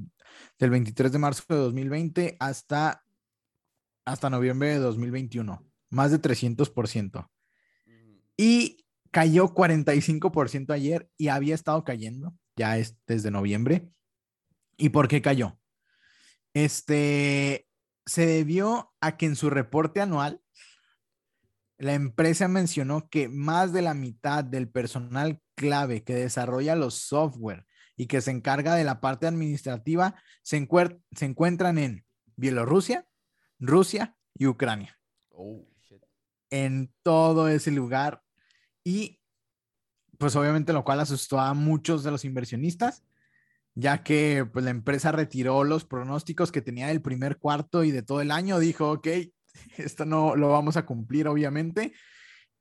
del 0.58 0.70
23 0.70 1.12
de 1.12 1.18
marzo 1.18 1.42
de 1.48 1.56
2020 1.56 2.36
hasta, 2.40 3.04
hasta 4.04 4.30
noviembre 4.30 4.70
de 4.70 4.78
2021. 4.78 5.66
Más 5.90 6.10
de 6.10 6.20
300%. 6.20 7.28
Y 8.36 8.86
cayó 9.10 9.54
45% 9.54 10.72
ayer 10.72 11.10
y 11.18 11.28
había 11.28 11.54
estado 11.54 11.84
cayendo 11.84 12.34
ya 12.56 12.78
es 12.78 12.96
desde 13.06 13.30
noviembre. 13.30 13.90
¿Y 14.76 14.90
por 14.90 15.08
qué 15.08 15.22
cayó? 15.22 15.58
Este 16.54 17.68
se 18.04 18.26
debió 18.26 18.92
a 19.00 19.16
que 19.16 19.26
en 19.26 19.36
su 19.36 19.48
reporte 19.48 20.00
anual 20.00 20.42
la 21.78 21.94
empresa 21.94 22.48
mencionó 22.48 23.08
que 23.08 23.28
más 23.28 23.72
de 23.72 23.82
la 23.82 23.94
mitad 23.94 24.44
del 24.44 24.68
personal 24.68 25.40
clave 25.56 26.04
que 26.04 26.14
desarrolla 26.14 26.76
los 26.76 26.94
software 26.94 27.66
y 27.96 28.06
que 28.06 28.20
se 28.20 28.30
encarga 28.30 28.74
de 28.74 28.84
la 28.84 29.00
parte 29.00 29.26
administrativa 29.26 30.14
se, 30.42 30.68
se 31.12 31.24
encuentran 31.24 31.78
en 31.78 32.04
Bielorrusia, 32.36 33.06
Rusia 33.58 34.16
y 34.34 34.46
Ucrania. 34.46 34.98
Oh, 35.30 35.66
en 36.50 36.92
todo 37.02 37.48
ese 37.48 37.70
lugar. 37.70 38.22
Y 38.84 39.21
pues 40.22 40.36
obviamente 40.36 40.72
lo 40.72 40.84
cual 40.84 41.00
asustó 41.00 41.40
a 41.40 41.52
muchos 41.52 42.04
de 42.04 42.12
los 42.12 42.24
inversionistas, 42.24 43.02
ya 43.74 44.04
que 44.04 44.46
pues 44.52 44.64
la 44.64 44.70
empresa 44.70 45.10
retiró 45.10 45.64
los 45.64 45.84
pronósticos 45.84 46.52
que 46.52 46.62
tenía 46.62 46.86
del 46.86 47.02
primer 47.02 47.38
cuarto 47.38 47.82
y 47.82 47.90
de 47.90 48.04
todo 48.04 48.20
el 48.20 48.30
año, 48.30 48.60
dijo, 48.60 48.92
ok, 48.92 49.08
esto 49.78 50.04
no 50.04 50.36
lo 50.36 50.50
vamos 50.50 50.76
a 50.76 50.86
cumplir 50.86 51.26
obviamente. 51.26 51.92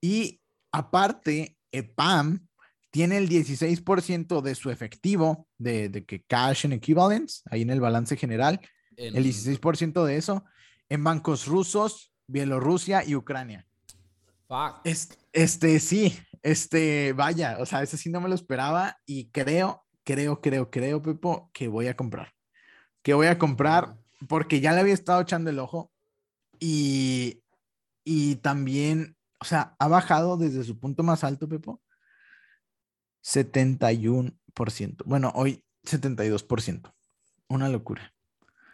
Y 0.02 0.42
aparte, 0.72 1.56
EPAM 1.72 2.48
tiene 2.90 3.18
el 3.18 3.30
16% 3.30 4.42
de 4.42 4.56
su 4.56 4.72
efectivo, 4.72 5.48
de, 5.60 6.04
que 6.08 6.24
cash 6.24 6.66
and 6.66 6.74
equivalents, 6.74 7.44
ahí 7.52 7.62
en 7.62 7.70
el 7.70 7.80
balance 7.80 8.18
general, 8.18 8.60
el 8.98 9.24
16% 9.24 10.04
de 10.04 10.18
eso, 10.18 10.46
en 10.90 11.04
bancos 11.04 11.46
rusos, 11.46 12.12
Bielorrusia 12.26 13.06
y 13.06 13.14
Ucrania. 13.14 13.68
este, 15.32 15.80
sí, 15.80 16.18
este, 16.44 17.14
vaya, 17.14 17.58
o 17.60 17.66
sea, 17.66 17.84
ese 17.84 17.98
sí 17.98 18.10
no 18.10 18.22
me 18.22 18.30
lo 18.30 18.36
esperaba 18.36 18.98
y 19.06 19.30
creo, 19.30 19.86
creo, 20.04 20.42
creo, 20.42 20.70
creo, 20.70 21.02
Pepo, 21.02 21.50
que 21.54 21.68
voy 21.68 21.88
a 21.88 21.96
comprar. 21.96 22.34
Que 23.02 23.14
voy 23.14 23.28
a 23.28 23.38
comprar 23.38 23.98
porque 24.28 24.60
ya 24.62 24.74
le 24.74 24.82
había 24.82 24.94
estado 24.94 25.22
echando 25.22 25.50
el 25.50 25.60
ojo 25.60 25.92
y, 26.60 27.42
y 28.04 28.36
también, 28.38 29.18
o 29.40 29.46
sea, 29.46 29.76
ha 29.80 29.88
bajado 29.88 30.38
desde 30.38 30.64
su 30.64 30.80
punto 30.80 31.04
más 31.04 31.24
alto, 31.24 31.48
Pepo, 31.48 31.82
71%. 33.24 34.34
Bueno, 35.06 35.32
hoy 35.36 35.64
72%. 35.84 36.94
Una 37.48 37.70
locura. 37.70 38.14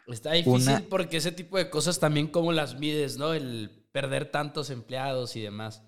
Está 0.07 0.33
difícil 0.33 0.83
porque 0.89 1.17
ese 1.17 1.31
tipo 1.31 1.57
de 1.57 1.69
cosas 1.69 1.99
también 1.99 2.27
como 2.27 2.53
las 2.53 2.79
mides, 2.79 3.17
¿no? 3.17 3.33
El 3.33 3.85
perder 3.91 4.31
tantos 4.31 4.69
empleados 4.69 5.35
y 5.35 5.41
demás. 5.41 5.83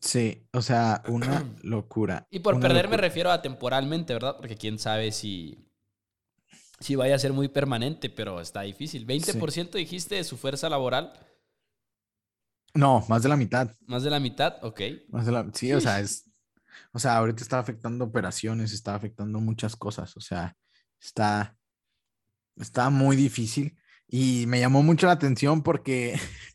Sí, 0.00 0.46
o 0.52 0.62
sea, 0.62 1.02
una 1.08 1.44
locura. 1.62 2.26
Y 2.30 2.40
por 2.40 2.58
perder 2.58 2.88
me 2.88 2.96
refiero 2.96 3.30
a 3.30 3.42
temporalmente, 3.42 4.12
¿verdad? 4.14 4.36
Porque 4.36 4.56
quién 4.56 4.78
sabe 4.78 5.12
si, 5.12 5.58
si 6.80 6.96
vaya 6.96 7.14
a 7.14 7.18
ser 7.18 7.32
muy 7.32 7.48
permanente, 7.48 8.08
pero 8.08 8.40
está 8.40 8.62
difícil. 8.62 9.06
¿20% 9.06 9.72
dijiste 9.72 10.14
de 10.16 10.24
su 10.24 10.36
fuerza 10.36 10.68
laboral? 10.68 11.12
No, 12.74 13.04
más 13.08 13.22
de 13.22 13.28
la 13.28 13.36
mitad. 13.36 13.70
¿Más 13.86 14.02
de 14.02 14.10
la 14.10 14.20
mitad? 14.20 14.56
Ok. 14.62 14.80
Más 15.08 15.26
de 15.26 15.32
la, 15.32 15.46
sí, 15.52 15.72
o 15.72 15.80
sea, 15.80 16.00
es. 16.00 16.26
O 16.92 16.98
sea, 16.98 17.16
ahorita 17.16 17.42
está 17.42 17.58
afectando 17.58 18.04
operaciones, 18.04 18.72
está 18.72 18.94
afectando 18.94 19.40
muchas 19.40 19.76
cosas. 19.76 20.16
O 20.16 20.20
sea, 20.20 20.56
está. 21.00 21.56
Está 22.56 22.90
muy 22.90 23.16
difícil. 23.16 23.76
Y 24.08 24.44
me 24.46 24.60
llamó 24.60 24.82
mucho 24.82 25.06
la 25.06 25.12
atención 25.12 25.62
porque 25.62 26.18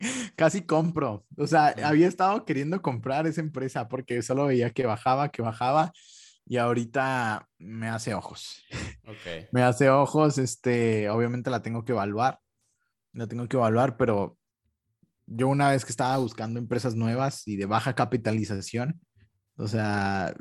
casi 0.36 0.62
compro. 0.62 1.24
O 1.36 1.46
sea, 1.46 1.74
había 1.84 2.08
estado 2.08 2.44
queriendo 2.44 2.80
comprar 2.82 3.26
esa 3.26 3.40
empresa 3.40 3.88
porque 3.88 4.22
solo 4.22 4.46
veía 4.46 4.70
que 4.70 4.86
bajaba, 4.86 5.30
que 5.30 5.42
bajaba 5.42 5.92
y 6.46 6.56
ahorita 6.56 7.48
me 7.58 7.88
hace 7.88 8.14
ojos. 8.14 8.64
Okay. 9.08 9.46
me 9.52 9.62
hace 9.62 9.88
ojos, 9.88 10.36
este, 10.36 11.08
obviamente 11.08 11.48
la 11.48 11.62
tengo 11.62 11.82
que 11.82 11.92
evaluar. 11.92 12.40
La 13.14 13.26
tengo 13.26 13.48
que 13.48 13.56
evaluar, 13.56 13.96
pero 13.96 14.36
yo 15.24 15.48
una 15.48 15.70
vez 15.70 15.86
que 15.86 15.92
estaba 15.92 16.18
buscando 16.18 16.58
empresas 16.58 16.94
nuevas 16.94 17.48
y 17.48 17.56
de 17.56 17.64
baja 17.64 17.94
capitalización, 17.94 19.00
o 19.56 19.66
sea, 19.66 20.34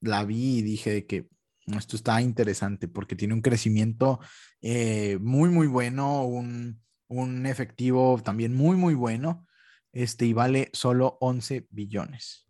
la 0.00 0.24
vi 0.24 0.60
y 0.60 0.62
dije 0.62 1.04
que 1.04 1.28
esto 1.66 1.96
está 1.96 2.22
interesante 2.22 2.88
porque 2.88 3.14
tiene 3.14 3.34
un 3.34 3.42
crecimiento 3.42 4.20
eh, 4.62 5.18
muy, 5.20 5.50
muy 5.50 5.66
bueno, 5.66 6.24
un, 6.24 6.80
un 7.22 7.46
efectivo 7.46 8.20
también 8.22 8.54
muy, 8.54 8.76
muy 8.76 8.94
bueno, 8.94 9.46
este, 9.92 10.26
y 10.26 10.32
vale 10.32 10.70
solo 10.72 11.18
11 11.20 11.68
billones. 11.70 12.48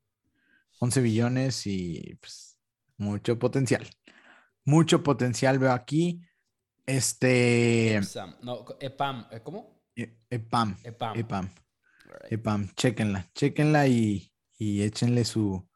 11 0.80 1.00
billones 1.00 1.66
y 1.66 2.16
pues, 2.20 2.58
mucho 2.96 3.38
potencial. 3.38 3.86
Mucho 4.64 5.02
potencial 5.02 5.58
veo 5.58 5.72
aquí. 5.72 6.22
Este. 6.86 8.00
No, 8.42 8.64
EPAM, 8.80 9.26
¿eh, 9.30 9.40
¿cómo? 9.42 9.82
E, 9.94 10.18
EPAM. 10.30 10.76
EPAM. 10.82 11.18
EPAM. 11.18 11.50
EPAM. 12.30 12.74
Chequenla, 12.74 13.30
chequenla 13.34 13.86
y, 13.86 14.32
y 14.58 14.82
échenle 14.82 15.24
su, 15.24 15.68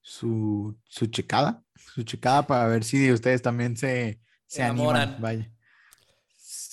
su, 0.00 0.78
su 0.84 1.06
checada, 1.06 1.62
su 1.74 2.02
checada 2.02 2.46
para 2.46 2.66
ver 2.66 2.84
si 2.84 3.10
ustedes 3.12 3.42
también 3.42 3.76
se, 3.76 4.20
se 4.46 4.62
animan. 4.62 5.20
Vaya 5.20 5.51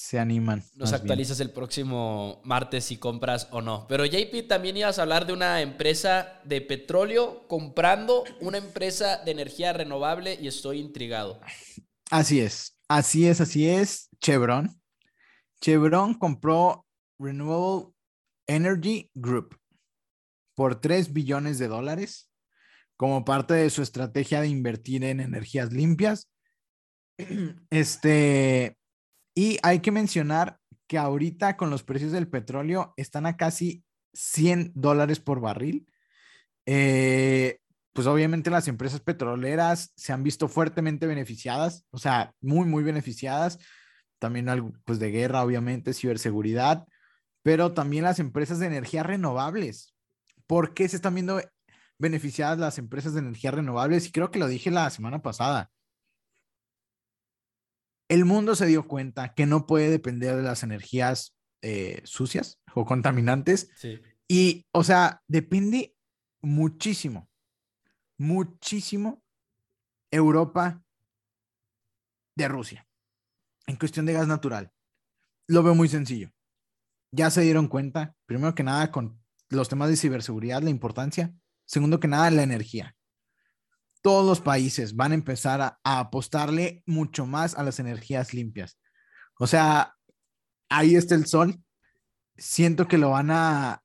se 0.10 0.18
animan. 0.18 0.64
Nos 0.76 0.92
actualizas 0.92 1.40
el 1.40 1.52
próximo 1.52 2.42
martes 2.44 2.86
si 2.86 2.98
compras 2.98 3.48
o 3.52 3.62
no. 3.62 3.86
Pero 3.88 4.06
JP, 4.06 4.48
también 4.48 4.76
ibas 4.76 4.98
a 4.98 5.04
hablar 5.04 5.28
de 5.28 5.34
una 5.34 5.62
empresa 5.62 6.42
de 6.46 6.62
petróleo 6.62 7.48
comprando 7.48 8.24
una 8.42 8.58
empresa 8.58 9.18
de 9.24 9.30
energía 9.30 9.72
renovable 9.72 10.36
y 10.42 10.48
estoy 10.48 10.80
intrigado. 10.80 11.40
Así 12.10 12.40
es, 12.40 12.76
así 12.88 13.28
es, 13.28 13.40
así 13.40 13.70
es. 13.70 14.10
Chevron. 14.20 14.82
Chevron 15.62 16.16
compró 16.16 16.88
Renewable 17.20 17.94
Energy 18.48 19.12
Group 19.14 19.60
por 20.56 20.82
3 20.82 21.14
billones 21.14 21.60
de 21.60 21.68
dólares 21.68 22.32
como 22.98 23.24
parte 23.26 23.54
de 23.54 23.70
su 23.70 23.84
estrategia 23.84 24.42
de 24.42 24.48
invertir 24.48 25.04
en 25.04 25.20
energías 25.20 25.72
limpias. 25.72 26.32
Este, 27.70 28.79
y 29.36 29.60
hay 29.64 29.80
que 29.80 29.92
mencionar 29.92 30.60
que 30.88 30.98
ahorita 30.98 31.56
con 31.56 31.70
los 31.70 31.84
precios 31.84 32.12
del 32.12 32.28
petróleo 32.28 32.94
están 32.98 33.26
a 33.26 33.38
casi 33.38 33.84
100 34.14 34.72
dólares 34.76 35.20
por 35.20 35.40
barril. 35.40 35.88
Eh, 36.66 37.60
pues 37.94 38.08
obviamente 38.08 38.50
las 38.50 38.68
empresas 38.68 39.02
petroleras 39.02 39.92
se 39.96 40.14
han 40.14 40.24
visto 40.24 40.48
fuertemente 40.48 41.08
beneficiadas, 41.08 41.86
o 41.92 41.98
sea, 41.98 42.34
muy, 42.42 42.66
muy 42.66 42.84
beneficiadas. 42.84 43.60
También 44.20 44.50
algo, 44.50 44.74
pues 44.86 45.00
de 45.00 45.12
guerra, 45.12 45.44
obviamente, 45.44 45.94
ciberseguridad, 45.94 46.86
pero 47.44 47.74
también 47.74 48.04
las 48.04 48.20
empresas 48.20 48.60
de 48.60 48.68
energías 48.68 49.06
renovables. 49.06 49.96
¿Por 50.48 50.74
qué 50.74 50.88
se 50.90 50.96
están 50.96 51.16
viendo 51.16 51.42
beneficiadas 51.98 52.58
las 52.58 52.78
empresas 52.78 53.14
de 53.14 53.20
energías 53.20 53.54
renovables? 53.54 54.08
Y 54.08 54.12
creo 54.12 54.32
que 54.32 54.40
lo 54.40 54.48
dije 54.48 54.72
la 54.72 54.90
semana 54.90 55.22
pasada. 55.22 55.72
El 58.10 58.26
mundo 58.26 58.56
se 58.56 58.66
dio 58.66 58.88
cuenta 58.88 59.34
que 59.34 59.46
no 59.46 59.66
puede 59.68 59.90
depender 59.90 60.36
de 60.36 60.44
las 60.44 60.64
energías 60.64 61.38
eh, 61.62 62.02
sucias 62.04 62.60
o 62.74 62.86
contaminantes. 62.86 63.70
Y, 64.28 64.66
o 64.72 64.84
sea, 64.84 65.22
depende 65.28 65.96
muchísimo, 66.42 67.30
muchísimo 68.18 69.24
Europa 70.12 70.84
de 72.36 72.48
Rusia 72.48 72.88
en 73.68 73.76
cuestión 73.76 74.06
de 74.06 74.14
gas 74.14 74.28
natural. 74.28 74.72
Lo 75.48 75.62
veo 75.62 75.76
muy 75.76 75.88
sencillo. 75.88 76.32
Ya 77.12 77.30
se 77.30 77.42
dieron 77.42 77.68
cuenta, 77.68 78.16
primero 78.26 78.56
que 78.56 78.64
nada, 78.64 78.92
con 78.92 79.22
los 79.50 79.70
temas 79.70 79.90
de 79.90 79.98
ciberseguridad, 79.98 80.62
la 80.62 80.70
importancia. 80.70 81.34
Segundo 81.66 82.00
que 82.00 82.08
nada, 82.08 82.32
la 82.32 82.44
energía. 82.44 82.96
Todos 84.02 84.26
los 84.26 84.42
países 84.42 84.96
van 84.96 85.12
a 85.12 85.16
empezar 85.16 85.62
a, 85.62 85.80
apostarle 85.84 86.84
mucho 86.86 87.26
más 87.26 87.56
a 87.56 87.64
las 87.64 87.80
energías 87.80 88.34
limpias. 88.34 88.78
O 89.38 89.48
sea, 89.48 89.96
ahí 90.70 90.96
está 90.96 91.16
el 91.16 91.26
sol. 91.26 91.62
Siento 92.38 92.88
que 92.88 92.98
lo 92.98 93.12
van 93.12 93.32
a, 93.32 93.84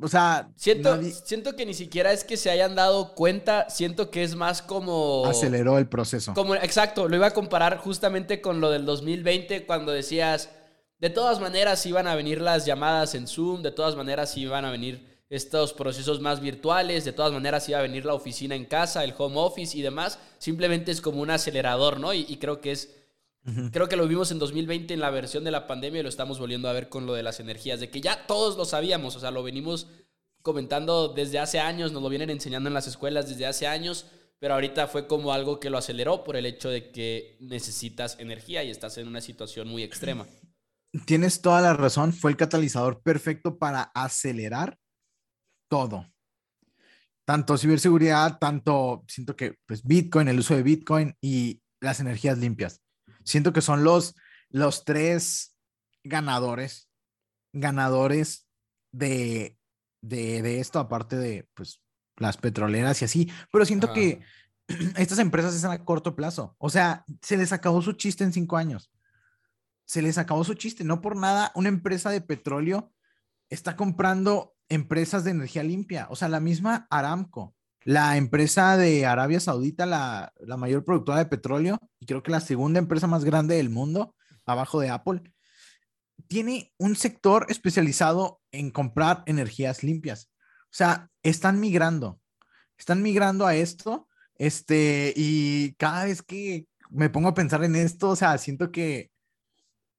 o 0.00 0.08
sea, 0.08 0.50
siento, 0.56 1.00
siento 1.02 1.54
que 1.54 1.66
ni 1.66 1.74
siquiera 1.74 2.12
es 2.12 2.24
que 2.24 2.36
se 2.36 2.50
hayan 2.50 2.74
dado 2.74 3.14
cuenta, 3.14 3.68
siento 3.68 4.10
que 4.10 4.24
es 4.24 4.34
más 4.34 4.62
como... 4.62 5.26
Aceleró 5.26 5.78
el 5.78 5.88
proceso. 5.88 6.34
Como, 6.34 6.54
exacto, 6.54 7.08
lo 7.08 7.16
iba 7.16 7.28
a 7.28 7.34
comparar 7.34 7.76
justamente 7.76 8.40
con 8.40 8.60
lo 8.60 8.70
del 8.70 8.86
2020 8.86 9.66
cuando 9.66 9.92
decías, 9.92 10.50
de 10.98 11.10
todas 11.10 11.40
maneras 11.40 11.84
iban 11.84 12.06
a 12.06 12.14
venir 12.14 12.40
las 12.40 12.64
llamadas 12.64 13.14
en 13.14 13.28
Zoom, 13.28 13.62
de 13.62 13.70
todas 13.70 13.94
maneras 13.94 14.36
iban 14.36 14.64
a 14.64 14.70
venir 14.70 15.11
estos 15.34 15.72
procesos 15.72 16.20
más 16.20 16.40
virtuales, 16.40 17.04
de 17.04 17.12
todas 17.12 17.32
maneras 17.32 17.68
iba 17.68 17.78
a 17.78 17.82
venir 17.82 18.04
la 18.04 18.14
oficina 18.14 18.54
en 18.54 18.66
casa, 18.66 19.02
el 19.02 19.14
home 19.16 19.36
office 19.38 19.76
y 19.76 19.82
demás, 19.82 20.18
simplemente 20.38 20.92
es 20.92 21.00
como 21.00 21.20
un 21.22 21.30
acelerador, 21.30 21.98
¿no? 21.98 22.12
y 22.14 22.36
creo 22.36 22.60
que 22.60 22.72
es 22.72 23.02
Creo 23.72 23.88
que 23.88 23.96
lo 23.96 24.06
vimos 24.06 24.30
en 24.30 24.38
2020 24.38 24.94
en 24.94 25.00
la 25.00 25.10
versión 25.10 25.42
de 25.42 25.50
la 25.50 25.66
pandemia 25.66 25.98
y 25.98 26.02
lo 26.04 26.08
estamos 26.08 26.38
volviendo 26.38 26.68
a 26.68 26.72
ver 26.72 26.88
con 26.88 27.06
lo 27.06 27.14
de 27.14 27.24
las 27.24 27.40
energías, 27.40 27.80
de 27.80 27.90
que 27.90 28.00
ya 28.00 28.24
todos 28.26 28.56
lo 28.56 28.64
sabíamos, 28.64 29.16
o 29.16 29.20
sea, 29.20 29.32
lo 29.32 29.42
venimos 29.42 29.88
comentando 30.42 31.08
desde 31.08 31.40
hace 31.40 31.58
años, 31.58 31.90
nos 31.90 32.02
lo 32.02 32.08
vienen 32.08 32.30
enseñando 32.30 32.68
en 32.68 32.74
las 32.74 32.86
escuelas 32.86 33.28
desde 33.28 33.46
hace 33.46 33.66
años, 33.66 34.06
pero 34.38 34.54
ahorita 34.54 34.86
fue 34.86 35.08
como 35.08 35.32
algo 35.32 35.58
que 35.58 35.70
lo 35.70 35.78
aceleró 35.78 36.22
por 36.22 36.36
el 36.36 36.46
hecho 36.46 36.68
de 36.68 36.92
que 36.92 37.36
necesitas 37.40 38.16
energía 38.20 38.62
y 38.62 38.70
estás 38.70 38.96
en 38.98 39.08
una 39.08 39.20
situación 39.20 39.66
muy 39.66 39.82
extrema. 39.82 40.26
Tienes 41.04 41.40
toda 41.40 41.60
la 41.60 41.74
razón, 41.74 42.12
fue 42.12 42.30
el 42.30 42.36
catalizador 42.36 43.02
perfecto 43.02 43.58
para 43.58 43.90
acelerar 43.94 44.78
todo. 45.72 46.06
Tanto 47.24 47.56
ciberseguridad, 47.56 48.38
tanto 48.38 49.06
siento 49.08 49.36
que 49.36 49.58
pues 49.64 49.82
Bitcoin, 49.82 50.28
el 50.28 50.38
uso 50.38 50.54
de 50.54 50.62
Bitcoin 50.62 51.16
y 51.22 51.62
las 51.80 51.98
energías 51.98 52.36
limpias. 52.36 52.82
Siento 53.24 53.54
que 53.54 53.62
son 53.62 53.82
los, 53.82 54.14
los 54.50 54.84
tres 54.84 55.56
ganadores, 56.04 56.90
ganadores 57.54 58.46
de, 58.92 59.56
de, 60.02 60.60
esto, 60.60 60.78
aparte 60.78 61.16
de 61.16 61.48
pues, 61.54 61.80
las 62.18 62.36
petroleras 62.36 63.00
y 63.00 63.06
así. 63.06 63.32
Pero 63.50 63.64
siento 63.64 63.94
que 63.94 64.20
estas 64.98 65.20
empresas 65.20 65.54
están 65.54 65.70
a 65.70 65.86
corto 65.86 66.14
plazo. 66.14 66.54
O 66.58 66.68
sea, 66.68 67.06
se 67.22 67.38
les 67.38 67.50
acabó 67.50 67.80
su 67.80 67.94
chiste 67.94 68.24
en 68.24 68.34
cinco 68.34 68.58
años. 68.58 68.92
Se 69.86 70.02
les 70.02 70.18
acabó 70.18 70.44
su 70.44 70.52
chiste. 70.52 70.84
No 70.84 71.00
por 71.00 71.16
nada, 71.16 71.50
una 71.54 71.70
empresa 71.70 72.10
de 72.10 72.20
petróleo 72.20 72.92
está 73.48 73.74
comprando 73.74 74.54
empresas 74.72 75.24
de 75.24 75.30
energía 75.32 75.62
limpia. 75.62 76.06
O 76.10 76.16
sea, 76.16 76.28
la 76.28 76.40
misma 76.40 76.86
Aramco 76.90 77.54
la 77.84 78.16
empresa 78.16 78.76
de 78.76 79.06
Arabia 79.06 79.40
Saudita, 79.40 79.86
la, 79.86 80.32
mayor 80.56 80.84
productora 80.84 81.18
de 81.18 81.26
petróleo 81.26 81.78
y 81.98 82.06
creo 82.06 82.22
que 82.22 82.30
la 82.30 82.40
segunda 82.40 82.78
empresa 82.78 83.06
más 83.06 83.24
grande 83.24 83.56
del 83.56 83.70
mundo, 83.70 84.14
abajo 84.46 84.80
de 84.80 84.90
Apple, 84.90 85.22
tiene 86.28 86.72
un 86.78 86.96
sector 86.96 87.46
especializado 87.48 88.40
en 88.52 88.70
comprar 88.70 89.22
energías 89.26 89.82
limpias. 89.82 90.30
O 90.64 90.74
sea, 90.74 91.10
están 91.22 91.60
migrando, 91.60 92.20
están 92.78 93.02
migrando 93.02 93.46
a 93.46 93.54
esto, 93.54 94.08
este, 94.36 95.12
y 95.16 95.74
cada 95.74 96.04
vez 96.04 96.22
que 96.22 96.66
me 96.90 97.10
pongo 97.10 97.28
a 97.28 97.34
pensar 97.34 97.64
en 97.64 97.76
esto, 97.76 98.10
o 98.10 98.16
sea, 98.16 98.38
siento 98.38 98.70
que, 98.70 99.10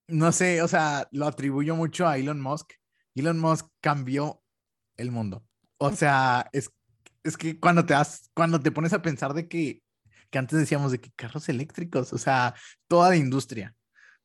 no 0.08 0.32
sé, 0.32 0.62
o 0.62 0.68
sea, 0.68 1.08
lo 1.12 1.26
atribuyo 1.26 1.76
mucho 1.76 2.06
a 2.06 2.18
Elon 2.18 2.40
Musk. 2.40 2.72
Elon 3.14 3.38
Musk 3.38 3.66
cambió 3.80 4.42
el 4.96 5.10
mundo. 5.10 5.44
O 5.78 5.90
sea, 5.92 6.48
es 6.52 6.70
es 7.24 7.36
que 7.38 7.58
cuando 7.58 7.84
te 7.84 7.94
das, 7.94 8.30
cuando 8.34 8.60
te 8.60 8.70
pones 8.70 8.92
a 8.92 9.02
pensar 9.02 9.32
de 9.34 9.48
que, 9.48 9.82
que 10.30 10.38
antes 10.38 10.58
decíamos 10.58 10.92
de 10.92 11.00
que 11.00 11.10
carros 11.12 11.48
eléctricos, 11.48 12.12
o 12.12 12.18
sea, 12.18 12.54
toda 12.86 13.08
la 13.08 13.16
industria. 13.16 13.74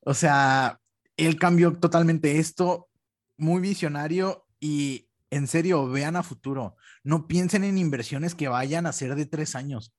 O 0.02 0.14
sea, 0.14 0.80
él 1.18 1.40
cambió 1.40 1.74
totalmente 1.74 2.40
esto, 2.40 2.90
muy 3.38 3.62
visionario 3.62 4.46
y 4.60 5.08
en 5.32 5.48
serio, 5.48 5.88
vean 5.88 6.16
a 6.18 6.24
futuro. 6.24 6.76
No 7.04 7.28
piensen 7.28 7.64
en 7.64 7.78
inversiones 7.78 8.36
que 8.36 8.48
vayan 8.48 8.86
a 8.86 8.92
ser 8.94 9.16
de 9.16 9.26
tres 9.26 9.56
años. 9.56 9.94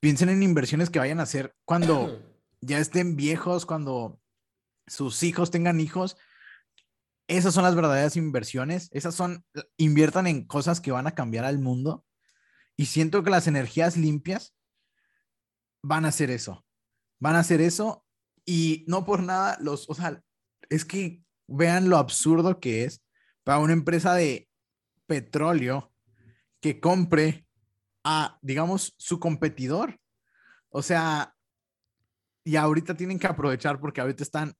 Piensen 0.00 0.28
en 0.28 0.42
inversiones 0.42 0.90
que 0.90 0.98
vayan 0.98 1.20
a 1.20 1.26
ser 1.26 1.54
cuando 1.64 2.20
ya 2.60 2.78
estén 2.78 3.16
viejos, 3.16 3.64
cuando 3.64 4.20
sus 4.86 5.22
hijos 5.22 5.50
tengan 5.50 5.80
hijos. 5.80 6.16
Esas 7.28 7.54
son 7.54 7.64
las 7.64 7.74
verdaderas 7.74 8.16
inversiones. 8.16 8.88
Esas 8.92 9.14
son, 9.14 9.44
inviertan 9.76 10.26
en 10.26 10.46
cosas 10.46 10.80
que 10.80 10.92
van 10.92 11.06
a 11.06 11.14
cambiar 11.14 11.44
al 11.44 11.58
mundo 11.58 12.04
y 12.76 12.86
siento 12.86 13.22
que 13.22 13.30
las 13.30 13.46
energías 13.46 13.96
limpias 13.96 14.54
van 15.82 16.04
a 16.04 16.08
hacer 16.08 16.30
eso. 16.30 16.64
Van 17.20 17.36
a 17.36 17.40
hacer 17.40 17.60
eso 17.60 18.04
y 18.44 18.84
no 18.88 19.04
por 19.04 19.22
nada 19.22 19.56
los, 19.60 19.88
o 19.88 19.94
sea, 19.94 20.22
es 20.68 20.84
que 20.84 21.22
vean 21.46 21.88
lo 21.88 21.98
absurdo 21.98 22.60
que 22.60 22.84
es 22.84 23.04
para 23.44 23.58
una 23.58 23.72
empresa 23.72 24.14
de 24.14 24.48
petróleo 25.06 25.92
que 26.60 26.80
compre 26.80 27.46
a, 28.04 28.38
digamos, 28.42 28.94
su 28.98 29.20
competidor. 29.20 30.00
O 30.70 30.82
sea, 30.82 31.34
y 32.44 32.56
ahorita 32.56 32.96
tienen 32.96 33.18
que 33.18 33.26
aprovechar 33.26 33.80
porque 33.80 34.00
ahorita 34.00 34.22
están 34.22 34.54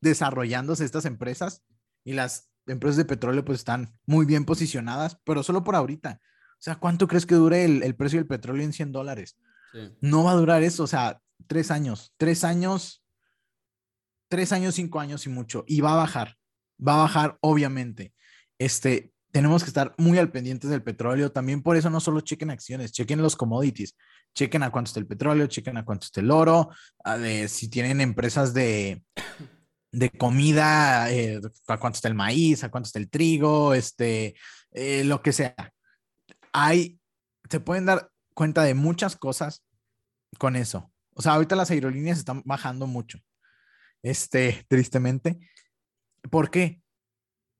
desarrollándose 0.00 0.84
estas 0.84 1.04
empresas 1.04 1.62
y 2.04 2.12
las 2.12 2.50
empresas 2.66 2.96
de 2.96 3.04
petróleo 3.04 3.44
pues 3.44 3.58
están 3.58 3.98
muy 4.06 4.26
bien 4.26 4.44
posicionadas, 4.44 5.18
pero 5.24 5.42
solo 5.42 5.64
por 5.64 5.76
ahorita. 5.76 6.20
O 6.22 6.62
sea, 6.62 6.76
¿cuánto 6.76 7.08
crees 7.08 7.26
que 7.26 7.34
dure 7.34 7.64
el, 7.64 7.94
precio 7.96 8.18
del 8.18 8.26
petróleo 8.26 8.64
en 8.64 8.72
100 8.72 8.92
dólares? 8.92 9.38
No 10.00 10.24
va 10.24 10.32
a 10.32 10.36
durar 10.36 10.62
eso, 10.62 10.84
o 10.84 10.86
sea, 10.86 11.20
tres 11.46 11.70
años, 11.70 12.12
tres 12.16 12.44
años, 12.44 13.04
tres 14.28 14.52
años, 14.52 14.74
cinco 14.74 15.00
años 15.00 15.26
y 15.26 15.30
mucho. 15.30 15.64
Y 15.66 15.80
va 15.80 15.94
a 15.94 15.96
bajar, 15.96 16.36
va 16.86 16.94
a 16.94 17.02
bajar, 17.02 17.38
obviamente. 17.40 18.12
Este, 18.58 19.12
tenemos 19.30 19.62
que 19.62 19.70
estar 19.70 19.94
muy 19.96 20.18
al 20.18 20.30
pendiente 20.30 20.68
del 20.68 20.82
petróleo. 20.82 21.32
También 21.32 21.62
por 21.62 21.76
eso 21.76 21.88
no 21.88 22.00
solo 22.00 22.20
chequen 22.20 22.50
acciones, 22.50 22.92
chequen 22.92 23.22
los 23.22 23.36
commodities, 23.36 23.96
chequen 24.34 24.62
a 24.62 24.70
cuánto 24.70 24.88
está 24.88 25.00
el 25.00 25.06
petróleo, 25.06 25.46
chequen 25.46 25.76
a 25.76 25.84
cuánto 25.84 26.06
está 26.06 26.20
el 26.20 26.30
oro, 26.30 26.70
si 27.46 27.68
tienen 27.68 28.00
empresas 28.00 28.52
de, 28.52 29.02
de 29.92 30.10
comida, 30.10 31.10
eh, 31.12 31.40
a 31.66 31.78
cuánto 31.78 31.96
está 31.96 32.08
el 32.08 32.14
maíz, 32.14 32.62
a 32.62 32.70
cuánto 32.70 32.86
está 32.86 32.98
el 32.98 33.10
trigo, 33.10 33.74
este, 33.74 34.34
eh, 34.72 35.04
lo 35.04 35.22
que 35.22 35.32
sea 35.32 35.54
hay, 36.52 37.00
se 37.48 37.60
pueden 37.60 37.86
dar 37.86 38.10
cuenta 38.34 38.62
de 38.62 38.74
muchas 38.74 39.16
cosas 39.16 39.64
con 40.38 40.56
eso. 40.56 40.92
O 41.14 41.22
sea, 41.22 41.32
ahorita 41.32 41.56
las 41.56 41.70
aerolíneas 41.70 42.18
están 42.18 42.42
bajando 42.44 42.86
mucho. 42.86 43.18
Este, 44.02 44.64
tristemente. 44.68 45.38
¿Por 46.30 46.50
qué? 46.50 46.82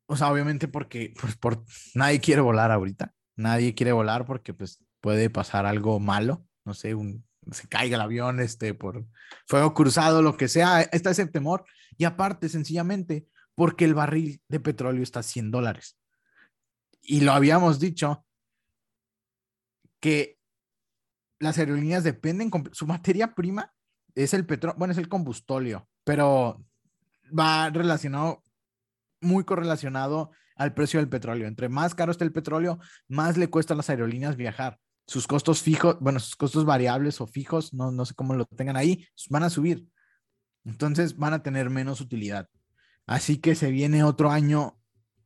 O 0.07 0.15
sea, 0.15 0.31
obviamente 0.31 0.67
porque 0.67 1.13
pues, 1.19 1.37
por, 1.37 1.63
nadie 1.93 2.19
quiere 2.19 2.41
volar 2.41 2.71
ahorita. 2.71 3.13
Nadie 3.35 3.75
quiere 3.75 3.91
volar 3.91 4.25
porque 4.25 4.53
pues 4.53 4.83
puede 4.99 5.29
pasar 5.29 5.65
algo 5.65 5.99
malo. 5.99 6.45
No 6.65 6.73
sé, 6.73 6.95
un, 6.95 7.25
se 7.51 7.67
caiga 7.67 7.95
el 7.95 8.01
avión, 8.01 8.39
este, 8.39 8.73
por 8.73 9.05
fuego 9.47 9.73
cruzado, 9.73 10.21
lo 10.21 10.37
que 10.37 10.47
sea. 10.47 10.81
Está 10.81 11.11
ese 11.11 11.25
temor. 11.27 11.65
Y 11.97 12.05
aparte, 12.05 12.49
sencillamente, 12.49 13.25
porque 13.55 13.85
el 13.85 13.93
barril 13.93 14.41
de 14.47 14.59
petróleo 14.59 15.03
está 15.03 15.21
a 15.21 15.23
100 15.23 15.51
dólares. 15.51 15.97
Y 17.01 17.21
lo 17.21 17.31
habíamos 17.31 17.79
dicho, 17.79 18.25
que 20.01 20.37
las 21.39 21.57
aerolíneas 21.57 22.03
dependen, 22.03 22.51
su 22.73 22.85
materia 22.85 23.33
prima 23.33 23.73
es 24.15 24.33
el 24.33 24.45
petróleo, 24.45 24.77
bueno, 24.77 24.91
es 24.91 24.97
el 24.97 25.07
combustóleo, 25.07 25.87
pero 26.03 26.63
va 27.37 27.69
relacionado, 27.69 28.43
muy 29.21 29.45
correlacionado 29.45 30.31
al 30.55 30.73
precio 30.73 30.99
del 30.99 31.09
petróleo. 31.09 31.47
Entre 31.47 31.69
más 31.69 31.95
caro 31.95 32.11
esté 32.11 32.25
el 32.25 32.33
petróleo, 32.33 32.79
más 33.07 33.37
le 33.37 33.49
cuesta 33.49 33.73
a 33.73 33.77
las 33.77 33.89
aerolíneas 33.89 34.35
viajar. 34.35 34.79
Sus 35.11 35.27
costos 35.27 35.61
fijos, 35.61 35.97
bueno, 35.99 36.21
sus 36.21 36.37
costos 36.37 36.63
variables 36.63 37.19
o 37.19 37.27
fijos, 37.27 37.73
no, 37.73 37.91
no 37.91 38.05
sé 38.05 38.13
cómo 38.13 38.33
lo 38.33 38.45
tengan 38.45 38.77
ahí, 38.77 39.05
van 39.29 39.43
a 39.43 39.49
subir. 39.49 39.85
Entonces 40.63 41.17
van 41.17 41.33
a 41.33 41.43
tener 41.43 41.69
menos 41.69 41.99
utilidad. 41.99 42.47
Así 43.07 43.35
que 43.35 43.55
se 43.55 43.71
viene 43.71 44.05
otro 44.05 44.31
año 44.31 44.79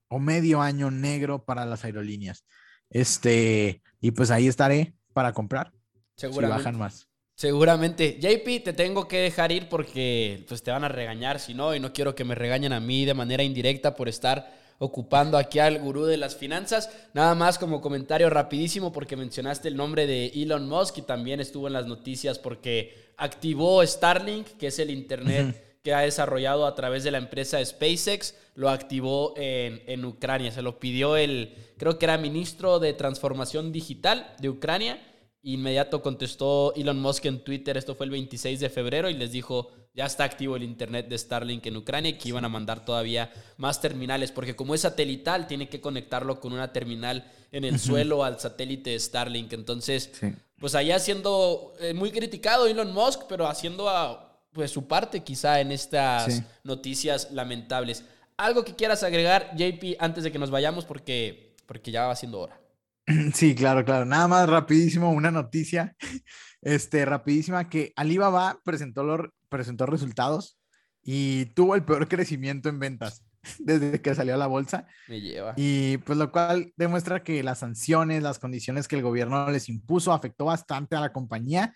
o 0.08 0.18
medio 0.18 0.60
año 0.60 0.90
negro 0.90 1.46
para 1.46 1.68
las 1.68 1.86
aerolíneas. 1.86 2.48
Este, 2.90 3.84
y 4.02 4.10
pues 4.10 4.32
ahí 4.32 4.48
estaré 4.48 4.96
para 5.14 5.34
comprar. 5.34 5.72
Seguramente. 6.16 6.64
Si 6.64 6.66
bajan 6.66 6.80
más. 6.80 7.08
Seguramente. 7.36 8.18
JP, 8.20 8.64
te 8.64 8.74
tengo 8.74 9.08
que 9.08 9.20
dejar 9.20 9.52
ir 9.52 9.70
porque 9.70 10.48
pues 10.48 10.64
te 10.64 10.72
van 10.72 10.84
a 10.84 10.90
regañar 10.90 11.40
si 11.40 11.54
no, 11.54 11.76
y 11.76 11.80
no 11.80 11.94
quiero 11.94 12.16
que 12.16 12.24
me 12.24 12.34
regañen 12.34 12.74
a 12.74 12.80
mí 12.80 13.06
de 13.06 13.14
manera 13.14 13.44
indirecta 13.44 13.96
por 13.96 14.10
estar 14.10 14.65
ocupando 14.78 15.38
aquí 15.38 15.60
al 15.60 15.80
gurú 15.80 16.06
de 16.06 16.18
las 16.18 16.36
finanzas. 16.36 16.90
Nada 17.14 17.36
más 17.36 17.58
como 17.58 17.82
comentario 17.82 18.30
rapidísimo 18.30 18.92
porque 18.92 19.16
mencionaste 19.16 19.68
el 19.68 19.78
nombre 19.78 20.08
de 20.08 20.28
Elon 20.28 20.68
Musk 20.68 20.98
y 21.00 21.02
también 21.04 21.40
estuvo 21.40 21.68
en 21.68 21.74
las 21.74 21.88
noticias 21.88 22.40
porque 22.40 23.14
activó 23.18 23.86
Starlink, 23.86 24.48
que 24.58 24.68
es 24.68 24.80
el 24.80 24.90
internet 24.90 25.80
que 25.84 25.94
ha 25.94 26.02
desarrollado 26.02 26.66
a 26.66 26.74
través 26.74 27.04
de 27.04 27.12
la 27.12 27.20
empresa 27.20 27.64
SpaceX, 27.64 28.34
lo 28.56 28.70
activó 28.70 29.34
en, 29.38 29.84
en 29.86 30.04
Ucrania. 30.04 30.52
Se 30.52 30.64
lo 30.64 30.80
pidió 30.80 31.16
el, 31.16 31.54
creo 31.78 32.00
que 32.00 32.06
era 32.06 32.18
ministro 32.18 32.80
de 32.80 32.94
Transformación 32.94 33.72
Digital 33.72 34.34
de 34.40 34.50
Ucrania 34.50 35.00
Inmediato 35.46 36.02
contestó 36.02 36.74
Elon 36.76 37.00
Musk 37.00 37.26
en 37.26 37.44
Twitter, 37.44 37.78
esto 37.78 37.94
fue 37.94 38.08
el 38.08 38.12
26 38.12 38.60
de 38.60 38.70
febrero, 38.70 39.12
y 39.12 39.14
les 39.14 39.32
dijo, 39.32 39.72
ya 39.94 40.08
está 40.08 40.24
activo 40.24 40.56
el 40.56 40.64
Internet 40.64 41.08
de 41.08 41.16
Starlink 41.16 41.64
en 41.68 41.78
Ucrania 41.78 42.10
y 42.10 42.18
que 42.18 42.30
iban 42.30 42.46
a 42.46 42.50
mandar 42.50 42.84
todavía 42.84 43.32
más 43.58 43.80
terminales, 43.80 44.32
porque 44.32 44.56
como 44.56 44.74
es 44.74 44.82
satelital, 44.82 45.46
tiene 45.46 45.70
que 45.70 45.80
conectarlo 45.80 46.40
con 46.40 46.52
una 46.52 46.74
terminal 46.74 47.32
en 47.52 47.64
el 47.64 47.80
suelo 47.80 48.24
al 48.24 48.40
satélite 48.40 48.90
de 48.90 49.00
Starlink. 49.00 49.54
Entonces, 49.54 50.12
pues 50.60 50.74
allá 50.74 50.98
siendo 50.98 51.76
eh, 51.80 51.94
muy 51.94 52.10
criticado 52.10 52.66
Elon 52.66 52.92
Musk, 52.92 53.22
pero 53.30 53.48
haciendo 53.48 53.88
a, 53.88 54.42
pues, 54.52 54.72
su 54.72 54.88
parte 54.88 55.24
quizá 55.24 55.62
en 55.62 55.72
estas 55.72 56.42
noticias 56.64 57.32
lamentables. 57.32 58.04
Algo 58.36 58.66
que 58.66 58.76
quieras 58.76 59.04
agregar, 59.04 59.52
JP, 59.56 59.98
antes 60.00 60.24
de 60.24 60.32
que 60.32 60.40
nos 60.40 60.50
vayamos, 60.50 60.86
porque, 60.86 61.54
porque 61.68 61.92
ya 61.92 62.08
va 62.08 62.16
siendo 62.16 62.40
hora. 62.40 62.60
Sí, 63.34 63.56
claro, 63.56 63.86
claro. 63.86 64.06
Nada 64.06 64.28
más 64.28 64.50
rapidísimo, 64.50 65.12
una 65.12 65.32
noticia, 65.32 65.96
este, 66.62 67.06
rapidísima, 67.06 67.70
que 67.70 67.94
Alibaba 67.96 68.60
presentó, 68.64 69.04
los, 69.04 69.30
presentó 69.50 69.86
resultados 69.86 70.58
y 71.04 71.46
tuvo 71.48 71.76
el 71.76 71.84
peor 71.84 72.08
crecimiento 72.10 72.70
en 72.70 72.80
ventas 72.80 73.26
desde 73.60 74.02
que 74.02 74.16
salió 74.16 74.34
a 74.34 74.38
la 74.38 74.48
bolsa. 74.48 74.88
Me 75.08 75.22
lleva. 75.22 75.54
Y 75.58 75.98
pues 76.00 76.18
lo 76.18 76.32
cual 76.32 76.74
demuestra 76.78 77.24
que 77.24 77.44
las 77.44 77.60
sanciones, 77.60 78.24
las 78.24 78.40
condiciones 78.40 78.88
que 78.88 78.96
el 78.96 79.04
gobierno 79.04 79.50
les 79.52 79.70
impuso 79.70 80.14
afectó 80.14 80.46
bastante 80.46 80.96
a 80.96 81.02
la 81.02 81.14
compañía 81.14 81.74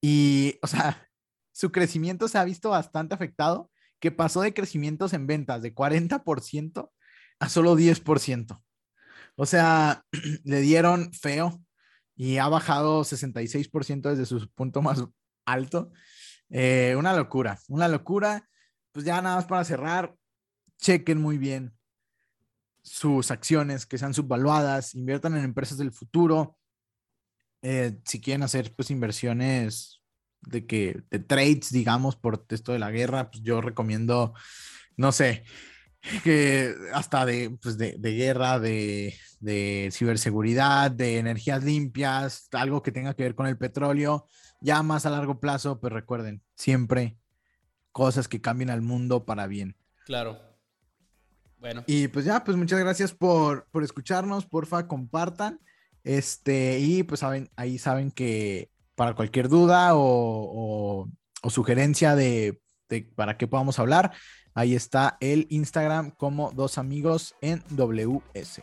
y, 0.00 0.58
o 0.62 0.66
sea, 0.66 1.06
su 1.52 1.72
crecimiento 1.72 2.28
se 2.28 2.38
ha 2.38 2.44
visto 2.44 2.70
bastante 2.70 3.14
afectado, 3.14 3.70
que 3.98 4.10
pasó 4.10 4.40
de 4.40 4.54
crecimientos 4.54 5.12
en 5.12 5.26
ventas 5.26 5.60
de 5.60 5.74
40% 5.74 6.90
a 7.38 7.48
solo 7.48 7.76
10%. 7.76 8.62
O 9.36 9.46
sea, 9.46 10.04
le 10.44 10.60
dieron 10.60 11.12
feo 11.12 11.62
y 12.16 12.38
ha 12.38 12.48
bajado 12.48 13.02
66% 13.02 14.10
desde 14.10 14.26
su 14.26 14.48
punto 14.50 14.82
más 14.82 15.04
alto. 15.46 15.92
Eh, 16.50 16.94
una 16.98 17.14
locura, 17.14 17.58
una 17.68 17.88
locura. 17.88 18.48
Pues 18.92 19.04
ya 19.04 19.22
nada 19.22 19.36
más 19.36 19.46
para 19.46 19.64
cerrar, 19.64 20.14
chequen 20.78 21.20
muy 21.20 21.38
bien 21.38 21.72
sus 22.82 23.30
acciones 23.30 23.86
que 23.86 23.98
sean 23.98 24.14
subvaluadas, 24.14 24.94
inviertan 24.94 25.36
en 25.36 25.44
empresas 25.44 25.78
del 25.78 25.92
futuro. 25.92 26.58
Eh, 27.62 28.00
si 28.04 28.20
quieren 28.20 28.42
hacer 28.42 28.74
pues 28.74 28.90
inversiones 28.90 30.00
de 30.40 30.66
que 30.66 31.02
de 31.10 31.18
trades, 31.18 31.70
digamos, 31.70 32.16
por 32.16 32.46
esto 32.48 32.72
de 32.72 32.78
la 32.78 32.90
guerra, 32.90 33.30
pues 33.30 33.42
yo 33.42 33.60
recomiendo, 33.60 34.34
no 34.96 35.12
sé, 35.12 35.44
que 36.24 36.74
hasta 36.92 37.26
de, 37.26 37.56
pues 37.62 37.76
de, 37.76 37.96
guerra, 37.98 38.58
de, 38.58 39.14
ciberseguridad, 39.92 40.90
de 40.90 41.18
energías 41.18 41.62
limpias, 41.64 42.48
algo 42.52 42.82
que 42.82 42.92
tenga 42.92 43.14
que 43.14 43.24
ver 43.24 43.34
con 43.34 43.46
el 43.46 43.58
petróleo, 43.58 44.28
ya 44.60 44.82
más 44.82 45.06
a 45.06 45.10
largo 45.10 45.40
plazo, 45.40 45.80
pues 45.80 45.92
recuerden, 45.92 46.42
siempre 46.54 47.16
cosas 47.92 48.28
que 48.28 48.40
cambien 48.40 48.70
al 48.70 48.82
mundo 48.82 49.24
para 49.24 49.46
bien. 49.46 49.76
Claro. 50.04 50.38
Bueno. 51.58 51.84
Y 51.86 52.08
pues 52.08 52.24
ya, 52.24 52.42
pues 52.42 52.56
muchas 52.56 52.80
gracias 52.80 53.12
por, 53.12 53.66
por 53.70 53.84
escucharnos, 53.84 54.46
porfa, 54.46 54.86
compartan. 54.86 55.60
Este, 56.02 56.78
y 56.78 57.02
pues 57.02 57.20
saben, 57.20 57.50
ahí 57.56 57.78
saben 57.78 58.10
que 58.10 58.70
para 58.94 59.14
cualquier 59.14 59.48
duda 59.48 59.94
o, 59.94 61.06
o, 61.42 61.50
sugerencia 61.50 62.14
de, 62.14 62.60
de 62.88 63.02
para 63.14 63.36
qué 63.36 63.46
podamos 63.46 63.78
hablar, 63.78 64.12
Ahí 64.54 64.74
está 64.74 65.16
el 65.20 65.46
Instagram 65.50 66.10
como 66.10 66.50
dos 66.52 66.78
amigos 66.78 67.34
en 67.40 67.62
WS. 67.70 68.62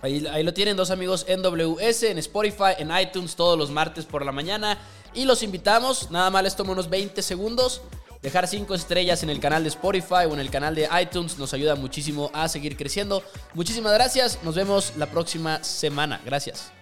Ahí, 0.00 0.20
lo 0.20 0.54
tienen, 0.54 0.76
dos 0.76 0.90
amigos 0.90 1.24
en 1.28 1.42
WS, 1.42 2.10
en 2.10 2.18
Spotify, 2.18 2.74
en 2.78 2.90
iTunes, 2.96 3.34
todos 3.34 3.58
los 3.58 3.70
martes 3.70 4.04
por 4.04 4.24
la 4.24 4.32
mañana. 4.32 4.78
Y 5.14 5.24
los 5.24 5.42
invitamos, 5.42 6.10
nada 6.10 6.30
más 6.30 6.42
les 6.42 6.54
tomo 6.54 6.72
unos 6.72 6.88
20 6.88 7.20
segundos. 7.22 7.82
Dejar 8.22 8.48
5 8.48 8.74
estrellas 8.74 9.22
en 9.22 9.30
el 9.30 9.40
canal 9.40 9.62
de 9.62 9.68
Spotify 9.68 10.26
o 10.28 10.34
en 10.34 10.40
el 10.40 10.50
canal 10.50 10.74
de 10.74 10.88
iTunes 11.00 11.38
nos 11.38 11.54
ayuda 11.54 11.76
muchísimo 11.76 12.30
a 12.32 12.48
seguir 12.48 12.76
creciendo. 12.76 13.22
Muchísimas 13.54 13.92
gracias, 13.92 14.38
nos 14.42 14.56
vemos 14.56 14.92
la 14.96 15.06
próxima 15.06 15.62
semana. 15.62 16.20
Gracias. 16.24 16.72